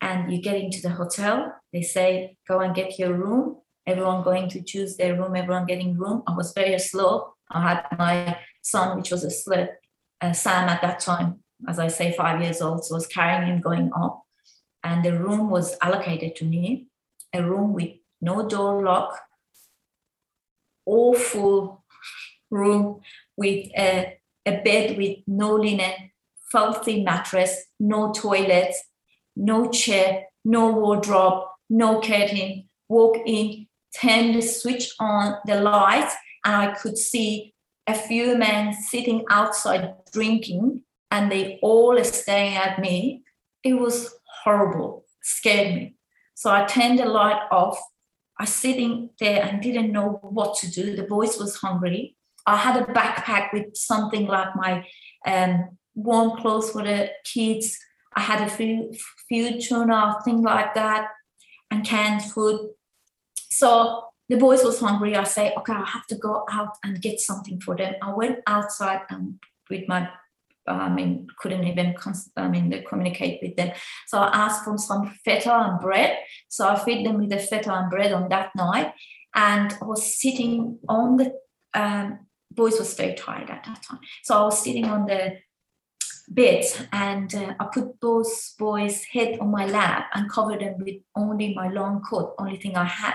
and 0.01 0.33
you 0.33 0.41
get 0.41 0.57
into 0.57 0.81
the 0.81 0.91
hotel. 0.91 1.55
They 1.73 1.83
say, 1.83 2.37
go 2.47 2.61
and 2.61 2.75
get 2.75 2.99
your 2.99 3.15
room. 3.15 3.59
Everyone 3.87 4.23
going 4.23 4.49
to 4.51 4.63
choose 4.63 4.97
their 4.97 5.15
room, 5.15 5.37
everyone 5.37 5.67
getting 5.67 5.97
room. 5.99 6.23
I 6.27 6.35
was 6.35 6.53
very 6.55 6.79
slow. 6.79 7.35
I 7.51 7.61
had 7.61 7.87
my 7.99 8.39
son, 8.63 8.97
which 8.97 9.11
was 9.11 9.25
a 9.25 9.31
slip, 9.31 9.79
uh, 10.21 10.33
Sam 10.33 10.69
at 10.69 10.81
that 10.83 11.01
time, 11.01 11.41
as 11.69 11.79
I 11.79 11.89
say, 11.89 12.13
five 12.13 12.41
years 12.41 12.63
old, 12.63 12.85
so 12.85 12.95
I 12.95 12.97
was 12.97 13.07
carrying 13.07 13.47
him 13.47 13.61
going 13.61 13.91
up. 13.95 14.23
And 14.83 15.05
the 15.05 15.19
room 15.19 15.51
was 15.51 15.77
allocated 15.83 16.37
to 16.37 16.45
me, 16.45 16.87
a 17.33 17.43
room 17.43 17.73
with 17.73 17.91
no 18.21 18.49
door 18.49 18.83
lock, 18.83 19.19
awful 20.87 21.85
room 22.51 23.01
with 23.37 23.69
a, 23.77 24.19
a 24.47 24.61
bed 24.63 24.97
with 24.97 25.19
no 25.27 25.55
linen, 25.55 26.11
filthy 26.51 27.03
mattress, 27.03 27.65
no 27.79 28.13
toilet, 28.13 28.75
no 29.37 29.71
chair, 29.71 30.27
no 30.45 30.71
wardrobe, 30.71 31.45
no 31.71 32.01
curtain. 32.01 32.69
Walk 32.89 33.17
in, 33.27 33.67
turn 34.01 34.33
the 34.33 34.43
switch 34.43 34.95
on 35.01 35.39
the 35.47 35.61
light, 35.61 36.11
and 36.45 36.55
I 36.55 36.75
could 36.75 36.99
see 36.99 37.55
a 37.87 37.95
few 37.95 38.37
men 38.37 38.73
sitting 38.73 39.25
outside 39.31 39.95
drinking, 40.13 40.83
and 41.11 41.31
they 41.31 41.59
all 41.63 42.03
staring 42.05 42.55
at 42.55 42.79
me. 42.79 43.23
It 43.63 43.75
was 43.75 44.15
horrible, 44.43 45.05
scared 45.23 45.75
me. 45.75 45.97
So 46.35 46.51
I 46.51 46.65
turned 46.65 46.99
the 46.99 47.07
light 47.07 47.43
off. 47.51 47.79
I 48.39 48.45
sitting 48.47 49.11
there 49.21 49.43
and 49.45 49.63
didn't 49.63 49.93
know 49.93 50.19
what 50.23 50.57
to 50.59 50.71
do. 50.71 50.97
The 50.97 51.05
boys 51.05 51.39
was 51.39 51.57
hungry. 51.57 52.17
I 52.47 52.57
had 52.57 52.77
a 52.77 52.85
backpack 52.85 53.53
with 53.53 53.77
something 53.77 54.27
like 54.27 54.55
my 54.57 54.87
um, 55.27 55.79
warm 55.95 56.37
clothes 56.39 56.71
for 56.71 56.83
the 56.83 57.11
kids. 57.25 57.79
I 58.17 58.21
had 58.21 58.47
a 58.47 58.51
few 58.51 58.93
few 59.29 59.61
tuna, 59.61 60.17
thing 60.25 60.43
like 60.43 60.75
that, 60.75 61.09
and 61.71 61.85
canned 61.85 62.23
food. 62.23 62.71
So 63.51 64.05
the 64.29 64.37
boys 64.37 64.65
was 64.65 64.81
hungry. 64.81 65.17
I 65.17 65.25
say, 65.25 65.53
okay, 65.59 65.73
I 65.73 65.85
have 65.85 66.07
to 66.07 66.17
go 66.17 66.45
out 66.51 66.77
and 66.83 67.01
get 67.01 67.21
something 67.21 67.61
for 67.61 67.77
them. 67.77 67.95
I 68.03 68.13
went 68.15 68.39
outside 68.47 69.03
and 69.11 69.39
with 69.69 69.87
my 69.89 70.09
I 70.67 70.89
mean, 70.89 71.27
couldn't 71.39 71.65
even, 71.65 71.95
I 72.37 72.49
mean, 72.49 72.85
communicate 72.89 73.41
with 73.43 73.57
them. 73.57 73.73
So 74.07 74.19
I 74.19 74.29
asked 74.35 74.65
for 74.65 74.79
some 74.79 75.15
feta 75.25 75.53
and 75.53 75.79
bread. 75.79 76.19
So 76.49 76.67
I 76.67 76.77
fed 76.77 77.05
them 77.05 77.19
with 77.19 77.31
the 77.31 77.39
feta 77.39 77.73
and 77.73 77.91
bread 77.91 78.13
on 78.13 78.29
that 78.31 78.51
night. 78.57 78.95
And 79.35 79.77
I 79.81 79.85
was 79.85 80.19
sitting 80.19 80.79
on 80.89 81.19
the, 81.19 81.35
um, 81.75 82.21
boys 82.51 82.79
was 82.79 82.95
very 82.95 83.15
tired 83.15 83.51
at 83.51 83.65
that 83.65 83.83
time. 83.83 83.99
So 84.23 84.39
I 84.39 84.45
was 84.45 84.63
sitting 84.63 84.87
on 84.87 85.07
the 85.07 85.37
bed 86.29 86.65
and 86.93 87.35
uh, 87.35 87.55
I 87.61 87.67
put 87.73 88.01
those 88.01 88.55
boys' 88.59 89.05
head 89.05 89.39
on 89.41 89.51
my 89.51 89.67
lap 89.67 90.11
and 90.15 90.31
covered 90.31 90.61
them 90.61 90.77
with 90.79 90.97
only 91.15 91.55
my 91.55 91.69
long 91.69 92.03
coat, 92.03 92.35
only 92.39 92.57
thing 92.57 92.77
I 92.77 92.85
had. 92.85 93.15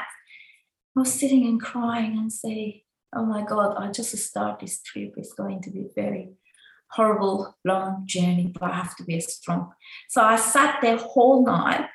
I 0.95 1.01
was 1.01 1.13
sitting 1.13 1.45
and 1.45 1.61
crying 1.61 2.17
and 2.17 2.31
say, 2.31 2.83
oh 3.15 3.25
my 3.25 3.43
God, 3.43 3.75
I 3.77 3.91
just 3.91 4.15
start 4.17 4.59
this 4.59 4.81
trip. 4.81 5.13
It's 5.17 5.33
going 5.33 5.61
to 5.63 5.71
be 5.71 5.87
very 5.95 6.29
horrible 6.91 7.55
long 7.65 8.03
journey, 8.05 8.51
but 8.53 8.71
I 8.71 8.75
have 8.75 8.95
to 8.97 9.03
be 9.03 9.19
strong. 9.19 9.71
So 10.09 10.21
I 10.21 10.35
sat 10.35 10.79
there 10.81 10.97
whole 10.97 11.45
night. 11.45 11.87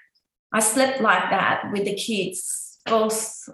I 0.52 0.60
slept 0.60 1.00
like 1.00 1.30
that 1.30 1.70
with 1.72 1.84
the 1.84 1.94
kids, 1.94 2.78
both 2.86 3.48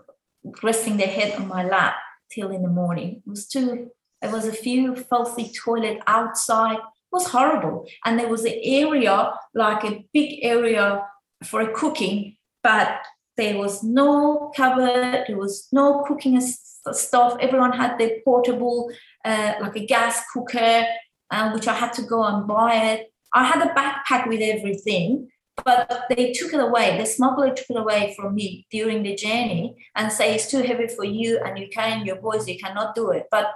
resting 0.62 0.96
their 0.96 1.08
head 1.08 1.34
on 1.40 1.48
my 1.48 1.64
lap 1.64 1.94
till 2.30 2.50
in 2.50 2.62
the 2.62 2.68
morning. 2.68 3.22
It 3.26 3.28
was 3.28 3.46
too, 3.46 3.90
it 4.22 4.30
was 4.30 4.46
a 4.46 4.52
few 4.52 4.94
filthy 4.94 5.50
toilet 5.52 6.00
outside. 6.06 6.78
Was 7.12 7.26
horrible. 7.28 7.86
And 8.04 8.18
there 8.18 8.28
was 8.28 8.44
an 8.44 8.58
area, 8.62 9.32
like 9.54 9.84
a 9.84 10.04
big 10.12 10.38
area 10.42 11.04
for 11.44 11.66
cooking, 11.72 12.36
but 12.62 13.00
there 13.36 13.56
was 13.56 13.82
no 13.82 14.52
cupboard, 14.54 15.24
there 15.26 15.38
was 15.38 15.66
no 15.72 16.04
cooking 16.06 16.40
stuff. 16.40 17.36
Everyone 17.40 17.72
had 17.72 17.98
their 17.98 18.18
portable, 18.24 18.92
uh, 19.24 19.54
like 19.60 19.76
a 19.76 19.86
gas 19.86 20.20
cooker, 20.32 20.84
uh, 21.30 21.50
which 21.52 21.66
I 21.66 21.74
had 21.74 21.92
to 21.94 22.02
go 22.02 22.22
and 22.22 22.46
buy 22.46 22.74
it. 22.74 23.12
I 23.32 23.44
had 23.44 23.62
a 23.62 23.72
backpack 23.74 24.28
with 24.28 24.40
everything, 24.40 25.30
but 25.64 26.04
they 26.10 26.32
took 26.32 26.52
it 26.52 26.60
away. 26.60 26.98
The 26.98 27.06
smuggler 27.06 27.54
took 27.54 27.70
it 27.70 27.76
away 27.76 28.14
from 28.16 28.34
me 28.34 28.66
during 28.70 29.02
the 29.02 29.14
journey 29.14 29.76
and 29.94 30.12
say 30.12 30.34
it's 30.34 30.50
too 30.50 30.62
heavy 30.62 30.88
for 30.88 31.04
you 31.04 31.40
and 31.44 31.58
you 31.58 31.68
can, 31.68 32.04
your 32.04 32.16
boys, 32.16 32.48
you 32.48 32.58
cannot 32.58 32.94
do 32.94 33.10
it. 33.10 33.26
But 33.30 33.46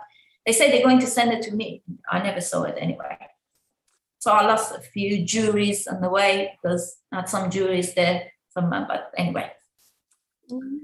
they 0.46 0.52
say 0.52 0.70
they're 0.70 0.82
going 0.82 1.00
to 1.00 1.06
send 1.06 1.32
it 1.32 1.42
to 1.42 1.54
me. 1.54 1.82
I 2.10 2.22
never 2.22 2.40
saw 2.40 2.62
it 2.64 2.76
anyway. 2.78 3.18
So 4.24 4.32
I 4.32 4.46
lost 4.46 4.74
a 4.74 4.80
few 4.80 5.22
juries 5.22 5.86
on 5.86 6.00
the 6.00 6.08
way 6.08 6.58
because 6.62 6.96
not 7.12 7.28
some 7.28 7.50
juries 7.50 7.92
there, 7.92 8.32
some, 8.48 8.70
but 8.70 9.10
anyway, 9.18 9.52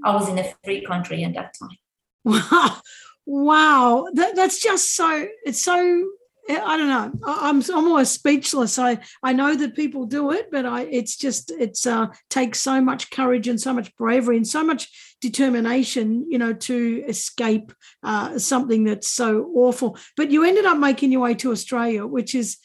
I 0.05 0.13
was 0.13 0.29
in 0.29 0.37
a 0.37 0.53
free 0.63 0.85
country 0.85 1.23
at 1.23 1.33
that 1.33 1.55
time. 1.59 1.77
Wow. 2.23 2.77
Wow. 3.27 4.07
That, 4.13 4.35
that's 4.35 4.59
just 4.59 4.95
so, 4.95 5.27
it's 5.45 5.61
so 5.61 6.07
I 6.49 6.75
don't 6.75 6.89
know. 6.89 7.11
I'm 7.23 7.61
I'm 7.61 7.87
almost 7.87 8.15
speechless. 8.15 8.79
I 8.79 8.97
I 9.21 9.31
know 9.31 9.55
that 9.55 9.75
people 9.75 10.05
do 10.05 10.31
it, 10.31 10.49
but 10.51 10.65
I 10.65 10.81
it's 10.81 11.15
just 11.15 11.51
it's 11.51 11.85
uh, 11.85 12.07
takes 12.31 12.59
so 12.59 12.81
much 12.81 13.11
courage 13.11 13.47
and 13.47 13.61
so 13.61 13.73
much 13.73 13.95
bravery 13.95 14.37
and 14.37 14.47
so 14.47 14.63
much 14.63 14.89
determination, 15.21 16.25
you 16.29 16.39
know, 16.39 16.51
to 16.51 17.03
escape 17.07 17.71
uh, 18.01 18.39
something 18.39 18.85
that's 18.85 19.07
so 19.07 19.51
awful. 19.53 19.97
But 20.17 20.31
you 20.31 20.43
ended 20.43 20.65
up 20.65 20.79
making 20.79 21.11
your 21.11 21.21
way 21.21 21.35
to 21.35 21.51
Australia, 21.51 22.07
which 22.07 22.33
is 22.33 22.57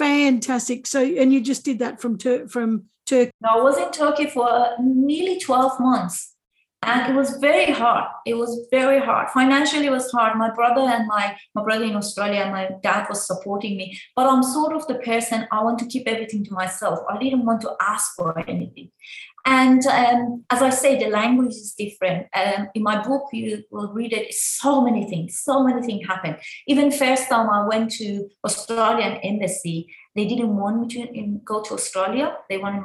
fantastic. 0.00 0.86
So 0.86 1.00
and 1.02 1.32
you 1.32 1.40
just 1.40 1.64
did 1.64 1.78
that 1.80 2.00
from 2.00 2.18
Tur- 2.18 2.48
from 2.48 2.86
Turkey. 3.06 3.30
No, 3.40 3.50
I 3.50 3.62
was 3.62 3.76
in 3.76 3.90
Turkey 3.90 4.26
for 4.26 4.70
nearly 4.80 5.38
twelve 5.38 5.78
months 5.78 6.34
and 6.82 7.12
it 7.12 7.14
was 7.14 7.36
very 7.36 7.70
hard 7.70 8.06
it 8.24 8.34
was 8.34 8.66
very 8.70 8.98
hard 8.98 9.28
financially 9.30 9.86
it 9.86 9.90
was 9.90 10.10
hard 10.12 10.36
my 10.38 10.50
brother 10.54 10.80
and 10.80 11.06
my 11.06 11.36
my 11.54 11.62
brother 11.62 11.84
in 11.84 11.94
australia 11.94 12.40
and 12.40 12.52
my 12.52 12.70
dad 12.82 13.06
was 13.08 13.26
supporting 13.26 13.76
me 13.76 13.98
but 14.16 14.26
i'm 14.26 14.42
sort 14.42 14.74
of 14.74 14.86
the 14.86 14.94
person 15.10 15.46
i 15.52 15.62
want 15.62 15.78
to 15.78 15.84
keep 15.86 16.08
everything 16.08 16.42
to 16.42 16.54
myself 16.54 16.98
i 17.10 17.18
didn't 17.18 17.44
want 17.44 17.60
to 17.60 17.70
ask 17.82 18.14
for 18.16 18.38
anything 18.48 18.90
and 19.46 19.86
um, 19.86 20.44
as 20.50 20.62
i 20.62 20.70
say 20.70 20.98
the 20.98 21.08
language 21.08 21.54
is 21.54 21.74
different 21.76 22.26
um, 22.34 22.68
in 22.74 22.82
my 22.82 23.02
book 23.02 23.24
you 23.32 23.62
will 23.70 23.92
read 23.92 24.12
it 24.12 24.32
so 24.34 24.80
many 24.82 25.04
things 25.08 25.38
so 25.38 25.64
many 25.64 25.80
things 25.86 26.06
happen 26.06 26.36
even 26.66 26.90
first 26.90 27.28
time 27.28 27.48
i 27.50 27.66
went 27.66 27.90
to 27.90 28.28
australian 28.44 29.12
embassy 29.18 29.86
they 30.14 30.26
didn't 30.26 30.56
want 30.56 30.80
me 30.80 30.86
to 30.88 31.40
go 31.44 31.62
to 31.62 31.74
australia 31.74 32.36
they 32.48 32.58
wanted 32.58 32.82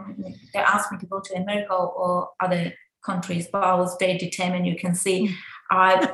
they 0.54 0.60
asked 0.60 0.92
me 0.92 0.98
to 0.98 1.06
go 1.06 1.20
to 1.20 1.36
america 1.36 1.74
or 1.74 2.30
other 2.40 2.74
countries, 3.06 3.48
but 3.52 3.64
I 3.64 3.76
was 3.76 3.96
very 4.00 4.18
determined. 4.18 4.68
You 4.68 4.76
can 4.76 4.96
see 4.96 5.34
I 5.70 6.12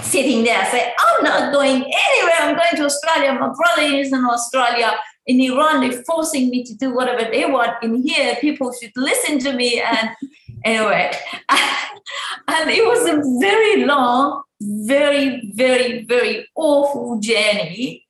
sitting 0.00 0.44
there, 0.44 0.64
say, 0.70 0.92
I'm 0.98 1.24
not 1.24 1.52
going 1.52 1.76
anywhere. 1.76 2.38
I'm 2.40 2.56
going 2.56 2.76
to 2.76 2.84
Australia. 2.84 3.32
My 3.32 3.52
brother 3.58 3.94
is 3.94 4.12
in 4.12 4.24
Australia. 4.24 4.92
In 5.26 5.40
Iran, 5.40 5.80
they're 5.80 6.02
forcing 6.02 6.50
me 6.50 6.64
to 6.64 6.74
do 6.74 6.94
whatever 6.94 7.30
they 7.30 7.46
want. 7.46 7.82
In 7.82 8.02
here, 8.02 8.36
people 8.40 8.72
should 8.72 8.92
listen 8.96 9.38
to 9.40 9.52
me. 9.52 9.80
And 9.80 10.10
anyway, 10.64 11.12
and 11.48 12.70
it 12.70 12.84
was 12.84 13.08
a 13.08 13.22
very 13.40 13.84
long, 13.84 14.42
very, 14.60 15.50
very, 15.54 16.04
very 16.04 16.46
awful 16.54 17.18
journey. 17.20 18.06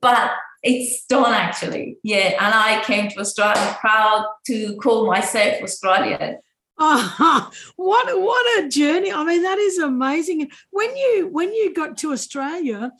But 0.00 0.32
it's 0.62 1.04
done 1.06 1.32
actually. 1.32 1.98
Yeah. 2.02 2.36
And 2.40 2.54
I 2.54 2.82
came 2.84 3.08
to 3.10 3.20
Australia 3.20 3.76
proud 3.80 4.26
to 4.46 4.76
call 4.76 5.06
myself 5.06 5.62
Australian. 5.62 6.38
Oh, 6.80 7.50
what 7.76 8.20
what 8.20 8.64
a 8.64 8.68
journey! 8.68 9.12
I 9.12 9.24
mean, 9.24 9.42
that 9.42 9.58
is 9.58 9.78
amazing. 9.78 10.48
When 10.70 10.96
you 10.96 11.28
when 11.32 11.52
you 11.52 11.74
got 11.74 11.96
to 11.98 12.12
Australia, 12.12 12.92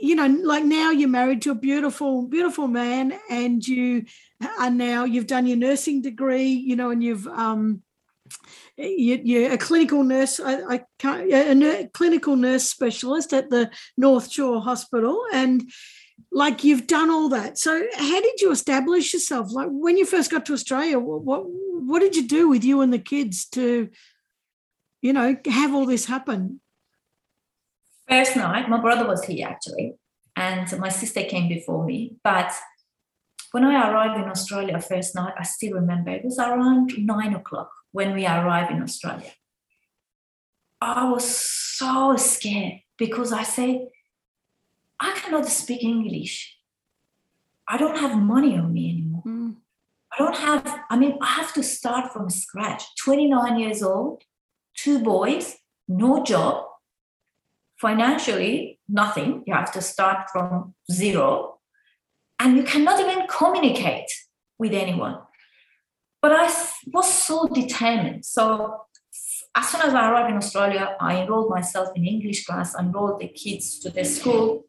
you 0.00 0.14
know, 0.14 0.26
like 0.26 0.64
now 0.64 0.90
you're 0.90 1.08
married 1.08 1.42
to 1.42 1.50
a 1.50 1.54
beautiful 1.54 2.26
beautiful 2.26 2.68
man, 2.68 3.18
and 3.30 3.66
you 3.66 4.04
are 4.58 4.70
now 4.70 5.04
you've 5.04 5.26
done 5.26 5.46
your 5.46 5.56
nursing 5.56 6.02
degree, 6.02 6.48
you 6.48 6.76
know, 6.76 6.90
and 6.90 7.02
you've 7.02 7.26
um, 7.26 7.82
you, 8.76 9.46
are 9.46 9.52
a 9.52 9.58
clinical 9.58 10.04
nurse. 10.04 10.40
I, 10.40 10.74
I 10.74 10.84
can't 10.98 11.32
a, 11.32 11.80
a 11.80 11.88
clinical 11.88 12.36
nurse 12.36 12.64
specialist 12.64 13.32
at 13.32 13.50
the 13.50 13.70
North 13.96 14.30
Shore 14.30 14.60
Hospital, 14.60 15.24
and 15.32 15.70
like 16.30 16.64
you've 16.64 16.86
done 16.86 17.10
all 17.10 17.28
that. 17.30 17.58
So 17.58 17.86
how 17.96 18.20
did 18.20 18.40
you 18.40 18.50
establish 18.50 19.12
yourself? 19.12 19.52
Like 19.52 19.68
when 19.70 19.96
you 19.96 20.06
first 20.06 20.30
got 20.30 20.46
to 20.46 20.52
Australia, 20.52 20.98
what 20.98 21.22
what, 21.24 21.44
what 21.46 22.00
did 22.00 22.16
you 22.16 22.26
do 22.26 22.48
with 22.48 22.64
you 22.64 22.80
and 22.80 22.92
the 22.92 22.98
kids 22.98 23.46
to, 23.50 23.88
you 25.00 25.12
know, 25.12 25.36
have 25.46 25.74
all 25.74 25.86
this 25.86 26.06
happen? 26.06 26.60
First 28.08 28.36
night, 28.36 28.68
my 28.68 28.80
brother 28.80 29.06
was 29.06 29.24
here 29.24 29.48
actually, 29.48 29.94
and 30.34 30.66
my 30.78 30.88
sister 30.88 31.22
came 31.24 31.48
before 31.48 31.84
me. 31.84 32.16
But 32.24 32.52
when 33.52 33.64
I 33.64 33.90
arrived 33.90 34.22
in 34.22 34.30
Australia 34.30 34.80
first 34.80 35.14
night, 35.14 35.34
I 35.38 35.42
still 35.44 35.74
remember 35.74 36.10
it 36.10 36.24
was 36.24 36.38
around 36.38 36.92
nine 36.98 37.34
o'clock. 37.34 37.70
when 37.90 38.12
we 38.14 38.26
arrived 38.26 38.70
in 38.70 38.82
Australia. 38.82 39.32
I 40.80 41.08
was 41.08 41.24
so 41.24 42.16
scared 42.16 42.80
because 42.98 43.32
I 43.32 43.42
say, 43.44 43.88
I 45.00 45.12
cannot 45.12 45.46
speak 45.46 45.82
English. 45.82 46.56
I 47.66 47.76
don't 47.78 47.98
have 47.98 48.16
money 48.18 48.58
on 48.58 48.72
me 48.72 48.90
anymore. 48.90 49.22
Mm. 49.26 49.56
I 50.12 50.16
don't 50.22 50.36
have, 50.36 50.80
I 50.90 50.96
mean, 50.96 51.18
I 51.20 51.26
have 51.26 51.52
to 51.54 51.62
start 51.62 52.12
from 52.12 52.28
scratch. 52.30 52.84
29 53.04 53.58
years 53.58 53.82
old, 53.82 54.22
two 54.74 54.98
boys, 55.00 55.56
no 55.88 56.22
job, 56.22 56.67
financially, 57.80 58.78
nothing. 58.88 59.42
You 59.46 59.54
have 59.54 59.72
to 59.72 59.80
start 59.80 60.30
from 60.30 60.74
zero. 60.90 61.58
And 62.38 62.56
you 62.56 62.62
cannot 62.62 63.00
even 63.00 63.26
communicate 63.26 64.10
with 64.58 64.72
anyone. 64.72 65.18
But 66.20 66.32
I 66.32 66.52
was 66.86 67.12
so 67.12 67.46
determined. 67.48 68.24
So 68.24 68.82
as 69.54 69.68
soon 69.68 69.82
as 69.82 69.94
I 69.94 70.10
arrived 70.10 70.30
in 70.30 70.36
Australia, 70.36 70.96
I 71.00 71.22
enrolled 71.22 71.50
myself 71.50 71.88
in 71.96 72.04
English 72.04 72.44
class, 72.44 72.74
enrolled 72.74 73.20
the 73.20 73.28
kids 73.28 73.78
to 73.80 73.90
the 73.90 74.04
school. 74.04 74.66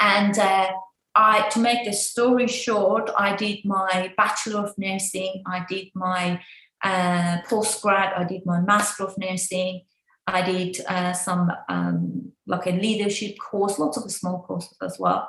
And 0.00 0.38
uh, 0.38 0.68
I, 1.14 1.48
to 1.50 1.58
make 1.58 1.84
the 1.84 1.92
story 1.92 2.48
short, 2.48 3.10
I 3.18 3.36
did 3.36 3.64
my 3.64 4.12
Bachelor 4.16 4.60
of 4.60 4.78
Nursing, 4.78 5.42
I 5.46 5.64
did 5.68 5.88
my 5.94 6.40
uh, 6.84 7.38
postgrad, 7.48 8.16
I 8.16 8.24
did 8.24 8.46
my 8.46 8.60
Master 8.60 9.04
of 9.04 9.18
Nursing, 9.18 9.82
I 10.28 10.42
did 10.42 10.80
uh, 10.86 11.12
some 11.12 11.50
um, 11.68 12.32
like 12.46 12.66
a 12.66 12.70
leadership 12.70 13.38
course, 13.38 13.78
lots 13.78 13.96
of 13.96 14.10
small 14.10 14.42
courses 14.42 14.76
as 14.82 14.98
well. 14.98 15.28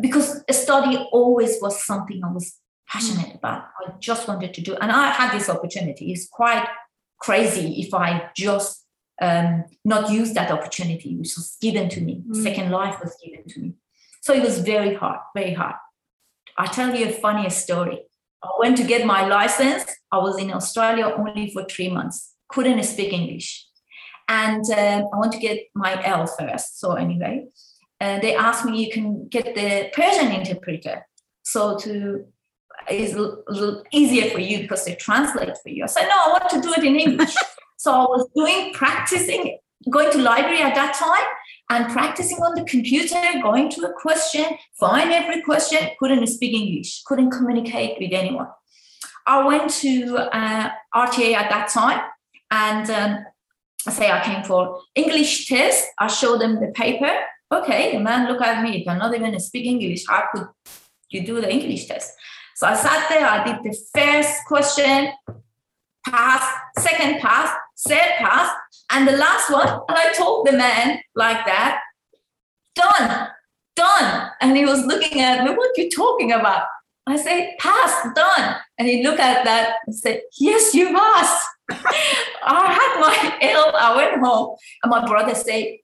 Because 0.00 0.42
a 0.48 0.52
study 0.52 0.96
always 1.10 1.58
was 1.60 1.84
something 1.84 2.22
I 2.22 2.32
was 2.32 2.56
passionate 2.88 3.32
mm. 3.32 3.36
about. 3.36 3.64
I 3.80 3.92
just 3.98 4.28
wanted 4.28 4.52
to 4.54 4.60
do, 4.60 4.74
and 4.76 4.92
I 4.92 5.10
had 5.10 5.32
this 5.32 5.48
opportunity. 5.48 6.12
It's 6.12 6.28
quite 6.28 6.66
crazy 7.18 7.80
if 7.80 7.94
I 7.94 8.30
just 8.36 8.84
um, 9.20 9.64
not 9.84 10.10
use 10.10 10.32
that 10.34 10.50
opportunity, 10.50 11.16
which 11.16 11.34
was 11.36 11.56
given 11.60 11.88
to 11.90 12.00
me. 12.00 12.22
Mm. 12.28 12.42
Second 12.42 12.70
life 12.70 12.98
was 13.02 13.16
given 13.24 13.46
to 13.48 13.60
me. 13.60 13.74
So 14.20 14.34
it 14.34 14.42
was 14.42 14.58
very 14.58 14.94
hard, 14.94 15.20
very 15.34 15.54
hard. 15.54 15.76
i 16.58 16.66
tell 16.66 16.94
you 16.94 17.06
a 17.08 17.12
funny 17.12 17.48
story. 17.50 18.00
I 18.42 18.50
went 18.58 18.76
to 18.76 18.84
get 18.84 19.06
my 19.06 19.26
license. 19.26 19.84
I 20.12 20.18
was 20.18 20.38
in 20.38 20.52
Australia 20.52 21.14
only 21.16 21.50
for 21.52 21.64
three 21.64 21.88
months, 21.88 22.34
couldn't 22.48 22.82
speak 22.84 23.12
English. 23.12 23.65
And 24.28 24.64
uh, 24.70 25.04
I 25.12 25.16
want 25.16 25.32
to 25.32 25.38
get 25.38 25.60
my 25.74 26.02
L 26.04 26.26
first. 26.26 26.80
So, 26.80 26.92
anyway, 26.92 27.46
uh, 28.00 28.18
they 28.20 28.34
asked 28.34 28.64
me, 28.64 28.84
you 28.84 28.90
can 28.90 29.28
get 29.28 29.54
the 29.54 29.90
Persian 29.94 30.32
interpreter. 30.32 31.06
So, 31.42 31.78
to 31.78 32.26
is 32.90 33.16
easier 33.92 34.30
for 34.30 34.40
you 34.40 34.62
because 34.62 34.84
they 34.84 34.94
translate 34.94 35.56
for 35.62 35.68
you. 35.70 35.84
I 35.84 35.86
said, 35.86 36.08
no, 36.08 36.14
I 36.14 36.28
want 36.28 36.50
to 36.50 36.60
do 36.60 36.72
it 36.72 36.84
in 36.84 36.96
English. 36.96 37.34
so 37.76 37.92
I 37.92 38.04
was 38.04 38.28
doing 38.34 38.72
practicing, 38.72 39.58
going 39.90 40.10
to 40.12 40.18
library 40.18 40.60
at 40.60 40.74
that 40.74 40.94
time 40.94 41.26
and 41.70 41.92
practicing 41.92 42.38
on 42.38 42.54
the 42.54 42.64
computer, 42.64 43.20
going 43.42 43.70
to 43.70 43.86
a 43.86 43.92
question, 43.92 44.44
find 44.78 45.10
every 45.12 45.42
question, 45.42 45.90
couldn't 45.98 46.26
speak 46.28 46.54
English, 46.54 47.02
couldn't 47.06 47.30
communicate 47.30 47.98
with 48.00 48.12
anyone. 48.12 48.48
I 49.26 49.44
went 49.44 49.70
to 49.80 50.16
uh, 50.18 50.70
RTA 50.94 51.34
at 51.34 51.50
that 51.50 51.68
time 51.68 52.00
and 52.52 52.90
um, 52.90 53.24
say 53.90 54.10
I 54.10 54.22
came 54.22 54.42
for 54.44 54.80
English 54.94 55.48
test. 55.48 55.86
I 55.98 56.06
show 56.08 56.36
them 56.38 56.60
the 56.60 56.68
paper. 56.68 57.10
Okay, 57.52 57.92
the 57.92 58.00
man 58.00 58.26
look 58.30 58.42
at 58.42 58.62
me. 58.62 58.78
You 58.78 58.84
cannot 58.84 59.14
even 59.14 59.38
speak 59.40 59.66
English. 59.66 60.06
How 60.08 60.24
could 60.32 60.48
you 61.10 61.24
do 61.24 61.40
the 61.40 61.50
English 61.50 61.86
test? 61.86 62.12
So 62.56 62.66
I 62.66 62.74
sat 62.74 63.08
there. 63.08 63.26
I 63.26 63.44
did 63.44 63.62
the 63.62 63.76
first 63.94 64.44
question, 64.46 65.12
pass, 66.08 66.42
second 66.78 67.20
pass, 67.20 67.54
third 67.86 68.16
pass, 68.18 68.50
and 68.90 69.06
the 69.06 69.16
last 69.16 69.50
one. 69.50 69.68
And 69.68 69.98
I 69.98 70.12
told 70.12 70.46
the 70.46 70.52
man 70.52 71.00
like 71.14 71.44
that, 71.46 71.80
done, 72.74 73.28
done. 73.76 74.30
And 74.40 74.56
he 74.56 74.64
was 74.64 74.84
looking 74.84 75.20
at 75.20 75.44
me. 75.44 75.50
What 75.50 75.76
you 75.76 75.90
talking 75.90 76.32
about? 76.32 76.64
I 77.06 77.16
say, 77.16 77.54
pass, 77.60 78.08
done. 78.14 78.56
And 78.78 78.88
he 78.88 79.04
looked 79.04 79.20
at 79.20 79.44
that 79.44 79.76
and 79.86 79.94
said, 79.94 80.22
yes, 80.40 80.74
you 80.74 80.92
passed. 80.92 81.46
I 81.70 82.72
had 82.78 83.00
my 83.00 83.38
L. 83.42 83.72
I 83.76 83.96
went 83.96 84.20
home, 84.20 84.56
and 84.82 84.90
my 84.90 85.06
brother 85.06 85.34
said, 85.34 85.78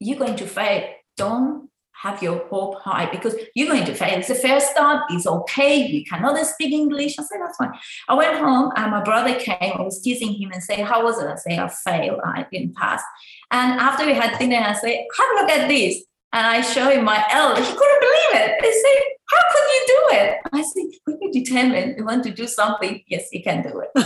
"You're 0.00 0.18
going 0.18 0.36
to 0.36 0.46
fail. 0.46 0.88
Don't 1.16 1.68
have 2.02 2.22
your 2.22 2.46
hope 2.46 2.80
high 2.80 3.10
because 3.10 3.34
you're 3.54 3.68
going 3.68 3.84
to 3.84 3.94
fail. 3.94 4.18
It's 4.18 4.28
the 4.28 4.36
first 4.36 4.76
time. 4.76 5.02
It's 5.10 5.26
okay. 5.26 5.84
You 5.86 6.04
cannot 6.04 6.44
speak 6.46 6.72
English." 6.72 7.18
I 7.18 7.22
said, 7.22 7.38
"That's 7.40 7.56
fine." 7.56 7.72
I 8.08 8.14
went 8.14 8.38
home, 8.38 8.72
and 8.76 8.90
my 8.90 9.02
brother 9.02 9.38
came. 9.38 9.72
I 9.78 9.82
was 9.82 10.00
teasing 10.02 10.34
him 10.34 10.50
and 10.52 10.62
say, 10.62 10.82
"How 10.82 11.04
was 11.04 11.20
it?" 11.22 11.26
I 11.26 11.36
say, 11.36 11.58
"I 11.58 11.68
failed. 11.68 12.20
I 12.24 12.46
didn't 12.50 12.74
pass." 12.76 13.02
And 13.50 13.80
after 13.80 14.06
we 14.06 14.14
had 14.14 14.38
dinner, 14.38 14.58
I 14.58 14.74
say, 14.74 15.06
"Have 15.18 15.30
a 15.30 15.40
look 15.40 15.50
at 15.50 15.68
this." 15.68 16.04
And 16.32 16.46
I 16.46 16.60
show 16.60 16.90
him 16.90 17.04
my 17.04 17.24
L. 17.30 17.56
He 17.56 17.62
couldn't 17.62 18.00
believe 18.00 18.42
it. 18.42 18.60
He 18.60 18.72
said, 18.72 19.02
How 19.30 19.42
could 19.50 19.68
you 19.72 19.84
do 19.86 20.00
it? 20.16 20.38
I 20.52 20.62
said, 20.62 20.84
When 21.04 21.18
you 21.22 21.32
determined 21.32 21.96
you 21.96 22.04
want 22.04 22.24
to 22.24 22.30
do 22.30 22.46
something, 22.46 23.02
yes, 23.06 23.28
you 23.32 23.42
can 23.42 23.62
do 23.62 23.80
it. 23.80 23.90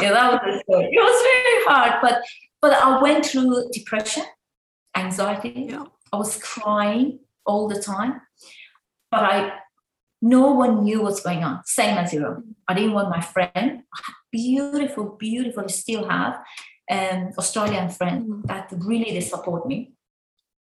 yeah, 0.00 0.12
that 0.12 0.32
was 0.32 0.40
the 0.44 0.62
story. 0.64 0.88
It 0.92 1.00
was 1.00 1.22
very 1.22 1.64
hard, 1.66 2.00
but 2.02 2.22
but 2.60 2.74
I 2.74 3.00
went 3.00 3.26
through 3.26 3.70
depression, 3.72 4.24
anxiety. 4.96 5.66
Yeah. 5.70 5.84
I 6.12 6.16
was 6.16 6.36
crying 6.38 7.20
all 7.46 7.68
the 7.68 7.80
time. 7.80 8.20
But 9.10 9.24
I 9.24 9.52
no 10.20 10.52
one 10.52 10.84
knew 10.84 11.02
what's 11.02 11.20
going 11.20 11.42
on. 11.42 11.62
Same 11.64 11.98
as 11.98 12.12
you. 12.12 12.44
I 12.68 12.74
didn't 12.74 12.92
want 12.92 13.10
my 13.10 13.20
friend. 13.20 13.82
beautiful, 14.30 15.16
beautiful, 15.18 15.68
still 15.68 16.08
have 16.08 16.38
um, 16.90 17.32
Australian 17.36 17.88
friend 17.90 18.26
mm-hmm. 18.26 18.46
that 18.46 18.72
really 18.78 19.12
they 19.12 19.20
support 19.20 19.66
me 19.66 19.92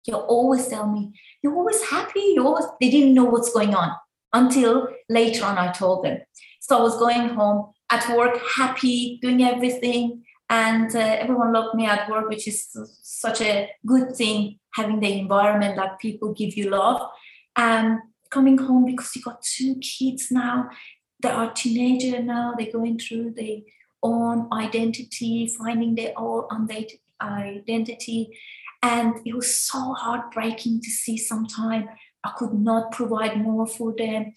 you 0.05 0.15
always 0.15 0.67
tell 0.67 0.87
me 0.87 1.13
you're 1.41 1.55
always 1.55 1.81
happy. 1.83 2.33
You 2.35 2.45
always 2.45 2.65
they 2.79 2.89
didn't 2.89 3.13
know 3.13 3.25
what's 3.25 3.53
going 3.53 3.75
on 3.75 3.91
until 4.33 4.87
later 5.09 5.45
on 5.45 5.57
i 5.57 5.71
told 5.71 6.05
them. 6.05 6.19
So 6.59 6.77
i 6.77 6.81
was 6.81 6.97
going 6.97 7.29
home 7.29 7.71
at 7.89 8.15
work 8.15 8.39
happy 8.55 9.19
doing 9.21 9.43
everything 9.43 10.23
and 10.49 10.95
uh, 10.95 10.99
everyone 10.99 11.53
loved 11.53 11.75
me 11.75 11.85
at 11.85 12.09
work 12.09 12.29
which 12.29 12.47
is 12.47 12.75
such 13.01 13.41
a 13.41 13.69
good 13.85 14.15
thing 14.15 14.59
having 14.73 14.99
the 14.99 15.19
environment 15.19 15.75
that 15.75 15.99
people 15.99 16.33
give 16.33 16.55
you 16.55 16.69
love. 16.69 17.09
And 17.57 17.99
coming 18.29 18.57
home 18.57 18.85
because 18.85 19.15
you 19.15 19.21
got 19.21 19.41
two 19.41 19.75
kids 19.75 20.31
now 20.31 20.69
they 21.21 21.29
are 21.29 21.51
teenager 21.51 22.21
now 22.23 22.53
they're 22.57 22.71
going 22.71 22.97
through 22.97 23.31
their 23.31 23.57
own 24.01 24.47
identity 24.53 25.47
finding 25.57 25.93
their 25.95 26.13
own 26.17 26.45
identity 27.21 28.35
and 28.83 29.15
it 29.25 29.35
was 29.35 29.55
so 29.55 29.93
heartbreaking 29.93 30.81
to 30.81 30.89
see 30.89 31.17
sometimes 31.17 31.85
I 32.23 32.31
could 32.37 32.53
not 32.53 32.91
provide 32.91 33.41
more 33.41 33.67
for 33.67 33.93
them. 33.97 34.33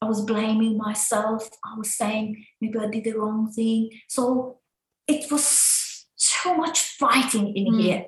I 0.00 0.06
was 0.06 0.24
blaming 0.24 0.76
myself. 0.76 1.48
I 1.64 1.76
was 1.76 1.94
saying 1.94 2.44
maybe 2.60 2.78
I 2.78 2.86
did 2.86 3.04
the 3.04 3.12
wrong 3.12 3.50
thing. 3.52 3.90
So 4.08 4.58
it 5.06 5.30
was 5.30 6.06
so 6.16 6.56
much 6.56 6.80
fighting 6.80 7.56
in 7.56 7.72
mm. 7.72 7.80
here, 7.80 8.06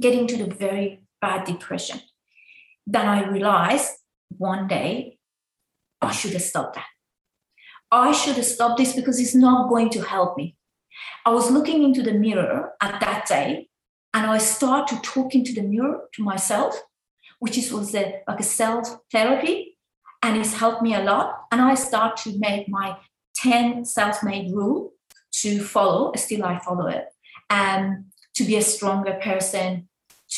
getting 0.00 0.26
to 0.28 0.36
the 0.36 0.52
very 0.54 1.02
bad 1.20 1.44
depression. 1.44 2.00
Then 2.86 3.06
I 3.06 3.28
realized 3.28 3.92
one 4.28 4.68
day 4.68 5.18
I 6.00 6.12
should 6.12 6.32
have 6.32 6.42
stopped 6.42 6.76
that. 6.76 6.86
I 7.90 8.12
should 8.12 8.36
have 8.36 8.44
stopped 8.44 8.78
this 8.78 8.94
because 8.94 9.20
it's 9.20 9.34
not 9.34 9.68
going 9.68 9.90
to 9.90 10.00
help 10.02 10.36
me. 10.36 10.56
I 11.24 11.30
was 11.30 11.50
looking 11.50 11.82
into 11.82 12.02
the 12.02 12.12
mirror 12.12 12.72
at 12.82 13.00
that 13.00 13.26
day 13.26 13.65
and 14.16 14.24
I 14.24 14.38
start 14.38 14.88
to 14.88 15.00
talking 15.02 15.44
to 15.44 15.52
the 15.52 15.60
mirror 15.60 16.08
to 16.14 16.22
myself, 16.22 16.80
which 17.38 17.58
is 17.58 17.70
was 17.70 17.94
a, 17.94 18.22
like 18.26 18.40
a 18.40 18.50
self 18.62 18.88
therapy, 19.12 19.76
and 20.22 20.38
it's 20.38 20.54
helped 20.54 20.80
me 20.80 20.94
a 20.94 21.02
lot. 21.02 21.34
And 21.52 21.60
I 21.60 21.74
start 21.74 22.16
to 22.24 22.38
make 22.38 22.66
my 22.66 22.96
10 23.34 23.84
self-made 23.84 24.54
rule 24.54 24.94
to 25.42 25.62
follow, 25.62 26.12
still 26.16 26.46
I 26.46 26.58
follow 26.60 26.86
it, 26.86 27.04
and 27.50 28.06
to 28.36 28.44
be 28.44 28.56
a 28.56 28.62
stronger 28.62 29.20
person, 29.22 29.86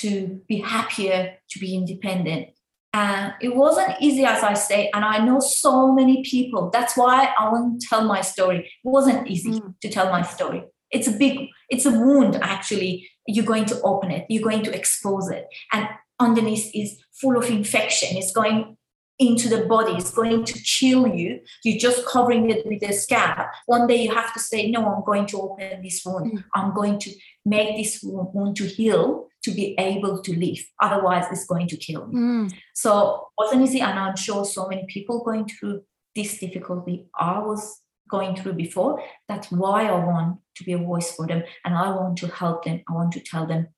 to 0.01 0.41
be 0.49 0.59
happier, 0.59 1.37
to 1.51 1.59
be 1.61 1.76
independent. 1.76 2.49
And 2.93 3.35
it 3.41 3.55
wasn't 3.55 3.95
easy, 4.01 4.24
as 4.24 4.43
I 4.43 4.55
say, 4.55 4.91
and 4.93 5.05
I 5.05 5.24
know 5.24 5.39
so 5.39 5.93
many 5.93 6.24
people. 6.24 6.70
That's 6.70 6.97
why 6.97 7.33
I 7.39 7.49
want 7.49 7.81
to 7.81 7.87
tell 7.87 8.03
my 8.03 8.22
story. 8.22 8.59
It 8.59 8.89
wasn't 8.89 9.29
easy 9.29 9.53
mm. 9.53 9.74
to 9.83 9.89
tell 9.89 10.11
my 10.11 10.22
story. 10.22 10.64
It's 10.91 11.09
a 11.09 11.12
big, 11.12 11.49
it's 11.68 11.86
a 11.86 11.91
wound 11.91 12.36
actually 12.36 13.11
you're 13.28 13.45
going 13.45 13.66
to 13.66 13.80
open 13.82 14.11
it, 14.11 14.26
you're 14.28 14.43
going 14.43 14.64
to 14.64 14.74
expose 14.74 15.30
it. 15.30 15.47
And 15.72 15.86
underneath 16.18 16.70
is 16.74 16.99
full 17.12 17.36
of 17.36 17.49
infection. 17.51 18.16
It's 18.16 18.32
going 18.32 18.76
into 19.18 19.49
the 19.49 19.66
body, 19.66 19.93
it's 19.93 20.12
going 20.12 20.45
to 20.45 20.59
kill 20.61 21.07
you. 21.09 21.41
You're 21.64 21.78
just 21.78 22.07
covering 22.07 22.51
it 22.51 22.64
with 22.64 22.82
a 22.82 22.93
scab. 22.93 23.47
One 23.66 23.86
day 23.86 24.03
you 24.03 24.14
have 24.14 24.32
to 24.32 24.41
say, 24.41 24.70
No, 24.70 24.86
I'm 24.86 25.05
going 25.05 25.26
to 25.26 25.41
open 25.41 25.82
this 25.82 26.03
wound. 26.05 26.32
Mm. 26.32 26.45
I'm 26.55 26.74
going 26.74 26.99
to 27.01 27.11
make 27.45 27.76
this 27.76 28.01
wound 28.03 28.57
to 28.57 28.64
heal 28.64 29.26
to 29.43 29.51
be 29.51 29.74
able 29.78 30.22
to 30.22 30.39
live. 30.39 30.64
Otherwise, 30.80 31.26
it's 31.30 31.47
going 31.47 31.68
to 31.68 31.76
kill 31.76 32.07
me. 32.07 32.18
Mm. 32.18 32.53
So 32.74 33.26
wasn't 33.36 33.62
easy, 33.62 33.80
and 33.80 33.99
I'm 33.99 34.16
sure 34.16 34.45
so 34.45 34.68
many 34.68 34.86
people 34.89 35.24
going 35.24 35.49
through 35.49 35.82
this 36.14 36.39
difficulty. 36.39 37.09
I 37.18 37.41
was 37.41 37.80
going 38.09 38.36
through 38.36 38.54
before. 38.54 39.02
That's 39.28 39.50
why 39.50 39.86
I 39.86 40.04
want 40.04 40.38
to 40.56 40.64
be 40.64 40.72
a 40.72 40.78
voice 40.78 41.14
for 41.14 41.26
them 41.26 41.42
and 41.64 41.74
I 41.74 41.90
want 41.90 42.18
to 42.18 42.28
help 42.28 42.64
them. 42.64 42.82
I 42.88 42.92
want 42.92 43.12
to 43.12 43.20
tell 43.20 43.46
them, 43.46 43.68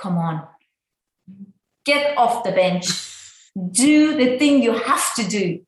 come 0.00 0.18
on, 0.18 0.46
get 1.84 2.16
off 2.16 2.44
the 2.44 2.52
bench, 2.52 2.86
do 3.70 4.16
the 4.16 4.38
thing 4.38 4.62
you 4.62 4.72
have 4.72 5.14
to 5.14 5.26
do. 5.26 5.60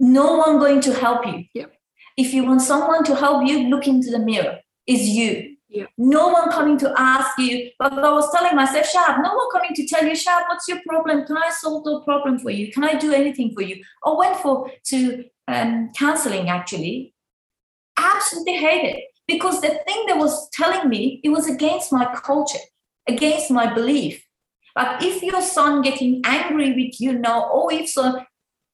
No 0.00 0.36
one 0.36 0.58
going 0.58 0.80
to 0.82 0.94
help 0.94 1.26
you. 1.26 1.44
Yep. 1.54 1.72
If 2.16 2.32
you 2.32 2.44
want 2.44 2.62
someone 2.62 3.04
to 3.04 3.14
help 3.14 3.46
you, 3.46 3.68
look 3.68 3.86
into 3.86 4.10
the 4.10 4.18
mirror. 4.18 4.58
Is 4.86 5.08
you. 5.08 5.56
Yep. 5.68 5.88
No 5.98 6.28
one 6.28 6.50
coming 6.50 6.78
to 6.78 6.92
ask 6.96 7.38
you. 7.38 7.70
But 7.78 7.92
I 7.92 8.12
was 8.12 8.30
telling 8.32 8.54
myself, 8.54 8.86
Shab, 8.86 9.22
no 9.22 9.34
one 9.34 9.50
coming 9.52 9.74
to 9.74 9.86
tell 9.86 10.04
you, 10.04 10.12
Shab, 10.12 10.42
what's 10.48 10.68
your 10.68 10.78
problem? 10.86 11.26
Can 11.26 11.36
I 11.36 11.50
solve 11.50 11.84
the 11.84 12.00
problem 12.02 12.38
for 12.38 12.50
you? 12.50 12.70
Can 12.72 12.84
I 12.84 12.94
do 12.94 13.12
anything 13.12 13.52
for 13.54 13.62
you? 13.62 13.82
I 14.04 14.12
went 14.12 14.36
for 14.36 14.70
to 14.86 15.24
um, 15.48 15.90
counseling 15.96 16.48
actually. 16.48 17.13
Absolutely 18.12 18.56
hate 18.66 18.84
it 18.92 19.00
because 19.26 19.60
the 19.60 19.72
thing 19.86 20.00
that 20.08 20.18
was 20.18 20.48
telling 20.50 20.88
me 20.88 21.20
it 21.24 21.30
was 21.30 21.48
against 21.48 21.92
my 21.92 22.04
culture, 22.14 22.64
against 23.08 23.50
my 23.50 23.72
belief. 23.72 24.24
But 24.74 25.02
if 25.02 25.22
your 25.22 25.40
son 25.40 25.82
getting 25.82 26.20
angry 26.24 26.70
with 26.74 27.00
you 27.00 27.12
now, 27.28 27.48
or 27.50 27.72
if 27.72 27.88
so, 27.88 28.04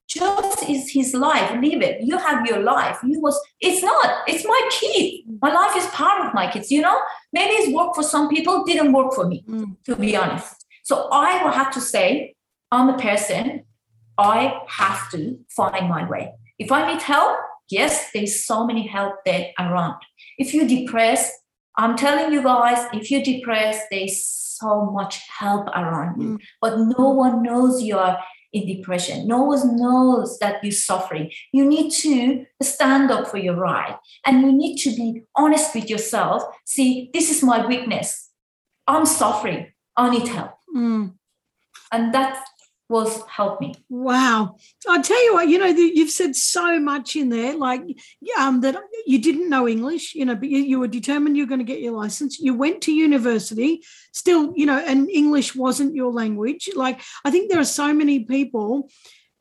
just 0.09 0.69
is 0.69 0.91
his 0.91 1.15
life, 1.15 1.49
leave 1.61 1.83
it. 1.83 2.03
You 2.03 2.17
have 2.19 2.45
your 2.47 2.61
life. 2.61 2.99
You 3.05 3.21
was 3.21 3.39
it's 3.61 3.83
not, 3.83 4.07
it's 4.27 4.45
my 4.45 4.61
kid. 4.73 5.21
My 5.41 5.53
life 5.53 5.77
is 5.77 5.87
part 5.89 6.27
of 6.27 6.35
my 6.35 6.51
kids, 6.51 6.71
you 6.73 6.81
know? 6.81 6.99
Maybe 7.33 7.53
it's 7.55 7.73
worked 7.73 7.95
for 7.95 8.03
some 8.03 8.29
people, 8.29 8.65
didn't 8.65 8.93
work 8.93 9.13
for 9.15 9.27
me, 9.27 9.45
Mm. 9.49 9.77
to 9.85 9.95
be 9.95 10.17
honest. 10.17 10.67
So 10.83 11.09
I 11.13 11.45
will 11.45 11.53
have 11.53 11.71
to 11.75 11.81
say, 11.81 12.35
I'm 12.73 12.89
a 12.89 12.99
person, 12.99 13.65
I 14.19 14.39
have 14.69 15.11
to 15.13 15.39
find 15.59 15.89
my 15.89 16.09
way. 16.09 16.33
If 16.59 16.73
I 16.73 16.93
need 16.93 17.03
help, 17.03 17.37
yes, 17.71 18.11
there's 18.13 18.45
so 18.45 18.67
many 18.67 18.87
help 18.87 19.15
there 19.25 19.51
around. 19.59 19.97
If 20.39 20.55
you're 20.55 20.69
depressed, 20.69 21.33
I'm 21.77 21.97
telling 21.97 22.33
you 22.33 22.43
guys, 22.43 22.87
if 22.93 23.11
you're 23.11 23.23
depressed, 23.23 23.87
there's 23.91 24.25
so 24.27 24.91
much 24.91 25.21
help 25.39 25.69
around 25.69 26.21
you. 26.21 26.29
Mm. 26.29 26.39
But 26.61 26.79
no 26.79 27.11
one 27.11 27.43
knows 27.43 27.83
you 27.83 27.99
are 27.99 28.19
in 28.53 28.67
depression. 28.67 29.27
No 29.27 29.45
one 29.45 29.77
knows 29.77 30.39
that 30.41 30.63
you're 30.63 30.73
suffering. 30.73 31.31
You 31.53 31.65
need 31.65 31.91
to 32.03 32.45
stand 32.63 33.11
up 33.11 33.29
for 33.29 33.39
your 33.39 33.55
right 33.55 33.97
and 34.27 34.43
you 34.43 34.53
need 34.53 34.77
to 34.79 34.91
be 34.91 35.23
honest 35.37 35.75
with 35.75 35.89
yourself. 35.89 36.43
See, 36.67 37.11
this 37.15 37.31
is 37.31 37.43
my 37.43 37.67
weakness. 37.67 38.31
I'm 38.87 39.07
suffering. 39.07 39.73
I 39.97 40.11
need 40.11 40.29
help. 40.29 40.53
Mm. 40.75 41.15
And 41.93 42.15
that 42.15 42.45
was 42.91 43.23
help 43.29 43.61
me. 43.61 43.75
Wow. 43.89 44.57
I'll 44.89 45.03
tell 45.03 45.25
you 45.25 45.35
what, 45.35 45.49
you 45.49 45.59
know, 45.59 45.67
you- 45.67 45.93
you've 45.95 46.11
said 46.11 46.35
so 46.37 46.79
much 46.81 47.17
in 47.17 47.29
there, 47.31 47.57
like 47.57 47.83
um, 48.39 48.61
that 48.63 48.77
you 49.07 49.21
didn't 49.21 49.49
know 49.49 49.69
English, 49.69 50.15
you 50.15 50.25
know, 50.25 50.35
but 50.35 50.49
you, 50.49 50.59
you 50.59 50.81
were 50.81 50.89
determined 50.89 51.37
you're 51.37 51.47
going 51.47 51.61
to 51.61 51.65
get 51.73 51.81
your 51.81 51.93
license. 51.93 52.41
You 52.41 52.55
went 52.55 52.83
to 52.83 52.93
university, 52.93 53.83
still, 54.13 54.53
you 54.57 54.67
know, 54.67 54.79
and 54.79 55.09
English 55.09 55.55
wasn't 55.55 55.95
your 55.95 56.13
language. 56.13 56.69
Like, 56.75 57.01
I 57.25 57.31
think 57.31 57.51
there 57.51 57.61
are 57.61 57.65
so 57.65 57.95
many 57.95 58.25
people 58.25 58.91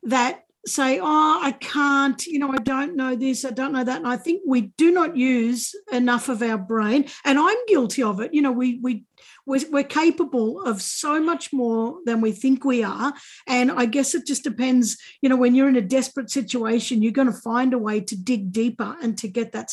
that 0.04 0.44
say, 0.66 1.00
oh, 1.02 1.40
I 1.42 1.52
can't, 1.54 2.24
you 2.28 2.38
know, 2.38 2.52
I 2.52 2.58
don't 2.58 2.96
know 2.96 3.16
this, 3.16 3.46
I 3.46 3.50
don't 3.50 3.74
know 3.74 3.84
that. 3.84 3.98
And 3.98 4.08
I 4.08 4.18
think 4.18 4.44
we 4.46 4.62
do 4.78 4.92
not 4.92 5.16
use 5.18 5.74
enough 5.92 6.30
of 6.30 6.42
our 6.42 6.58
brain. 6.58 7.08
And 7.26 7.40
I'm 7.40 7.58
guilty 7.68 8.04
of 8.04 8.20
it. 8.20 8.34
You 8.34 8.42
know, 8.42 8.52
we, 8.52 8.78
we, 8.82 9.06
we're, 9.50 9.68
we're 9.72 9.84
capable 9.84 10.62
of 10.62 10.80
so 10.80 11.20
much 11.20 11.52
more 11.52 11.98
than 12.06 12.22
we 12.22 12.32
think 12.32 12.64
we 12.64 12.84
are. 12.84 13.12
And 13.48 13.72
I 13.72 13.88
guess 13.88 14.14
it 14.14 14.28
just 14.28 14.44
depends, 14.44 14.96
you 15.22 15.28
know, 15.28 15.36
when 15.36 15.56
you're 15.56 15.68
in 15.68 15.76
a 15.76 15.82
desperate 15.82 16.30
situation, 16.30 17.02
you're 17.02 17.12
going 17.12 17.32
to 17.32 17.42
find 17.42 17.74
a 17.74 17.80
way 17.80 18.00
to 18.00 18.16
dig 18.16 18.52
deeper 18.52 18.96
and 19.02 19.18
to 19.18 19.28
get 19.28 19.52
that 19.54 19.72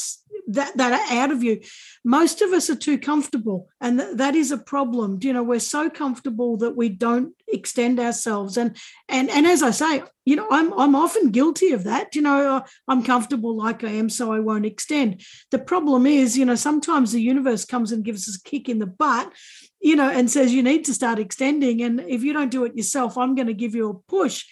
s- 0.54 0.72
that 0.74 0.92
are 0.92 1.18
out 1.18 1.30
of 1.30 1.42
you. 1.42 1.60
Most 2.04 2.42
of 2.42 2.52
us 2.52 2.70
are 2.70 2.76
too 2.76 2.98
comfortable, 2.98 3.68
and 3.80 3.98
th- 3.98 4.16
that 4.16 4.34
is 4.34 4.50
a 4.52 4.58
problem. 4.58 5.18
You 5.22 5.32
know, 5.32 5.42
we're 5.42 5.60
so 5.60 5.90
comfortable 5.90 6.56
that 6.58 6.76
we 6.76 6.88
don't 6.88 7.34
extend 7.48 8.00
ourselves. 8.00 8.56
And 8.56 8.76
and 9.08 9.30
and 9.30 9.46
as 9.46 9.62
I 9.62 9.70
say, 9.70 10.02
you 10.24 10.36
know, 10.36 10.46
I'm 10.50 10.72
I'm 10.74 10.94
often 10.94 11.30
guilty 11.30 11.72
of 11.72 11.84
that. 11.84 12.14
You 12.14 12.22
know, 12.22 12.56
uh, 12.56 12.66
I'm 12.88 13.02
comfortable 13.02 13.56
like 13.56 13.84
I 13.84 13.90
am, 13.90 14.08
so 14.08 14.32
I 14.32 14.40
won't 14.40 14.66
extend. 14.66 15.22
The 15.50 15.58
problem 15.58 16.06
is, 16.06 16.36
you 16.36 16.44
know, 16.44 16.56
sometimes 16.56 17.12
the 17.12 17.22
universe 17.22 17.64
comes 17.64 17.92
and 17.92 18.04
gives 18.04 18.28
us 18.28 18.36
a 18.36 18.42
kick 18.48 18.68
in 18.68 18.78
the 18.78 18.86
butt 18.86 19.32
you 19.78 19.94
know, 19.94 20.10
and 20.10 20.28
says 20.28 20.52
you 20.52 20.64
need 20.64 20.84
to 20.84 20.94
start 20.94 21.20
extending. 21.20 21.80
And 21.82 22.00
if 22.00 22.24
you 22.24 22.32
don't 22.32 22.50
do 22.50 22.64
it 22.64 22.76
yourself, 22.76 23.16
I'm 23.16 23.36
going 23.36 23.46
to 23.46 23.54
give 23.54 23.74
you 23.74 23.88
a 23.90 23.94
push. 23.94 24.44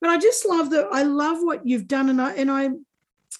But 0.00 0.10
I 0.10 0.18
just 0.18 0.46
love 0.46 0.70
that. 0.70 0.88
I 0.90 1.02
love 1.02 1.38
what 1.40 1.66
you've 1.66 1.86
done, 1.86 2.08
and 2.08 2.20
I 2.20 2.32
and 2.32 2.50
I 2.50 2.70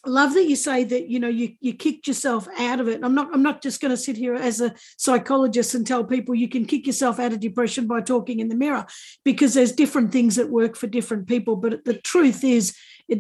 love 0.07 0.35
that 0.35 0.47
you 0.47 0.57
say 0.57 0.85
that 0.85 1.09
you 1.09 1.19
know 1.19 1.29
you 1.29 1.57
you 1.61 1.75
kicked 1.75 2.07
yourself 2.07 2.49
out 2.59 2.81
of 2.81 2.89
it. 2.89 3.01
I'm 3.03 3.15
not 3.15 3.31
I'm 3.33 3.43
not 3.43 3.63
just 3.63 3.81
going 3.81 3.91
to 3.91 3.97
sit 3.97 4.17
here 4.17 4.35
as 4.35 4.61
a 4.61 4.75
psychologist 4.97 5.75
and 5.75 5.87
tell 5.87 6.05
people 6.05 6.35
you 6.35 6.49
can 6.49 6.65
kick 6.65 6.87
yourself 6.87 7.19
out 7.19 7.33
of 7.33 7.41
depression 7.41 7.87
by 7.87 8.01
talking 8.01 8.41
in 8.41 8.49
the 8.49 8.55
mirror, 8.55 8.87
because 9.25 9.55
there's 9.55 9.73
different 9.73 10.13
things 10.13 10.37
that 10.37 10.51
work 10.51 10.77
for 10.77 10.87
different 10.87 11.27
people. 11.27 11.57
But 11.57 11.85
the 11.85 11.95
truth 11.95 12.45
is, 12.45 12.75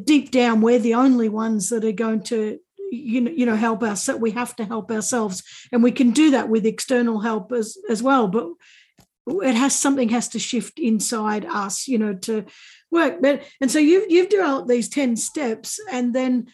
deep 0.04 0.30
down, 0.30 0.60
we're 0.60 0.78
the 0.78 0.94
only 0.94 1.28
ones 1.28 1.68
that 1.68 1.84
are 1.84 1.92
going 1.92 2.22
to 2.24 2.58
you 2.90 3.20
know 3.20 3.30
you 3.30 3.46
know 3.46 3.56
help 3.56 3.82
us 3.82 4.04
so 4.04 4.16
we 4.16 4.32
have 4.32 4.56
to 4.56 4.64
help 4.64 4.90
ourselves 4.90 5.42
and 5.70 5.82
we 5.82 5.92
can 5.92 6.10
do 6.10 6.32
that 6.32 6.48
with 6.48 6.66
external 6.66 7.20
help 7.20 7.52
as 7.52 7.78
as 7.88 8.02
well 8.02 8.26
but 8.26 8.48
it 9.42 9.54
has 9.54 9.78
something 9.78 10.08
has 10.08 10.28
to 10.28 10.40
shift 10.40 10.78
inside 10.78 11.44
us 11.44 11.86
you 11.86 11.98
know 11.98 12.14
to 12.14 12.44
work 12.90 13.22
but 13.22 13.44
and 13.60 13.70
so 13.70 13.78
you've 13.78 14.10
you've 14.10 14.28
developed 14.28 14.68
these 14.68 14.88
10 14.88 15.16
steps 15.16 15.78
and 15.92 16.12
then 16.12 16.48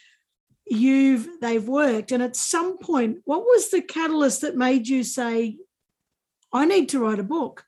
you've 0.67 1.29
they've 1.41 1.69
worked 1.69 2.13
and 2.13 2.23
at 2.23 2.37
some 2.37 2.79
point 2.79 3.19
what 3.25 3.41
was 3.41 3.71
the 3.71 3.81
catalyst 3.81 4.41
that 4.41 4.57
made 4.57 4.89
you 4.89 5.03
say 5.03 5.57
i 6.53 6.65
need 6.65 6.89
to 6.89 6.99
write 6.99 7.21
a 7.21 7.25
book 7.25 7.65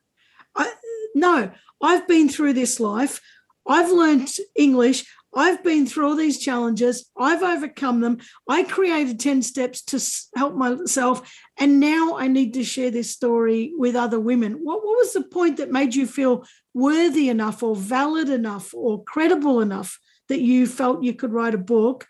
i 0.57 0.73
no 1.15 1.51
i've 1.81 2.09
been 2.09 2.29
through 2.29 2.53
this 2.53 2.81
life 2.81 3.21
i've 3.67 3.91
learned 3.91 4.29
english 4.57 5.05
I've 5.35 5.63
been 5.63 5.87
through 5.87 6.09
all 6.09 6.17
these 6.17 6.39
challenges. 6.39 7.11
I've 7.17 7.43
overcome 7.43 8.01
them. 8.01 8.19
I 8.49 8.63
created 8.63 9.21
10 9.21 9.43
steps 9.43 9.83
to 9.83 10.03
help 10.37 10.55
myself. 10.55 11.33
And 11.59 11.81
now 11.81 12.17
I 12.17 12.29
need 12.29 12.55
to 12.55 12.65
share 12.65 12.91
this 12.91 13.13
story 13.13 13.73
with 13.77 13.95
other 13.95 14.19
women. 14.19 14.55
What, 14.55 14.85
what 14.85 14.97
was 14.97 15.13
the 15.13 15.23
point 15.23 15.59
that 15.59 15.71
made 15.71 15.95
you 15.95 16.07
feel 16.07 16.45
worthy 16.73 17.29
enough 17.29 17.63
or 17.63 17.77
valid 17.77 18.31
enough 18.31 18.75
or 18.75 19.05
credible 19.05 19.61
enough 19.61 19.99
that 20.29 20.41
you 20.41 20.67
felt 20.67 21.05
you 21.05 21.13
could 21.13 21.33
write 21.33 21.55
a 21.55 21.59
book? 21.59 22.07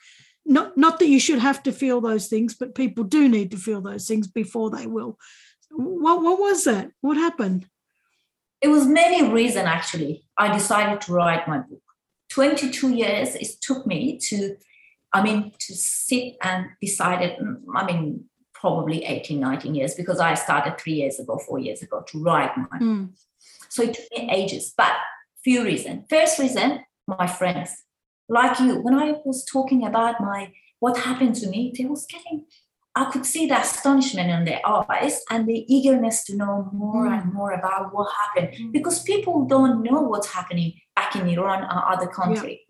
Not, 0.49 0.77
not 0.79 0.99
that 0.99 1.09
you 1.09 1.21
should 1.21 1.41
have 1.41 1.63
to 1.65 1.73
feel 1.73 2.01
those 2.01 2.27
things, 2.27 2.55
but 2.55 2.75
people 2.75 3.05
do 3.05 3.29
need 3.29 3.51
to 3.51 3.59
feel 3.59 3.83
those 3.83 4.09
things 4.09 4.27
before 4.27 4.71
they 4.71 4.87
will. 4.87 5.19
What, 5.71 6.23
what 6.23 6.41
was 6.41 6.65
that? 6.65 6.91
What 7.03 7.19
happened? 7.19 7.67
It 8.63 8.69
was 8.69 8.87
many 8.87 9.31
reasons 9.31 9.67
actually. 9.67 10.25
I 10.37 10.53
decided 10.53 11.03
to 11.03 11.13
write 11.13 11.47
my 11.47 11.59
book. 11.59 11.83
22 12.31 12.95
years 12.95 13.35
it 13.35 13.49
took 13.61 13.87
me 13.87 14.19
to, 14.29 14.57
I 15.13 15.23
mean, 15.23 15.53
to 15.59 15.75
sit 15.75 16.37
and 16.43 16.67
decided, 16.81 17.39
mm, 17.39 17.61
I 17.75 17.85
mean, 17.87 18.25
probably 18.55 19.05
18, 19.05 19.39
19 19.39 19.75
years 19.75 19.95
because 19.95 20.19
I 20.19 20.35
started 20.35 20.79
three 20.79 20.95
years 20.95 21.21
ago, 21.21 21.39
four 21.39 21.59
years 21.59 21.83
ago 21.83 22.03
to 22.09 22.23
write 22.23 22.57
my 22.57 22.79
Mm, 22.79 23.11
So 23.69 23.83
it 23.83 23.95
took 23.95 24.11
me 24.19 24.31
ages, 24.31 24.73
but 24.77 24.93
few 25.45 25.63
reasons. 25.63 26.07
First 26.11 26.39
reason, 26.39 26.81
my 27.07 27.27
friends, 27.27 27.71
like 28.29 28.59
you, 28.61 28.81
when 28.81 28.95
I 28.95 29.15
was 29.25 29.45
talking 29.45 29.85
about 29.87 30.21
my 30.21 30.53
what 30.81 30.97
happened 30.99 31.35
to 31.37 31.49
me, 31.49 31.73
they 31.77 31.85
was 31.87 32.07
getting, 32.07 32.45
I 32.95 33.11
could 33.11 33.27
see 33.27 33.47
the 33.47 33.59
astonishment 33.61 34.31
in 34.31 34.45
their 34.45 34.61
eyes 34.65 35.21
and 35.31 35.49
the 35.49 35.65
eagerness 35.75 36.25
to 36.25 36.37
know 36.37 36.69
more 36.73 37.07
Mm. 37.07 37.21
and 37.23 37.33
more 37.33 37.53
about 37.53 37.93
what 37.95 38.09
happened 38.23 38.49
Mm. 38.55 38.73
because 38.73 39.03
people 39.03 39.45
don't 39.55 39.83
know 39.83 40.01
what's 40.03 40.33
happening 40.33 40.75
back 40.95 41.17
in 41.17 41.29
Iran 41.29 41.65
or 41.65 41.79
other 41.93 42.07
country. 42.07 42.61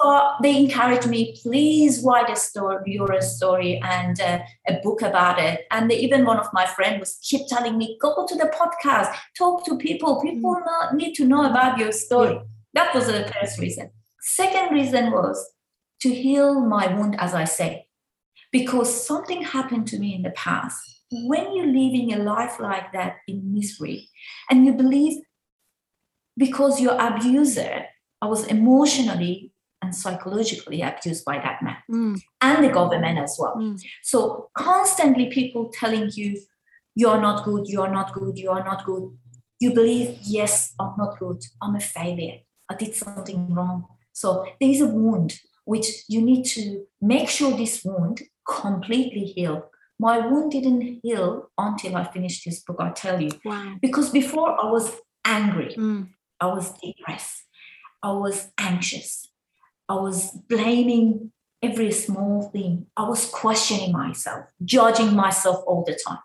So 0.00 0.06
they 0.42 0.56
encouraged 0.56 1.06
me, 1.06 1.36
please 1.42 2.02
write 2.04 2.28
a 2.28 2.34
story, 2.34 2.78
your 2.98 3.20
story 3.20 3.80
and 3.84 4.20
uh, 4.20 4.40
a 4.66 4.74
book 4.82 5.02
about 5.02 5.38
it. 5.38 5.66
And 5.70 5.88
they, 5.88 5.98
even 5.98 6.24
one 6.24 6.40
of 6.40 6.48
my 6.52 6.66
friends 6.66 6.98
was 6.98 7.18
keep 7.22 7.46
telling 7.46 7.78
me, 7.78 7.96
go 8.00 8.26
to 8.26 8.34
the 8.34 8.50
podcast, 8.60 9.14
talk 9.38 9.64
to 9.66 9.76
people. 9.78 10.20
People 10.20 10.54
know, 10.66 10.80
need 11.00 11.14
to 11.14 11.24
know 11.24 11.42
about 11.48 11.78
your 11.78 11.92
story. 11.92 12.40
That 12.72 12.92
was 12.94 13.06
the 13.06 13.32
first 13.40 13.60
reason. 13.60 13.90
Second 14.24 14.72
reason 14.72 15.12
was 15.12 15.52
to 16.00 16.08
heal 16.08 16.60
my 16.60 16.86
wound, 16.94 17.14
as 17.20 17.34
I 17.34 17.44
say, 17.44 17.88
because 18.50 19.06
something 19.06 19.42
happened 19.42 19.86
to 19.88 19.98
me 19.98 20.14
in 20.14 20.22
the 20.22 20.30
past. 20.30 20.80
When 21.12 21.54
you're 21.54 21.66
living 21.66 22.14
a 22.14 22.18
life 22.18 22.58
like 22.58 22.92
that 22.92 23.16
in 23.28 23.52
misery, 23.54 24.08
and 24.50 24.64
you 24.64 24.72
believe 24.72 25.18
because 26.36 26.80
your 26.80 26.96
abuser, 26.98 27.84
I 28.22 28.26
was 28.26 28.46
emotionally 28.46 29.52
and 29.82 29.94
psychologically 29.94 30.80
abused 30.80 31.24
by 31.26 31.38
that 31.38 31.62
man 31.62 31.76
mm, 31.90 32.18
and 32.40 32.64
the 32.64 32.70
government 32.70 33.18
as 33.18 33.36
well. 33.38 33.56
mm, 33.56 33.78
So 34.02 34.48
constantly 34.56 35.26
people 35.26 35.70
telling 35.70 36.10
you, 36.14 36.40
you're 36.94 37.20
not 37.20 37.44
good, 37.44 37.66
you're 37.66 37.90
not 37.90 38.14
good, 38.14 38.38
you 38.38 38.50
are 38.50 38.64
not 38.64 38.86
good. 38.86 39.10
You 39.60 39.74
believe, 39.74 40.18
yes, 40.22 40.72
I'm 40.80 40.94
not 40.96 41.18
good, 41.18 41.42
I'm 41.60 41.76
a 41.76 41.80
failure, 41.80 42.38
I 42.70 42.74
did 42.74 42.94
something 42.94 43.54
wrong. 43.54 43.86
So 44.14 44.46
there 44.60 44.70
is 44.70 44.80
a 44.80 44.86
wound 44.86 45.40
which 45.66 46.04
you 46.08 46.22
need 46.22 46.44
to 46.44 46.86
make 47.00 47.28
sure 47.28 47.50
this 47.54 47.84
wound 47.84 48.22
completely 48.48 49.26
heal. 49.26 49.70
My 49.98 50.18
wound 50.26 50.52
didn't 50.52 51.00
heal 51.02 51.50
until 51.58 51.96
I 51.96 52.04
finished 52.04 52.44
this 52.44 52.60
book, 52.60 52.76
I 52.80 52.90
tell 52.90 53.20
you. 53.20 53.30
Wow. 53.44 53.74
Because 53.82 54.10
before 54.10 54.50
I 54.58 54.70
was 54.70 54.90
angry, 55.24 55.74
Mm. 55.76 56.08
I 56.40 56.46
was 56.46 56.72
depressed, 56.82 57.44
I 58.02 58.12
was 58.12 58.48
anxious, 58.58 59.28
I 59.88 59.94
was 59.94 60.30
blaming 60.48 61.32
every 61.62 61.90
small 61.92 62.50
thing. 62.52 62.86
I 62.96 63.08
was 63.08 63.26
questioning 63.30 63.92
myself, 63.92 64.44
judging 64.64 65.14
myself 65.14 65.64
all 65.66 65.82
the 65.86 65.98
time. 66.06 66.18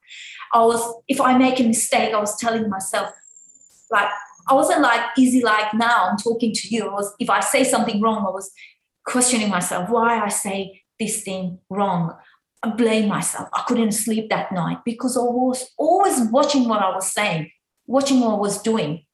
I 0.54 0.66
was, 0.66 0.82
if 1.08 1.22
I 1.22 1.38
make 1.38 1.60
a 1.60 1.64
mistake, 1.64 2.14
I 2.14 2.20
was 2.20 2.36
telling 2.38 2.70
myself, 2.70 3.10
like, 3.90 4.10
I 4.48 4.54
wasn't 4.54 4.82
like 4.82 5.02
easy 5.18 5.44
like 5.44 5.74
now 5.74 6.10
I'm 6.10 6.18
talking 6.18 6.54
to 6.54 6.68
you. 6.68 6.90
I 6.90 6.94
was, 6.94 7.14
if 7.20 7.30
I 7.30 7.40
say 7.40 7.64
something 7.64 8.02
wrong, 8.02 8.26
I 8.26 8.32
was 8.32 8.52
questioning 9.06 9.50
myself 9.50 9.90
why 9.90 10.20
I 10.20 10.30
say 10.30 10.82
this 11.00 11.24
thing 11.24 11.60
wrong. 11.70 12.16
I 12.62 12.70
blame 12.72 13.08
myself. 13.08 13.50
I 13.54 13.64
couldn't 13.68 13.94
sleep 13.94 14.30
that 14.30 14.52
night 14.52 14.80
because 14.84 15.18
I 15.18 15.22
was 15.22 15.70
always 15.78 16.20
watching 16.30 16.68
what 16.68 16.82
I 16.82 16.94
was 16.94 17.12
saying, 17.14 17.52
watching 17.88 18.20
what 18.20 18.34
I 18.34 18.38
was 18.38 18.62
doing. 18.62 19.06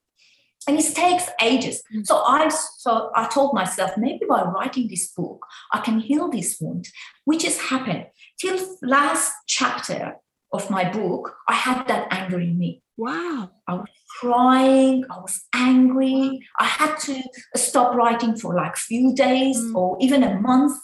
And 0.68 0.80
it 0.80 0.96
takes 0.96 1.30
ages. 1.42 1.84
Mm. 1.96 2.08
So 2.08 2.16
I 2.18 2.50
so 2.50 3.12
I 3.14 3.28
told 3.28 3.54
myself 3.54 3.92
maybe 3.98 4.26
by 4.28 4.42
writing 4.42 4.88
this 4.88 5.12
book, 5.12 5.46
I 5.72 5.80
can 5.80 6.00
heal 6.00 6.28
this 6.30 6.58
wound, 6.60 6.88
which 7.26 7.44
has 7.44 7.60
happened. 7.60 8.08
Till 8.40 8.58
last 8.82 9.32
chapter 9.48 10.16
of 10.56 10.70
my 10.70 10.90
book, 10.90 11.36
I 11.48 11.54
had 11.54 11.88
that 11.88 12.08
anger 12.12 12.40
in 12.40 12.58
me. 12.58 12.82
Wow. 12.98 13.52
I 13.68 13.74
was 13.74 13.90
crying 14.20 15.04
i 15.10 15.18
was 15.20 15.42
angry. 15.54 16.40
I 16.60 16.66
had 16.66 16.96
to 17.08 17.22
stop 17.56 17.96
writing 17.96 18.36
for 18.38 18.56
like 18.56 18.78
few 18.78 19.14
days 19.14 19.58
Mm. 19.58 19.76
or 19.76 19.98
even 20.00 20.24
a 20.24 20.40
month 20.40 20.78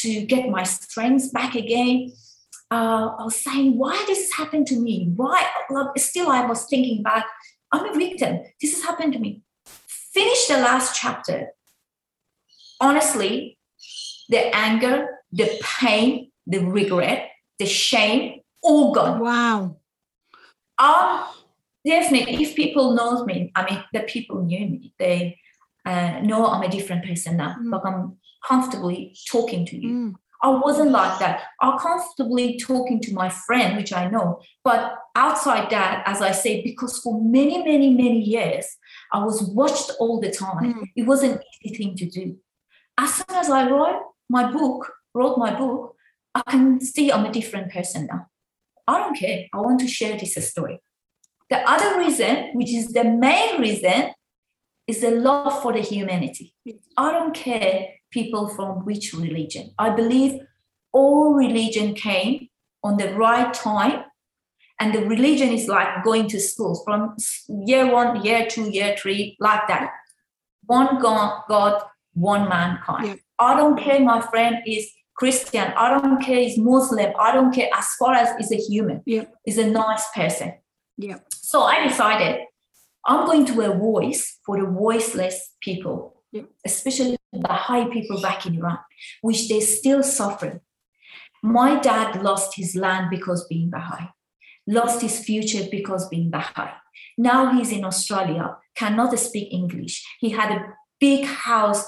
to 0.00 0.08
get 0.26 0.48
my 0.48 0.62
strength 0.62 1.32
back 1.32 1.54
again. 1.54 2.12
Uh, 2.70 3.06
i 3.18 3.24
was 3.24 3.36
saying 3.36 3.78
why 3.78 3.96
this 4.06 4.32
happened 4.32 4.66
to 4.68 4.76
me? 4.76 5.12
Why 5.16 5.44
still 5.96 6.28
i 6.30 6.46
was 6.46 6.66
thinking 6.66 7.02
back 7.02 7.26
i'm 7.72 7.86
a 7.92 7.94
victim. 7.98 8.32
This 8.60 8.74
has 8.74 8.82
happened 8.84 9.12
to 9.14 9.18
me. 9.18 9.42
Finish 10.14 10.46
the 10.46 10.58
last 10.58 10.94
chapter. 11.00 11.48
Honestly 12.80 13.58
the 14.28 14.54
anger 14.54 15.18
the 15.32 15.48
pain 15.62 16.30
the 16.46 16.58
regret 16.58 17.30
the 17.58 17.66
shame 17.66 18.37
all 18.62 18.92
gone 18.92 19.20
Wow. 19.20 19.76
um, 20.78 21.24
definitely, 21.84 22.42
if 22.42 22.54
people 22.54 22.94
know 22.94 23.24
me, 23.24 23.50
I 23.54 23.70
mean, 23.70 23.84
the 23.92 24.00
people 24.00 24.42
knew 24.42 24.66
me, 24.68 24.94
they 24.98 25.38
uh, 25.84 26.20
know 26.20 26.46
I'm 26.46 26.62
a 26.62 26.68
different 26.68 27.04
person 27.04 27.36
now. 27.38 27.56
Mm. 27.60 27.72
Like 27.72 27.86
I'm 27.86 28.16
comfortably 28.46 29.16
talking 29.30 29.66
to 29.66 29.76
you. 29.76 29.90
Mm. 29.90 30.14
I 30.40 30.50
wasn't 30.50 30.92
like 30.92 31.18
that. 31.18 31.42
I'm 31.60 31.78
comfortably 31.78 32.60
talking 32.60 33.00
to 33.00 33.12
my 33.12 33.28
friend, 33.28 33.76
which 33.76 33.92
I 33.92 34.08
know. 34.08 34.40
But 34.62 34.96
outside 35.16 35.68
that, 35.70 36.04
as 36.06 36.22
I 36.22 36.30
say, 36.30 36.62
because 36.62 36.98
for 36.98 37.20
many, 37.20 37.58
many, 37.64 37.90
many 37.92 38.20
years, 38.20 38.66
I 39.12 39.24
was 39.24 39.42
watched 39.42 39.90
all 39.98 40.20
the 40.20 40.30
time. 40.30 40.74
Mm. 40.74 40.84
It 40.94 41.06
was 41.06 41.22
an 41.24 41.40
easy 41.64 41.76
thing 41.76 41.96
to 41.96 42.06
do. 42.08 42.36
As 42.96 43.14
soon 43.14 43.36
as 43.36 43.50
I 43.50 43.68
wrote 43.68 44.00
my 44.28 44.50
book, 44.52 44.92
wrote 45.14 45.38
my 45.38 45.56
book, 45.58 45.96
I 46.34 46.42
can 46.48 46.80
see 46.80 47.10
I'm 47.10 47.24
a 47.24 47.32
different 47.32 47.72
person 47.72 48.06
now. 48.06 48.26
I 48.88 48.98
don't 48.98 49.16
care. 49.16 49.46
I 49.52 49.58
want 49.60 49.80
to 49.80 49.86
share 49.86 50.18
this 50.18 50.34
story. 50.50 50.80
The 51.50 51.58
other 51.58 51.98
reason, 51.98 52.50
which 52.54 52.72
is 52.72 52.88
the 52.88 53.04
main 53.04 53.60
reason, 53.60 54.12
is 54.86 55.02
the 55.02 55.10
love 55.10 55.62
for 55.62 55.72
the 55.74 55.80
humanity. 55.80 56.54
I 56.96 57.12
don't 57.12 57.34
care 57.34 57.88
people 58.10 58.48
from 58.48 58.86
which 58.86 59.12
religion. 59.12 59.72
I 59.78 59.90
believe 59.90 60.40
all 60.92 61.34
religion 61.34 61.94
came 61.94 62.48
on 62.82 62.96
the 62.96 63.12
right 63.14 63.52
time. 63.52 64.04
And 64.80 64.94
the 64.94 65.04
religion 65.06 65.50
is 65.50 65.68
like 65.68 66.04
going 66.04 66.28
to 66.28 66.40
schools 66.40 66.82
from 66.84 67.16
year 67.66 67.92
one, 67.92 68.24
year 68.24 68.46
two, 68.48 68.70
year 68.70 68.96
three, 68.96 69.36
like 69.40 69.66
that. 69.68 69.90
One 70.66 71.00
God, 71.00 71.42
God 71.48 71.82
one 72.14 72.48
mankind. 72.48 73.06
Yeah. 73.06 73.14
I 73.38 73.56
don't 73.56 73.78
care, 73.78 74.00
my 74.00 74.20
friend 74.20 74.56
is 74.66 74.90
Christian. 75.18 75.72
I 75.76 75.86
don't 75.98 76.22
care, 76.22 76.38
is 76.38 76.56
Muslim. 76.56 77.12
I 77.18 77.32
don't 77.32 77.52
care 77.52 77.68
as 77.76 77.86
far 77.98 78.14
as 78.14 78.28
is 78.42 78.52
a 78.52 78.60
human, 78.70 79.02
Yeah. 79.04 79.24
is 79.44 79.58
a 79.58 79.66
nice 79.68 80.04
person. 80.14 80.54
Yeah. 80.96 81.18
So 81.32 81.62
I 81.62 81.86
decided 81.88 82.32
I'm 83.04 83.26
going 83.26 83.44
to 83.46 83.60
a 83.62 83.76
voice 83.76 84.38
for 84.44 84.54
the 84.60 84.66
voiceless 84.66 85.36
people, 85.60 85.96
Yeah. 86.30 86.46
especially 86.64 87.16
the 87.32 87.40
Baha'i 87.40 87.90
people 87.90 88.20
back 88.20 88.46
in 88.46 88.56
Iran, 88.58 88.78
which 89.22 89.48
they're 89.48 89.70
still 89.78 90.02
suffering. 90.02 90.60
My 91.42 91.78
dad 91.80 92.22
lost 92.22 92.56
his 92.56 92.74
land 92.74 93.10
because 93.10 93.46
being 93.46 93.70
Baha'i, 93.70 94.06
lost 94.66 95.02
his 95.02 95.16
future 95.28 95.64
because 95.70 96.08
being 96.08 96.30
Baha'i. 96.30 96.70
Now 97.16 97.40
he's 97.54 97.72
in 97.72 97.84
Australia, 97.84 98.56
cannot 98.74 99.18
speak 99.18 99.48
English. 99.52 99.94
He 100.20 100.30
had 100.30 100.50
a 100.52 100.60
big 101.00 101.24
house. 101.24 101.82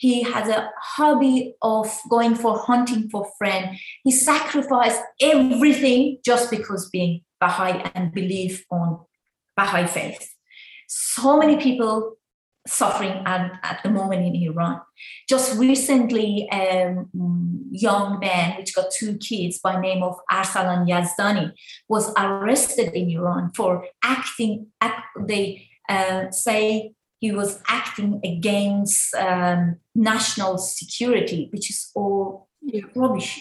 He 0.00 0.22
has 0.22 0.48
a 0.48 0.70
hobby 0.80 1.56
of 1.60 1.86
going 2.08 2.34
for 2.34 2.58
hunting 2.58 3.10
for 3.10 3.30
friend. 3.36 3.76
He 4.02 4.10
sacrificed 4.10 5.02
everything 5.20 6.20
just 6.24 6.50
because 6.50 6.88
being 6.88 7.20
Baha'i 7.38 7.90
and 7.94 8.10
believe 8.10 8.64
on 8.70 9.00
Baha'i 9.58 9.86
faith. 9.86 10.34
So 10.88 11.38
many 11.38 11.58
people 11.58 12.16
suffering 12.66 13.22
at, 13.26 13.60
at 13.62 13.82
the 13.82 13.90
moment 13.90 14.24
in 14.24 14.34
Iran. 14.42 14.80
Just 15.28 15.58
recently, 15.58 16.48
a 16.50 16.96
um, 16.96 17.68
young 17.70 18.20
man 18.20 18.56
which 18.56 18.74
got 18.74 18.90
two 18.90 19.18
kids 19.18 19.58
by 19.58 19.78
name 19.78 20.02
of 20.02 20.16
Arsalan 20.32 20.88
Yazdani 20.88 21.52
was 21.88 22.10
arrested 22.16 22.94
in 22.94 23.10
Iran 23.10 23.50
for 23.54 23.86
acting. 24.02 24.68
Act, 24.80 25.08
they 25.26 25.68
uh, 25.90 26.30
say 26.30 26.94
he 27.20 27.32
was 27.32 27.60
acting 27.68 28.20
against 28.24 29.14
um, 29.14 29.76
national 29.94 30.58
security, 30.58 31.48
which 31.52 31.70
is 31.70 31.90
all 31.94 32.48
Yeah. 32.62 32.82
rubbish. 32.94 33.32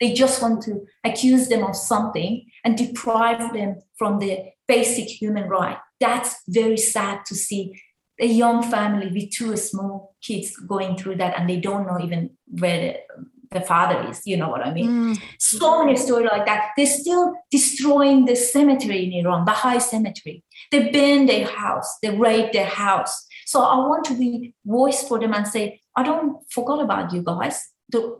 They 0.00 0.12
just 0.12 0.40
want 0.42 0.62
to 0.64 0.86
accuse 1.04 1.48
them 1.48 1.64
of 1.64 1.74
something 1.74 2.44
and 2.64 2.76
deprive 2.76 3.52
them 3.52 3.76
from 3.98 4.18
the 4.18 4.32
basic 4.68 5.08
human 5.08 5.48
right. 5.48 5.78
That's 5.98 6.36
very 6.48 6.76
sad 6.76 7.24
to 7.26 7.34
see 7.34 7.62
a 8.20 8.26
young 8.26 8.62
family 8.62 9.08
with 9.10 9.30
two 9.30 9.56
small 9.56 10.14
kids 10.22 10.54
going 10.56 10.96
through 10.96 11.16
that 11.16 11.36
and 11.38 11.48
they 11.48 11.60
don't 11.60 11.86
know 11.86 11.98
even 12.00 12.30
where 12.46 12.98
the, 13.52 13.60
the 13.60 13.64
father 13.64 14.08
is. 14.08 14.22
You 14.26 14.36
know 14.36 14.48
what 14.48 14.66
I 14.66 14.72
mean? 14.72 14.88
Mm. 14.88 15.22
So 15.38 15.84
many 15.84 15.96
stories 15.96 16.28
like 16.30 16.46
that. 16.46 16.70
They're 16.76 16.86
still 16.86 17.34
destroying 17.50 18.24
the 18.24 18.36
cemetery 18.36 19.04
in 19.04 19.12
Iran, 19.12 19.44
Baha'i 19.44 19.80
cemetery. 19.80 20.44
They 20.70 20.90
burn 20.90 21.26
their 21.26 21.46
house, 21.46 21.98
they 22.02 22.10
raid 22.10 22.52
their 22.52 22.66
house. 22.66 23.26
So 23.46 23.60
I 23.60 23.76
want 23.76 24.04
to 24.06 24.14
be 24.14 24.54
voice 24.64 25.06
for 25.06 25.18
them 25.18 25.34
and 25.34 25.46
say, 25.46 25.80
I 25.96 26.02
don't 26.02 26.38
forget 26.50 26.80
about 26.80 27.12
you 27.12 27.22
guys. 27.22 27.60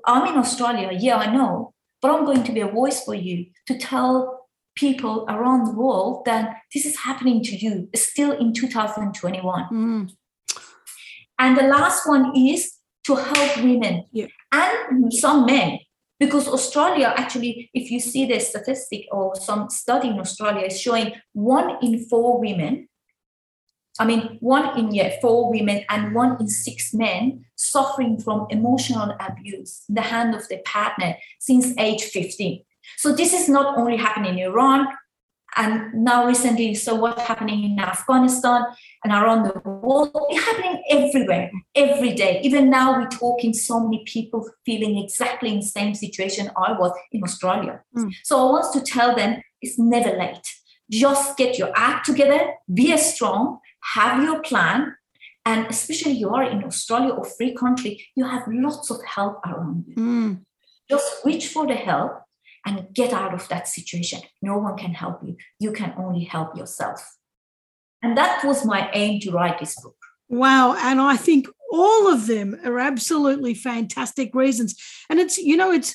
I'm 0.06 0.26
in 0.26 0.38
Australia, 0.38 0.90
yeah, 0.92 1.16
I 1.16 1.34
know, 1.34 1.72
but 2.02 2.10
I'm 2.10 2.26
going 2.26 2.44
to 2.44 2.52
be 2.52 2.60
a 2.60 2.68
voice 2.68 3.02
for 3.02 3.14
you 3.14 3.46
to 3.66 3.78
tell 3.78 4.48
people 4.74 5.24
around 5.28 5.66
the 5.66 5.72
world 5.72 6.24
that 6.26 6.56
this 6.74 6.84
is 6.84 6.98
happening 6.98 7.42
to 7.44 7.56
you 7.56 7.88
still 7.94 8.32
in 8.32 8.52
2021. 8.52 9.64
Mm. 9.72 10.10
And 11.38 11.56
the 11.56 11.62
last 11.64 12.06
one 12.06 12.36
is 12.36 12.72
to 13.04 13.14
help 13.16 13.56
women 13.58 14.04
Yeah. 14.12 14.26
and 14.52 15.12
some 15.12 15.46
men. 15.46 15.80
Because 16.18 16.46
Australia, 16.46 17.12
actually, 17.16 17.68
if 17.74 17.90
you 17.90 17.98
see 17.98 18.26
the 18.26 18.38
statistic 18.38 19.06
or 19.10 19.34
some 19.34 19.68
study 19.70 20.08
in 20.08 20.20
Australia 20.20 20.66
is 20.66 20.80
showing 20.80 21.12
one 21.32 21.78
in 21.82 21.98
four 22.06 22.38
women, 22.38 22.88
I 23.98 24.04
mean, 24.06 24.38
one 24.40 24.78
in 24.78 24.94
yeah, 24.94 25.20
four 25.20 25.50
women 25.50 25.84
and 25.88 26.14
one 26.14 26.40
in 26.40 26.48
six 26.48 26.94
men 26.94 27.44
suffering 27.56 28.18
from 28.18 28.46
emotional 28.50 29.14
abuse 29.20 29.82
in 29.88 29.96
the 29.96 30.02
hand 30.02 30.34
of 30.34 30.48
their 30.48 30.62
partner 30.64 31.16
since 31.40 31.76
age 31.76 32.02
15. 32.04 32.64
So 32.98 33.14
this 33.14 33.32
is 33.34 33.48
not 33.48 33.76
only 33.76 33.96
happening 33.96 34.38
in 34.38 34.46
Iran, 34.46 34.86
and 35.56 35.92
now 35.94 36.26
recently, 36.26 36.74
so 36.74 36.94
what's 36.94 37.22
happening 37.22 37.64
in 37.64 37.78
Afghanistan 37.78 38.64
and 39.04 39.12
around 39.12 39.44
the 39.44 39.58
world, 39.68 40.10
it's 40.30 40.44
happening 40.44 40.82
everywhere, 40.88 41.50
every 41.74 42.14
day. 42.14 42.40
Even 42.42 42.70
now, 42.70 42.98
we're 42.98 43.08
talking 43.08 43.52
so 43.52 43.80
many 43.80 44.02
people 44.06 44.48
feeling 44.64 44.98
exactly 44.98 45.50
in 45.50 45.60
the 45.60 45.66
same 45.66 45.94
situation 45.94 46.50
I 46.56 46.72
was 46.72 46.92
in 47.10 47.22
Australia. 47.22 47.82
Mm. 47.96 48.12
So 48.22 48.38
I 48.38 48.50
want 48.52 48.72
to 48.72 48.80
tell 48.80 49.14
them 49.14 49.42
it's 49.60 49.78
never 49.78 50.16
late. 50.16 50.46
Just 50.90 51.36
get 51.36 51.58
your 51.58 51.72
act 51.74 52.06
together, 52.06 52.54
be 52.72 52.96
strong, 52.96 53.58
have 53.94 54.22
your 54.22 54.40
plan, 54.42 54.96
and 55.44 55.66
especially 55.68 56.12
you 56.12 56.30
are 56.30 56.44
in 56.44 56.64
Australia 56.64 57.10
or 57.10 57.24
free 57.24 57.54
country, 57.54 58.06
you 58.14 58.24
have 58.24 58.42
lots 58.48 58.90
of 58.90 58.98
help 59.04 59.44
around 59.46 59.84
you 59.86 59.94
Mm. 59.96 60.44
just 60.88 61.24
reach 61.24 61.48
for 61.48 61.66
the 61.66 61.74
help 61.74 62.21
and 62.66 62.86
get 62.94 63.12
out 63.12 63.34
of 63.34 63.48
that 63.48 63.68
situation. 63.68 64.20
No 64.40 64.58
one 64.58 64.76
can 64.76 64.94
help 64.94 65.20
you. 65.22 65.36
You 65.58 65.72
can 65.72 65.94
only 65.96 66.24
help 66.24 66.56
yourself. 66.56 67.16
And 68.02 68.16
that 68.16 68.44
was 68.44 68.64
my 68.64 68.90
aim 68.92 69.20
to 69.20 69.30
write 69.30 69.58
this 69.58 69.80
book. 69.80 69.96
Wow. 70.28 70.74
And 70.76 71.00
I 71.00 71.16
think 71.16 71.46
all 71.70 72.12
of 72.12 72.26
them 72.26 72.58
are 72.64 72.78
absolutely 72.78 73.54
fantastic 73.54 74.34
reasons. 74.34 74.76
And 75.10 75.20
it's, 75.20 75.38
you 75.38 75.56
know, 75.56 75.70
it's, 75.70 75.94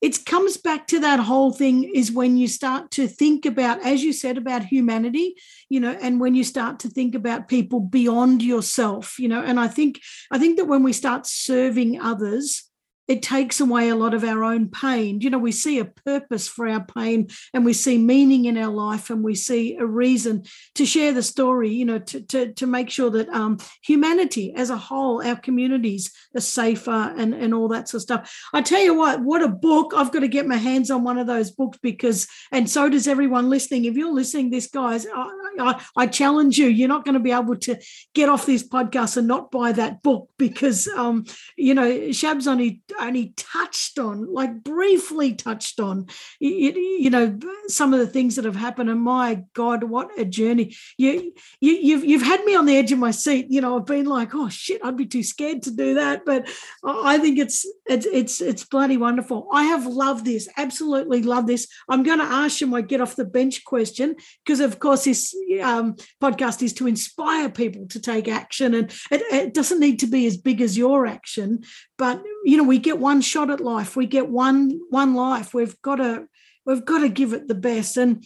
it 0.00 0.24
comes 0.24 0.56
back 0.56 0.86
to 0.88 1.00
that 1.00 1.20
whole 1.20 1.52
thing 1.52 1.84
is 1.84 2.10
when 2.10 2.36
you 2.36 2.48
start 2.48 2.90
to 2.92 3.06
think 3.06 3.44
about 3.44 3.84
as 3.84 4.02
you 4.02 4.12
said 4.12 4.38
about 4.38 4.64
humanity 4.64 5.34
you 5.68 5.78
know 5.78 5.96
and 6.00 6.20
when 6.20 6.34
you 6.34 6.42
start 6.42 6.78
to 6.78 6.88
think 6.88 7.14
about 7.14 7.48
people 7.48 7.80
beyond 7.80 8.42
yourself 8.42 9.18
you 9.18 9.28
know 9.28 9.42
and 9.42 9.60
i 9.60 9.68
think 9.68 10.00
i 10.30 10.38
think 10.38 10.56
that 10.56 10.64
when 10.64 10.82
we 10.82 10.92
start 10.92 11.26
serving 11.26 12.00
others 12.00 12.69
it 13.10 13.22
takes 13.22 13.58
away 13.58 13.88
a 13.88 13.96
lot 13.96 14.14
of 14.14 14.22
our 14.22 14.44
own 14.44 14.68
pain. 14.68 15.20
You 15.20 15.30
know, 15.30 15.38
we 15.38 15.50
see 15.50 15.80
a 15.80 15.84
purpose 15.84 16.46
for 16.46 16.68
our 16.68 16.84
pain 16.84 17.26
and 17.52 17.64
we 17.64 17.72
see 17.72 17.98
meaning 17.98 18.44
in 18.44 18.56
our 18.56 18.72
life 18.72 19.10
and 19.10 19.24
we 19.24 19.34
see 19.34 19.76
a 19.76 19.84
reason 19.84 20.44
to 20.76 20.86
share 20.86 21.12
the 21.12 21.24
story, 21.24 21.70
you 21.70 21.84
know, 21.84 21.98
to, 21.98 22.20
to, 22.20 22.52
to 22.52 22.66
make 22.68 22.88
sure 22.88 23.10
that 23.10 23.28
um, 23.30 23.58
humanity 23.82 24.54
as 24.54 24.70
a 24.70 24.76
whole, 24.76 25.26
our 25.26 25.34
communities 25.34 26.12
are 26.36 26.40
safer 26.40 27.12
and, 27.18 27.34
and 27.34 27.52
all 27.52 27.66
that 27.66 27.88
sort 27.88 27.98
of 27.98 28.02
stuff. 28.02 28.40
I 28.54 28.62
tell 28.62 28.80
you 28.80 28.94
what, 28.94 29.20
what 29.22 29.42
a 29.42 29.48
book. 29.48 29.92
I've 29.92 30.12
got 30.12 30.20
to 30.20 30.28
get 30.28 30.46
my 30.46 30.58
hands 30.58 30.88
on 30.88 31.02
one 31.02 31.18
of 31.18 31.26
those 31.26 31.50
books 31.50 31.78
because, 31.82 32.28
and 32.52 32.70
so 32.70 32.88
does 32.88 33.08
everyone 33.08 33.50
listening. 33.50 33.86
If 33.86 33.96
you're 33.96 34.14
listening 34.14 34.50
this, 34.50 34.68
guys, 34.68 35.04
I, 35.12 35.30
I, 35.58 35.84
I 35.96 36.06
challenge 36.06 36.58
you, 36.58 36.68
you're 36.68 36.86
not 36.86 37.04
going 37.04 37.14
to 37.14 37.20
be 37.20 37.32
able 37.32 37.56
to 37.56 37.76
get 38.14 38.28
off 38.28 38.46
this 38.46 38.68
podcast 38.68 39.16
and 39.16 39.26
not 39.26 39.50
buy 39.50 39.72
that 39.72 40.00
book 40.00 40.30
because, 40.38 40.86
um, 40.86 41.24
you 41.56 41.74
know, 41.74 42.12
Shab's 42.12 42.46
only 42.46 42.82
only 43.00 43.32
touched 43.36 43.98
on, 43.98 44.32
like 44.32 44.62
briefly 44.62 45.34
touched 45.34 45.80
on, 45.80 46.06
you, 46.38 46.72
you 46.72 47.10
know, 47.10 47.38
some 47.66 47.92
of 47.92 48.00
the 48.00 48.06
things 48.06 48.36
that 48.36 48.44
have 48.44 48.56
happened. 48.56 48.90
And 48.90 49.00
my 49.00 49.44
God, 49.54 49.84
what 49.84 50.10
a 50.18 50.24
journey! 50.24 50.76
You, 50.96 51.32
you, 51.60 51.72
you've 51.72 52.04
you've 52.04 52.22
had 52.22 52.44
me 52.44 52.54
on 52.54 52.66
the 52.66 52.76
edge 52.76 52.92
of 52.92 52.98
my 52.98 53.10
seat. 53.10 53.46
You 53.50 53.60
know, 53.60 53.76
I've 53.76 53.86
been 53.86 54.06
like, 54.06 54.34
oh 54.34 54.48
shit, 54.48 54.80
I'd 54.84 54.96
be 54.96 55.06
too 55.06 55.22
scared 55.22 55.62
to 55.62 55.70
do 55.70 55.94
that. 55.94 56.24
But 56.24 56.48
I 56.84 57.18
think 57.18 57.38
it's 57.38 57.66
it's 57.86 58.06
it's 58.06 58.40
it's 58.40 58.64
bloody 58.64 58.96
wonderful. 58.96 59.48
I 59.52 59.64
have 59.64 59.86
loved 59.86 60.24
this, 60.24 60.48
absolutely 60.56 61.22
love 61.22 61.46
this. 61.46 61.66
I'm 61.88 62.02
going 62.02 62.18
to 62.18 62.24
ask 62.24 62.60
you 62.60 62.66
my 62.66 62.80
get 62.80 63.00
off 63.00 63.16
the 63.16 63.24
bench 63.24 63.64
question 63.64 64.16
because, 64.44 64.60
of 64.60 64.78
course, 64.78 65.04
this 65.04 65.34
um, 65.62 65.96
podcast 66.22 66.62
is 66.62 66.72
to 66.74 66.86
inspire 66.86 67.48
people 67.50 67.86
to 67.88 68.00
take 68.00 68.28
action, 68.28 68.74
and 68.74 68.90
it, 69.10 69.22
it 69.32 69.54
doesn't 69.54 69.80
need 69.80 70.00
to 70.00 70.06
be 70.06 70.26
as 70.26 70.36
big 70.36 70.60
as 70.60 70.76
your 70.76 71.06
action, 71.06 71.62
but 72.00 72.24
you 72.46 72.56
know 72.56 72.64
we 72.64 72.78
get 72.78 72.98
one 72.98 73.20
shot 73.20 73.50
at 73.50 73.60
life. 73.60 73.94
We 73.94 74.06
get 74.06 74.30
one 74.30 74.80
one 74.88 75.14
life. 75.14 75.52
We've 75.52 75.80
got 75.82 75.96
to 75.96 76.26
we've 76.64 76.84
got 76.84 77.00
to 77.00 77.10
give 77.10 77.34
it 77.34 77.46
the 77.46 77.54
best. 77.54 77.98
And 77.98 78.24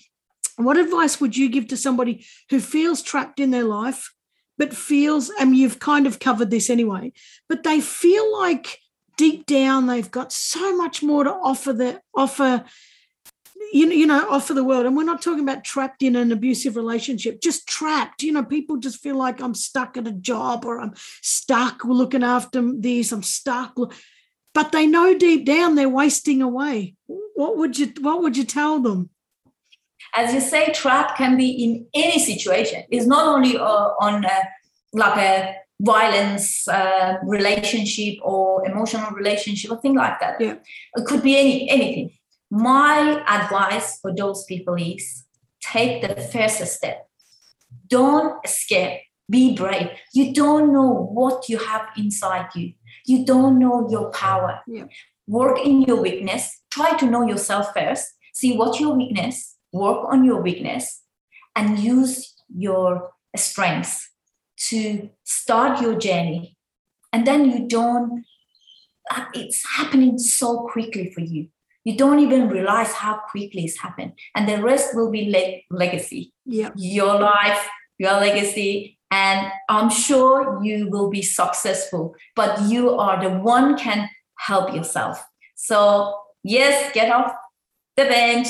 what 0.57 0.77
advice 0.77 1.21
would 1.21 1.37
you 1.37 1.49
give 1.49 1.67
to 1.69 1.77
somebody 1.77 2.25
who 2.51 2.61
feels 2.61 3.03
trapped 3.03 3.41
in 3.41 3.51
their 3.51 3.65
life 3.65 4.13
but 4.57 4.73
feels 4.73 5.29
I 5.31 5.43
and 5.43 5.57
you've 5.57 5.81
kind 5.81 6.07
of 6.07 6.21
covered 6.21 6.51
this 6.53 6.71
anyway 6.71 7.13
but 7.49 7.65
they 7.65 7.81
feel 7.81 8.33
like 8.33 8.79
deep 9.17 9.47
down 9.47 9.89
they've 9.89 10.11
got 10.11 10.33
so 10.33 10.77
much 10.77 11.03
more 11.03 11.25
to 11.25 11.33
offer 11.33 11.73
the 11.73 12.01
offer 12.15 12.65
you 13.75 13.87
know, 13.87 13.93
you 13.93 14.07
know, 14.07 14.31
offer 14.31 14.55
the 14.55 14.63
world. 14.63 14.87
And 14.87 14.97
we're 14.97 15.03
not 15.03 15.21
talking 15.21 15.41
about 15.41 15.65
trapped 15.65 16.01
in 16.01 16.15
an 16.15 16.31
abusive 16.31 16.77
relationship, 16.77 17.41
just 17.41 17.67
trapped. 17.67 18.23
You 18.23 18.31
know, 18.31 18.45
people 18.45 18.77
just 18.77 19.03
feel 19.03 19.17
like 19.17 19.41
I'm 19.41 19.55
stuck 19.55 19.97
at 19.97 20.07
a 20.07 20.13
job 20.13 20.65
or 20.65 20.81
I'm 20.81 20.93
stuck 21.23 21.85
looking 21.85 22.23
after 22.23 22.63
these, 22.79 23.11
I'm 23.11 23.25
stuck. 23.25 23.77
But 24.55 24.71
they 24.71 24.87
know 24.87 25.19
deep 25.19 25.45
down 25.45 25.75
they're 25.75 25.89
wasting 25.89 26.41
away. 26.41 26.95
What 27.07 27.57
would 27.57 27.77
you 27.77 27.93
what 28.01 28.23
would 28.23 28.37
you 28.37 28.45
tell 28.45 28.79
them? 28.79 29.11
As 30.15 30.33
you 30.33 30.41
say, 30.41 30.73
trap 30.73 31.17
can 31.17 31.37
be 31.37 31.51
in 31.51 31.87
any 31.95 32.21
situation. 32.21 32.85
It's 32.91 33.07
not 33.07 33.27
only 33.27 33.59
uh, 33.59 33.89
on 34.01 34.25
uh, 34.25 34.31
like 34.93 35.17
a 35.17 35.57
violence 35.81 36.69
uh, 36.69 37.17
relationship 37.25 38.19
or 38.23 38.65
emotional 38.65 39.11
relationship 39.11 39.73
or 39.73 39.81
thing 39.81 39.97
like 39.97 40.21
that. 40.21 40.41
Yeah. 40.41 40.59
It 40.95 41.07
could 41.07 41.25
be 41.25 41.37
any 41.37 41.69
anything 41.69 42.13
my 42.51 43.25
advice 43.29 43.99
for 44.01 44.15
those 44.15 44.45
people 44.45 44.75
is 44.75 45.25
take 45.61 46.03
the 46.03 46.21
first 46.21 46.65
step. 46.67 47.09
Don't 47.89 48.45
escape. 48.45 49.01
Be 49.31 49.57
brave. 49.57 49.91
You 50.13 50.35
don't 50.35 50.73
know 50.73 51.09
what 51.13 51.49
you 51.49 51.59
have 51.59 51.89
inside 51.97 52.49
you. 52.55 52.75
You 53.07 53.25
don't 53.25 53.59
know 53.59 53.89
your 53.91 54.11
power. 54.11 54.61
Yeah. 54.67 54.85
Work 55.27 55.59
in 55.65 55.83
your 55.83 56.01
weakness. 56.01 56.61
Try 56.71 56.97
to 56.99 57.07
know 57.07 57.27
yourself 57.27 57.73
first. 57.75 58.07
See 58.35 58.57
what 58.57 58.79
your 58.79 58.95
weakness. 58.95 59.57
Work 59.73 60.07
on 60.13 60.25
your 60.25 60.43
weakness 60.43 61.03
and 61.57 61.79
use 61.79 62.35
your 62.55 63.13
strengths 63.35 64.11
to 64.69 65.11
start 65.25 65.81
your 65.81 65.99
journey. 65.99 66.57
And 67.13 67.27
then 67.27 67.51
you 67.51 67.67
don't, 67.67 68.25
it's 69.33 69.65
happening 69.77 70.19
so 70.19 70.69
quickly 70.71 71.11
for 71.11 71.21
you 71.21 71.49
you 71.85 71.97
don't 71.97 72.19
even 72.19 72.49
realize 72.49 72.93
how 72.93 73.21
quickly 73.31 73.65
it's 73.65 73.79
happened. 73.79 74.13
And 74.35 74.49
the 74.49 74.63
rest 74.63 74.95
will 74.95 75.11
be 75.11 75.31
le- 75.31 75.77
legacy. 75.77 76.33
Yeah. 76.45 76.71
Your 76.75 77.21
life 77.21 77.69
your 77.99 78.13
legacy 78.13 78.99
and 79.11 79.51
i'm 79.69 79.89
sure 79.89 80.61
you 80.63 80.89
will 80.91 81.11
be 81.11 81.23
successful 81.23 82.15
but 82.35 82.61
you 82.63 82.91
are 82.91 83.23
the 83.23 83.31
one 83.39 83.77
can 83.79 84.09
help 84.39 84.75
yourself. 84.75 85.23
So 85.55 86.19
yes 86.43 86.93
get 86.93 87.11
off 87.13 87.33
the 87.97 88.05
bench. 88.05 88.49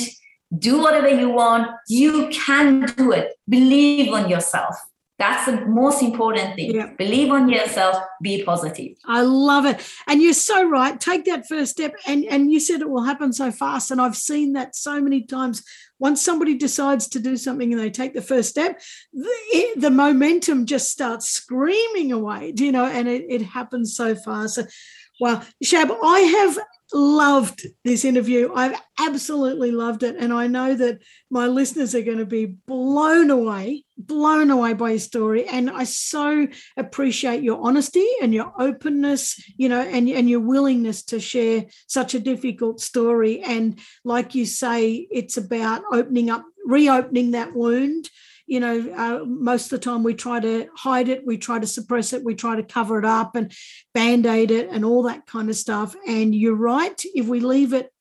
Do 0.57 0.79
whatever 0.79 1.09
you 1.09 1.29
want. 1.29 1.69
You 1.87 2.29
can 2.29 2.85
do 2.97 3.11
it. 3.11 3.35
Believe 3.47 4.13
on 4.13 4.29
yourself 4.29 4.75
that's 5.17 5.45
the 5.45 5.65
most 5.65 6.03
important 6.03 6.55
thing. 6.55 6.75
Yeah. 6.75 6.91
Believe 6.97 7.31
on 7.31 7.47
yourself, 7.47 7.97
be 8.21 8.43
positive. 8.43 8.97
I 9.05 9.21
love 9.21 9.65
it. 9.65 9.79
And 10.07 10.21
you're 10.21 10.33
so 10.33 10.67
right. 10.67 10.99
Take 10.99 11.25
that 11.25 11.47
first 11.47 11.71
step. 11.71 11.93
And, 12.05 12.25
and 12.25 12.51
you 12.51 12.59
said 12.59 12.81
it 12.81 12.89
will 12.89 13.03
happen 13.03 13.31
so 13.31 13.49
fast. 13.51 13.91
And 13.91 14.01
I've 14.01 14.17
seen 14.17 14.53
that 14.53 14.75
so 14.75 14.99
many 14.99 15.23
times. 15.23 15.63
Once 15.97 16.21
somebody 16.21 16.57
decides 16.57 17.07
to 17.07 17.19
do 17.19 17.37
something 17.37 17.71
and 17.71 17.81
they 17.81 17.89
take 17.89 18.13
the 18.13 18.21
first 18.21 18.49
step, 18.49 18.81
the, 19.13 19.67
the 19.77 19.89
momentum 19.89 20.65
just 20.65 20.91
starts 20.91 21.29
screaming 21.29 22.11
away, 22.11 22.51
you 22.57 22.73
know, 22.73 22.85
and 22.85 23.07
it, 23.07 23.23
it 23.29 23.41
happens 23.41 23.95
so 23.95 24.13
fast. 24.13 24.55
So, 24.55 24.63
well, 25.21 25.41
Shab, 25.63 25.97
I 26.03 26.19
have 26.19 26.59
loved 26.93 27.65
this 27.83 28.05
interview. 28.05 28.51
I've 28.53 28.79
absolutely 28.99 29.71
loved 29.71 30.03
it. 30.03 30.15
And 30.17 30.31
I 30.31 30.47
know 30.47 30.75
that 30.75 30.99
my 31.29 31.47
listeners 31.47 31.95
are 31.95 32.01
going 32.01 32.19
to 32.19 32.25
be 32.25 32.45
blown 32.45 33.31
away, 33.31 33.83
blown 33.97 34.51
away 34.51 34.73
by 34.73 34.91
your 34.91 34.99
story. 34.99 35.47
And 35.47 35.69
I 35.69 35.83
so 35.83 36.47
appreciate 36.77 37.43
your 37.43 37.61
honesty 37.61 38.07
and 38.21 38.33
your 38.33 38.53
openness, 38.59 39.41
you 39.57 39.69
know, 39.69 39.81
and, 39.81 40.07
and 40.09 40.29
your 40.29 40.41
willingness 40.41 41.03
to 41.05 41.19
share 41.19 41.65
such 41.87 42.13
a 42.13 42.19
difficult 42.19 42.79
story. 42.79 43.41
And 43.41 43.79
like 44.03 44.35
you 44.35 44.45
say, 44.45 45.07
it's 45.11 45.37
about 45.37 45.83
opening 45.91 46.29
up, 46.29 46.45
reopening 46.65 47.31
that 47.31 47.55
wound 47.55 48.09
you 48.47 48.59
know, 48.59 48.93
uh, 48.95 49.25
most 49.25 49.65
of 49.65 49.69
the 49.71 49.83
time 49.83 50.03
we 50.03 50.13
try 50.13 50.39
to 50.39 50.67
hide 50.75 51.09
it, 51.09 51.25
we 51.25 51.37
try 51.37 51.57
to 51.57 51.67
suppress 51.67 52.13
it, 52.13 52.23
we 52.23 52.35
try 52.35 52.55
to 52.55 52.63
cover 52.63 52.99
it 52.99 53.05
up 53.05 53.35
and 53.35 53.51
band 53.93 54.25
aid 54.25 54.51
it 54.51 54.69
and 54.69 54.85
all 54.85 55.03
that 55.03 55.25
kind 55.25 55.49
of 55.49 55.55
stuff. 55.55 55.95
And 56.07 56.35
you're 56.35 56.55
right, 56.55 57.01
if 57.15 57.27
we 57.27 57.39
leave 57.39 57.73
it 57.73 57.91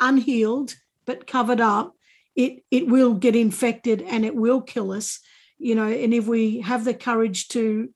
unhealed 0.00 0.74
but 1.04 1.26
covered 1.26 1.60
up, 1.60 1.94
it 2.34 2.64
it 2.70 2.86
will 2.86 3.14
get 3.14 3.36
infected 3.36 4.02
and 4.02 4.24
it 4.24 4.34
will 4.34 4.60
kill 4.60 4.92
us. 4.92 5.18
You 5.58 5.74
know, 5.74 5.86
and 5.86 6.14
if 6.14 6.26
we 6.26 6.60
have 6.60 6.84
the 6.84 6.94
courage 6.94 7.48
to 7.48 7.90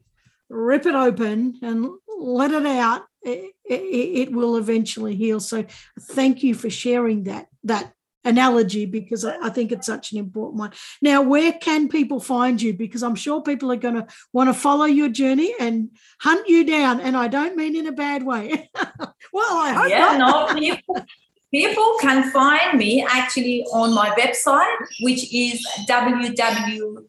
rip 0.49 0.87
it 0.87 0.95
open 0.95 1.59
and 1.63 1.89
let 2.19 2.53
it 2.53 2.67
out, 2.67 3.03
it, 3.23 3.53
it, 3.65 3.75
it 3.75 4.33
will 4.33 4.57
eventually 4.57 5.17
heal. 5.17 5.41
So, 5.41 5.65
thank 6.01 6.43
you 6.43 6.55
for 6.55 6.71
sharing 6.71 7.25
that 7.25 7.47
that 7.65 7.93
analogy 8.27 8.85
because 8.85 9.25
I, 9.25 9.49
think 9.51 9.73
it's 9.73 9.87
such 9.87 10.13
an 10.13 10.19
important 10.19 10.59
one. 10.59 10.73
Now, 11.01 11.23
where 11.23 11.53
can 11.53 11.89
people 11.89 12.21
find 12.21 12.61
you? 12.61 12.75
Because 12.75 13.03
I'm 13.03 13.15
sure 13.15 13.41
people 13.41 13.73
are 13.73 13.77
going 13.77 13.95
to 13.95 14.07
want 14.33 14.49
to 14.49 14.55
follow 14.55 14.85
your 14.85 15.09
journey 15.09 15.55
and 15.59 15.91
hunt 16.21 16.49
you 16.49 16.65
down. 16.65 17.01
And 17.01 17.17
I 17.17 17.29
don't 17.29 17.57
mean 17.57 17.77
in 17.77 17.87
a 17.87 17.93
bad 17.93 18.25
way. 18.25 18.71
well, 19.33 19.57
I 19.57 19.73
hope 19.73 19.89
yeah, 19.89 20.17
not. 20.17 20.55
no, 20.55 20.61
people, 20.61 21.07
people 21.53 21.97
can 22.01 22.31
find 22.31 22.79
me 22.79 23.07
actually 23.09 23.65
on 23.73 23.95
my 23.95 24.11
website, 24.11 24.77
which 25.01 25.33
is 25.33 25.67
www 25.89 27.07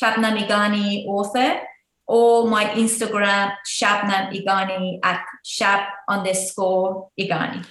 Shabnam 0.00 0.38
Ighani 0.46 1.06
author, 1.06 1.60
or 2.06 2.48
my 2.48 2.66
Instagram, 2.66 3.54
Shabnam 3.66 4.32
Ighani 4.32 5.00
at 5.02 5.24
Shab 5.44 5.86
underscore 6.08 7.08
Ighani. 7.18 7.66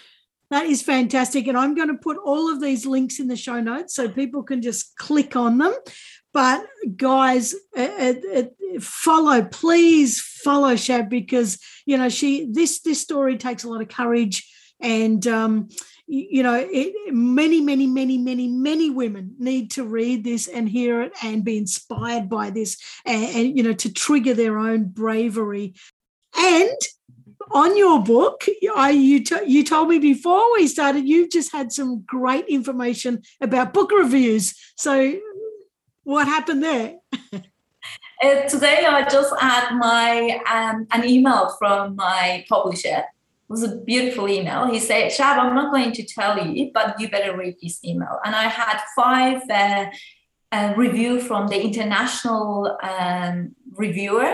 That 0.49 0.65
is 0.65 0.81
fantastic. 0.81 1.47
And 1.47 1.57
I'm 1.57 1.75
going 1.75 1.89
to 1.89 1.95
put 1.95 2.17
all 2.17 2.49
of 2.49 2.61
these 2.61 2.85
links 2.85 3.19
in 3.19 3.27
the 3.27 3.35
show 3.35 3.59
notes 3.59 3.95
so 3.95 4.07
people 4.07 4.43
can 4.43 4.61
just 4.61 4.95
click 4.95 5.35
on 5.35 5.57
them. 5.57 5.73
But 6.37 6.67
guys, 6.95 7.55
uh, 7.75 8.13
uh, 8.35 8.43
follow, 8.79 9.43
please 9.43 10.21
follow 10.21 10.75
Shab 10.75 11.09
because 11.09 11.57
you 11.87 11.97
know 11.97 12.09
she 12.09 12.47
this 12.51 12.79
this 12.81 13.01
story 13.01 13.37
takes 13.37 13.63
a 13.63 13.67
lot 13.67 13.81
of 13.81 13.87
courage 13.87 14.47
and 14.79 15.25
um, 15.25 15.69
you 16.05 16.43
know 16.43 16.53
it, 16.53 16.93
many 17.11 17.59
many 17.59 17.87
many 17.87 18.19
many 18.19 18.47
many 18.49 18.91
women 18.91 19.33
need 19.39 19.71
to 19.71 19.83
read 19.83 20.23
this 20.23 20.47
and 20.47 20.69
hear 20.69 21.01
it 21.01 21.13
and 21.23 21.43
be 21.43 21.57
inspired 21.57 22.29
by 22.29 22.51
this 22.51 22.77
and, 23.03 23.35
and 23.35 23.57
you 23.57 23.63
know 23.63 23.73
to 23.73 23.91
trigger 23.91 24.35
their 24.35 24.59
own 24.59 24.89
bravery 24.89 25.73
and 26.37 26.77
on 27.51 27.77
your 27.77 28.03
book, 28.03 28.45
I 28.75 28.91
you 28.91 29.23
t- 29.23 29.45
you 29.47 29.63
told 29.63 29.89
me 29.89 29.99
before 29.99 30.53
we 30.53 30.67
started 30.67 31.07
you've 31.07 31.31
just 31.31 31.51
had 31.51 31.71
some 31.71 32.03
great 32.05 32.45
information 32.47 33.23
about 33.41 33.73
book 33.73 33.91
reviews. 33.91 34.53
So, 34.75 35.17
what 36.07 36.25
happened 36.25 36.63
there? 36.63 36.95
Uh, 38.23 38.41
today, 38.49 38.83
I 38.83 39.07
just 39.07 39.31
had 39.39 39.77
my 39.77 40.41
um, 40.51 40.87
an 40.91 41.07
email 41.07 41.55
from 41.59 41.95
my 41.95 42.43
publisher. 42.49 42.97
It 42.97 43.49
was 43.49 43.61
a 43.61 43.75
beautiful 43.81 44.27
email. 44.27 44.65
He 44.65 44.79
said, 44.79 45.11
"Shab, 45.11 45.37
I'm 45.37 45.53
not 45.53 45.71
going 45.71 45.91
to 45.91 46.03
tell 46.03 46.43
you, 46.43 46.71
but 46.73 46.99
you 46.99 47.09
better 47.09 47.37
read 47.37 47.57
this 47.61 47.83
email." 47.83 48.19
And 48.25 48.33
I 48.33 48.45
had 48.45 48.79
five 48.95 49.41
uh, 49.49 49.85
uh, 50.51 50.73
review 50.75 51.21
from 51.21 51.47
the 51.47 51.61
international 51.61 52.75
um, 52.81 53.55
reviewer 53.73 54.33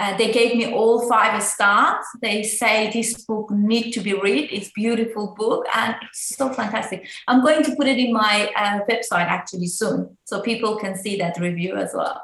uh, 0.00 0.16
they 0.16 0.32
gave 0.32 0.56
me 0.56 0.72
all 0.72 1.08
five 1.08 1.42
stars. 1.42 2.04
They 2.22 2.42
say 2.42 2.90
this 2.90 3.24
book 3.24 3.50
need 3.50 3.92
to 3.92 4.00
be 4.00 4.14
read. 4.14 4.48
It's 4.50 4.70
beautiful 4.70 5.34
book 5.36 5.66
and 5.74 5.94
it's 6.02 6.36
so 6.36 6.48
fantastic. 6.52 7.06
I'm 7.28 7.42
going 7.42 7.62
to 7.64 7.76
put 7.76 7.86
it 7.86 7.98
in 7.98 8.12
my 8.12 8.50
uh, 8.56 8.80
website 8.90 9.28
actually 9.38 9.66
soon, 9.66 10.16
so 10.24 10.40
people 10.40 10.78
can 10.78 10.96
see 10.96 11.18
that 11.18 11.38
review 11.38 11.76
as 11.76 11.92
well 11.94 12.22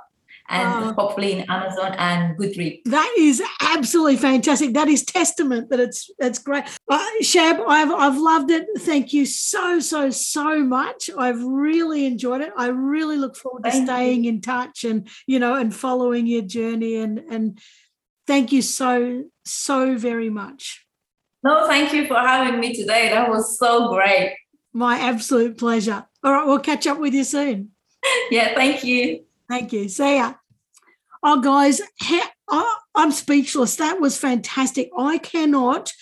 and 0.49 0.95
hopefully 0.95 1.33
in 1.33 1.51
Amazon 1.51 1.95
and 1.99 2.37
Goodreads. 2.39 2.83
That 2.85 3.15
is 3.19 3.43
absolutely 3.61 4.17
fantastic. 4.17 4.75
That 4.75 4.89
is 4.89 5.05
testament 5.05 5.71
that 5.71 5.81
it's 5.81 6.11
it's 6.19 6.39
great. 6.39 6.65
Uh, 6.91 7.05
Shab, 7.23 7.65
I've 7.67 7.91
I've 7.91 8.19
loved 8.19 8.51
it. 8.51 8.67
Thank 8.79 9.13
you 9.13 9.27
so 9.27 9.81
so 9.81 10.11
so 10.11 10.63
much. 10.63 11.11
I've 11.17 11.43
really 11.43 12.07
enjoyed 12.07 12.41
it. 12.41 12.53
I 12.57 12.69
really 12.69 13.17
look 13.17 13.37
forward 13.37 13.65
to 13.65 13.71
thank 13.71 13.87
staying 13.87 14.25
you. 14.25 14.33
in 14.33 14.41
touch 14.41 14.85
and 14.85 15.09
you 15.27 15.39
know 15.39 15.55
and 15.55 15.75
following 15.75 16.27
your 16.27 16.43
journey 16.43 16.97
and 16.97 17.19
and 17.19 17.59
thank 18.27 18.53
you 18.53 18.63
so 18.63 19.25
so 19.45 19.97
very 19.97 20.31
much. 20.31 20.87
No, 21.43 21.67
thank 21.67 21.93
you 21.93 22.07
for 22.07 22.15
having 22.15 22.59
me 22.59 22.75
today. 22.75 23.11
That 23.11 23.31
was 23.31 23.59
so 23.59 23.89
great. 23.91 24.35
My 24.73 24.99
absolute 24.99 25.57
pleasure. 25.57 26.05
All 26.25 26.33
right, 26.33 26.47
we'll 26.47 26.59
catch 26.59 26.87
up 26.87 26.99
with 26.99 27.15
you 27.15 27.25
soon. 27.25 27.71
yeah, 28.31 28.55
thank 28.55 28.85
you. 28.85 29.26
Thank 29.49 29.73
you. 29.73 29.89
See 29.89 30.17
ya. 30.17 30.35
Oh, 31.23 31.41
guys, 31.41 31.81
I'm 32.95 33.13
speechless. 33.13 33.77
That 33.77 34.01
was 34.01 34.19
fantastic. 34.19 34.91
I 34.97 35.19
cannot, 35.19 35.93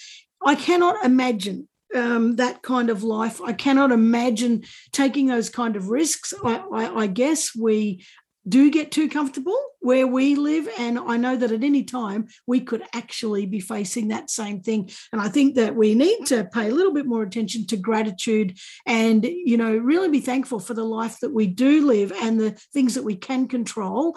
I 0.44 0.54
cannot 0.54 1.04
imagine 1.04 1.68
um, 1.94 2.36
that 2.36 2.62
kind 2.62 2.90
of 2.90 3.02
life. 3.02 3.40
I 3.40 3.52
cannot 3.52 3.92
imagine 3.92 4.64
taking 4.92 5.26
those 5.26 5.48
kind 5.48 5.76
of 5.76 5.88
risks. 5.88 6.34
I, 6.44 6.56
I, 6.72 7.00
I 7.02 7.06
guess 7.06 7.54
we 7.56 8.04
do 8.48 8.70
get 8.70 8.90
too 8.90 9.08
comfortable 9.08 9.58
where 9.80 10.06
we 10.06 10.34
live. 10.34 10.68
And 10.78 10.98
I 10.98 11.16
know 11.16 11.36
that 11.36 11.52
at 11.52 11.62
any 11.62 11.84
time 11.84 12.28
we 12.46 12.60
could 12.60 12.82
actually 12.92 13.46
be 13.46 13.60
facing 13.60 14.08
that 14.08 14.30
same 14.30 14.60
thing. 14.60 14.90
And 15.12 15.20
I 15.20 15.28
think 15.28 15.56
that 15.56 15.76
we 15.76 15.94
need 15.94 16.26
to 16.26 16.44
pay 16.44 16.68
a 16.68 16.74
little 16.74 16.92
bit 16.92 17.06
more 17.06 17.22
attention 17.22 17.66
to 17.66 17.76
gratitude 17.76 18.58
and, 18.86 19.24
you 19.24 19.56
know, 19.56 19.76
really 19.76 20.08
be 20.08 20.20
thankful 20.20 20.60
for 20.60 20.74
the 20.74 20.84
life 20.84 21.20
that 21.20 21.32
we 21.32 21.46
do 21.46 21.86
live 21.86 22.12
and 22.12 22.40
the 22.40 22.52
things 22.72 22.94
that 22.94 23.04
we 23.04 23.16
can 23.16 23.48
control. 23.48 24.16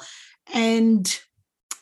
And 0.54 1.20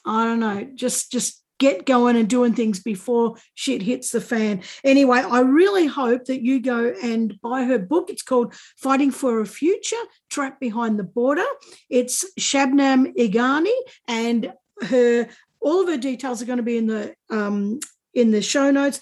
I 0.06 0.26
don't 0.26 0.40
know, 0.40 0.68
just, 0.76 1.12
just 1.12 1.45
get 1.60 1.86
going 1.86 2.16
and 2.16 2.30
doing 2.30 2.54
things 2.54 2.80
before 2.80 3.36
shit 3.54 3.82
hits 3.82 4.12
the 4.12 4.22
fan. 4.22 4.62
Anyway, 4.84 5.20
I 5.20 5.40
really 5.42 5.88
hope 5.88 6.26
that 6.26 6.42
you 6.42 6.62
go 6.62 6.94
and 7.02 7.40
buy 7.42 7.64
her 7.64 7.80
book. 7.80 8.10
It's 8.10 8.24
called 8.24 8.54
Fighting 8.78 9.12
for 9.12 9.40
a 9.40 9.46
Future 9.46 9.96
Trapped 10.30 10.60
Behind 10.60 11.00
the 11.00 11.04
Border. 11.04 11.46
It's 11.90 12.26
Shabnam 12.40 13.16
Ighani 13.16 13.76
and 14.08 14.54
her 14.82 15.28
all 15.62 15.82
of 15.82 15.88
her 15.88 15.98
details 15.98 16.42
are 16.42 16.46
going 16.46 16.58
to 16.58 16.64
be 16.64 16.78
in 16.78 16.88
the 16.88 17.16
um, 17.30 17.80
in 18.14 18.32
the 18.32 18.42
show 18.42 18.72
notes 18.72 19.00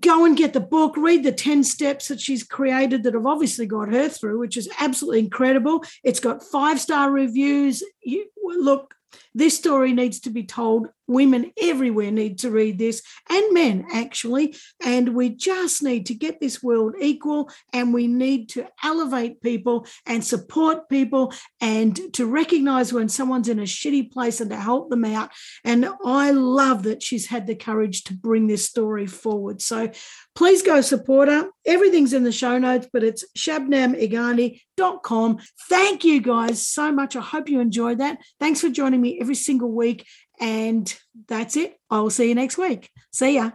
go 0.00 0.24
and 0.24 0.36
get 0.36 0.52
the 0.52 0.60
book, 0.60 0.96
read 0.96 1.22
the 1.22 1.32
10 1.32 1.64
steps 1.64 2.08
that 2.08 2.20
she's 2.20 2.42
created 2.42 3.04
that 3.04 3.14
have 3.14 3.26
obviously 3.26 3.66
got 3.66 3.92
her 3.92 4.08
through, 4.08 4.38
which 4.38 4.56
is 4.56 4.68
absolutely 4.80 5.20
incredible. 5.20 5.84
It's 6.02 6.20
got 6.20 6.42
five 6.42 6.80
star 6.80 7.10
reviews. 7.10 7.82
You, 8.02 8.26
look, 8.42 8.94
this 9.34 9.56
story 9.56 9.92
needs 9.92 10.20
to 10.20 10.30
be 10.30 10.44
told. 10.44 10.88
Women 11.06 11.52
everywhere 11.60 12.10
need 12.10 12.38
to 12.40 12.50
read 12.50 12.78
this, 12.78 13.02
and 13.28 13.52
men 13.52 13.86
actually. 13.92 14.56
And 14.84 15.14
we 15.14 15.30
just 15.30 15.82
need 15.82 16.06
to 16.06 16.14
get 16.14 16.40
this 16.40 16.62
world 16.62 16.94
equal, 17.00 17.50
and 17.72 17.92
we 17.92 18.06
need 18.06 18.48
to 18.50 18.66
elevate 18.82 19.40
people 19.40 19.86
and 20.06 20.24
support 20.24 20.88
people 20.88 21.32
and 21.60 21.98
to 22.14 22.26
recognize 22.26 22.92
when 22.92 23.08
someone's 23.08 23.48
in 23.48 23.58
a 23.58 23.62
shitty 23.62 24.12
place 24.12 24.40
and 24.40 24.50
to 24.50 24.56
help 24.56 24.90
them 24.90 25.04
out. 25.04 25.30
And 25.64 25.88
I 26.04 26.30
love 26.30 26.84
that 26.84 27.02
she's 27.02 27.26
had 27.26 27.46
the 27.46 27.54
courage 27.54 28.04
to 28.04 28.14
bring 28.14 28.46
this 28.46 28.66
story 28.66 29.06
forward. 29.06 29.62
So 29.62 29.90
please 30.34 30.62
go 30.62 30.80
support 30.80 31.28
her. 31.28 31.48
Everything's 31.66 32.12
in 32.12 32.24
the 32.24 32.32
show 32.32 32.58
notes, 32.58 32.88
but 32.92 33.04
it's 33.04 33.24
shabnamighani.com. 33.36 35.38
Thank 35.68 36.04
you 36.04 36.20
guys 36.20 36.66
so 36.66 36.92
much. 36.92 37.16
I 37.16 37.20
hope 37.20 37.48
you 37.48 37.60
enjoyed 37.60 37.98
that. 37.98 38.18
Thanks 38.40 38.60
for 38.60 38.68
joining 38.68 39.00
me 39.00 39.18
every 39.20 39.34
single 39.34 39.70
week. 39.70 40.06
And 40.40 40.92
that's 41.28 41.56
it. 41.56 41.78
I 41.90 42.00
will 42.00 42.10
see 42.10 42.28
you 42.28 42.34
next 42.34 42.58
week. 42.58 42.90
See 43.12 43.36
ya. 43.36 43.52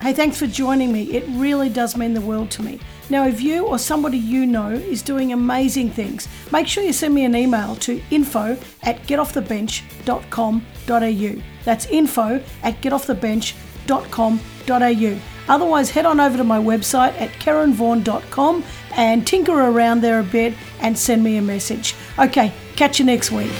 Hey, 0.00 0.12
thanks 0.12 0.38
for 0.38 0.46
joining 0.46 0.92
me. 0.92 1.04
It 1.04 1.24
really 1.38 1.70
does 1.70 1.96
mean 1.96 2.12
the 2.12 2.20
world 2.20 2.50
to 2.52 2.62
me. 2.62 2.78
Now, 3.08 3.26
if 3.26 3.40
you 3.40 3.66
or 3.66 3.78
somebody 3.78 4.18
you 4.18 4.44
know 4.44 4.68
is 4.68 5.00
doing 5.00 5.32
amazing 5.32 5.88
things, 5.90 6.28
make 6.52 6.66
sure 6.66 6.84
you 6.84 6.92
send 6.92 7.14
me 7.14 7.24
an 7.24 7.34
email 7.34 7.76
to 7.76 8.02
info 8.10 8.58
at 8.82 9.02
getoffthebench.com.au. 9.04 11.42
That's 11.64 11.86
info 11.86 12.42
at 12.62 12.82
getoffthebench.com.au. 12.82 15.18
Otherwise, 15.48 15.90
head 15.90 16.06
on 16.06 16.20
over 16.20 16.36
to 16.36 16.44
my 16.44 16.58
website 16.58 17.18
at 17.20 17.30
karenvaughan.com 17.30 18.64
and 18.96 19.26
tinker 19.26 19.52
around 19.52 20.02
there 20.02 20.20
a 20.20 20.24
bit 20.24 20.52
and 20.80 20.98
send 20.98 21.24
me 21.24 21.36
a 21.36 21.42
message. 21.42 21.94
Okay, 22.18 22.52
catch 22.74 22.98
you 22.98 23.06
next 23.06 23.32
week. 23.32 23.52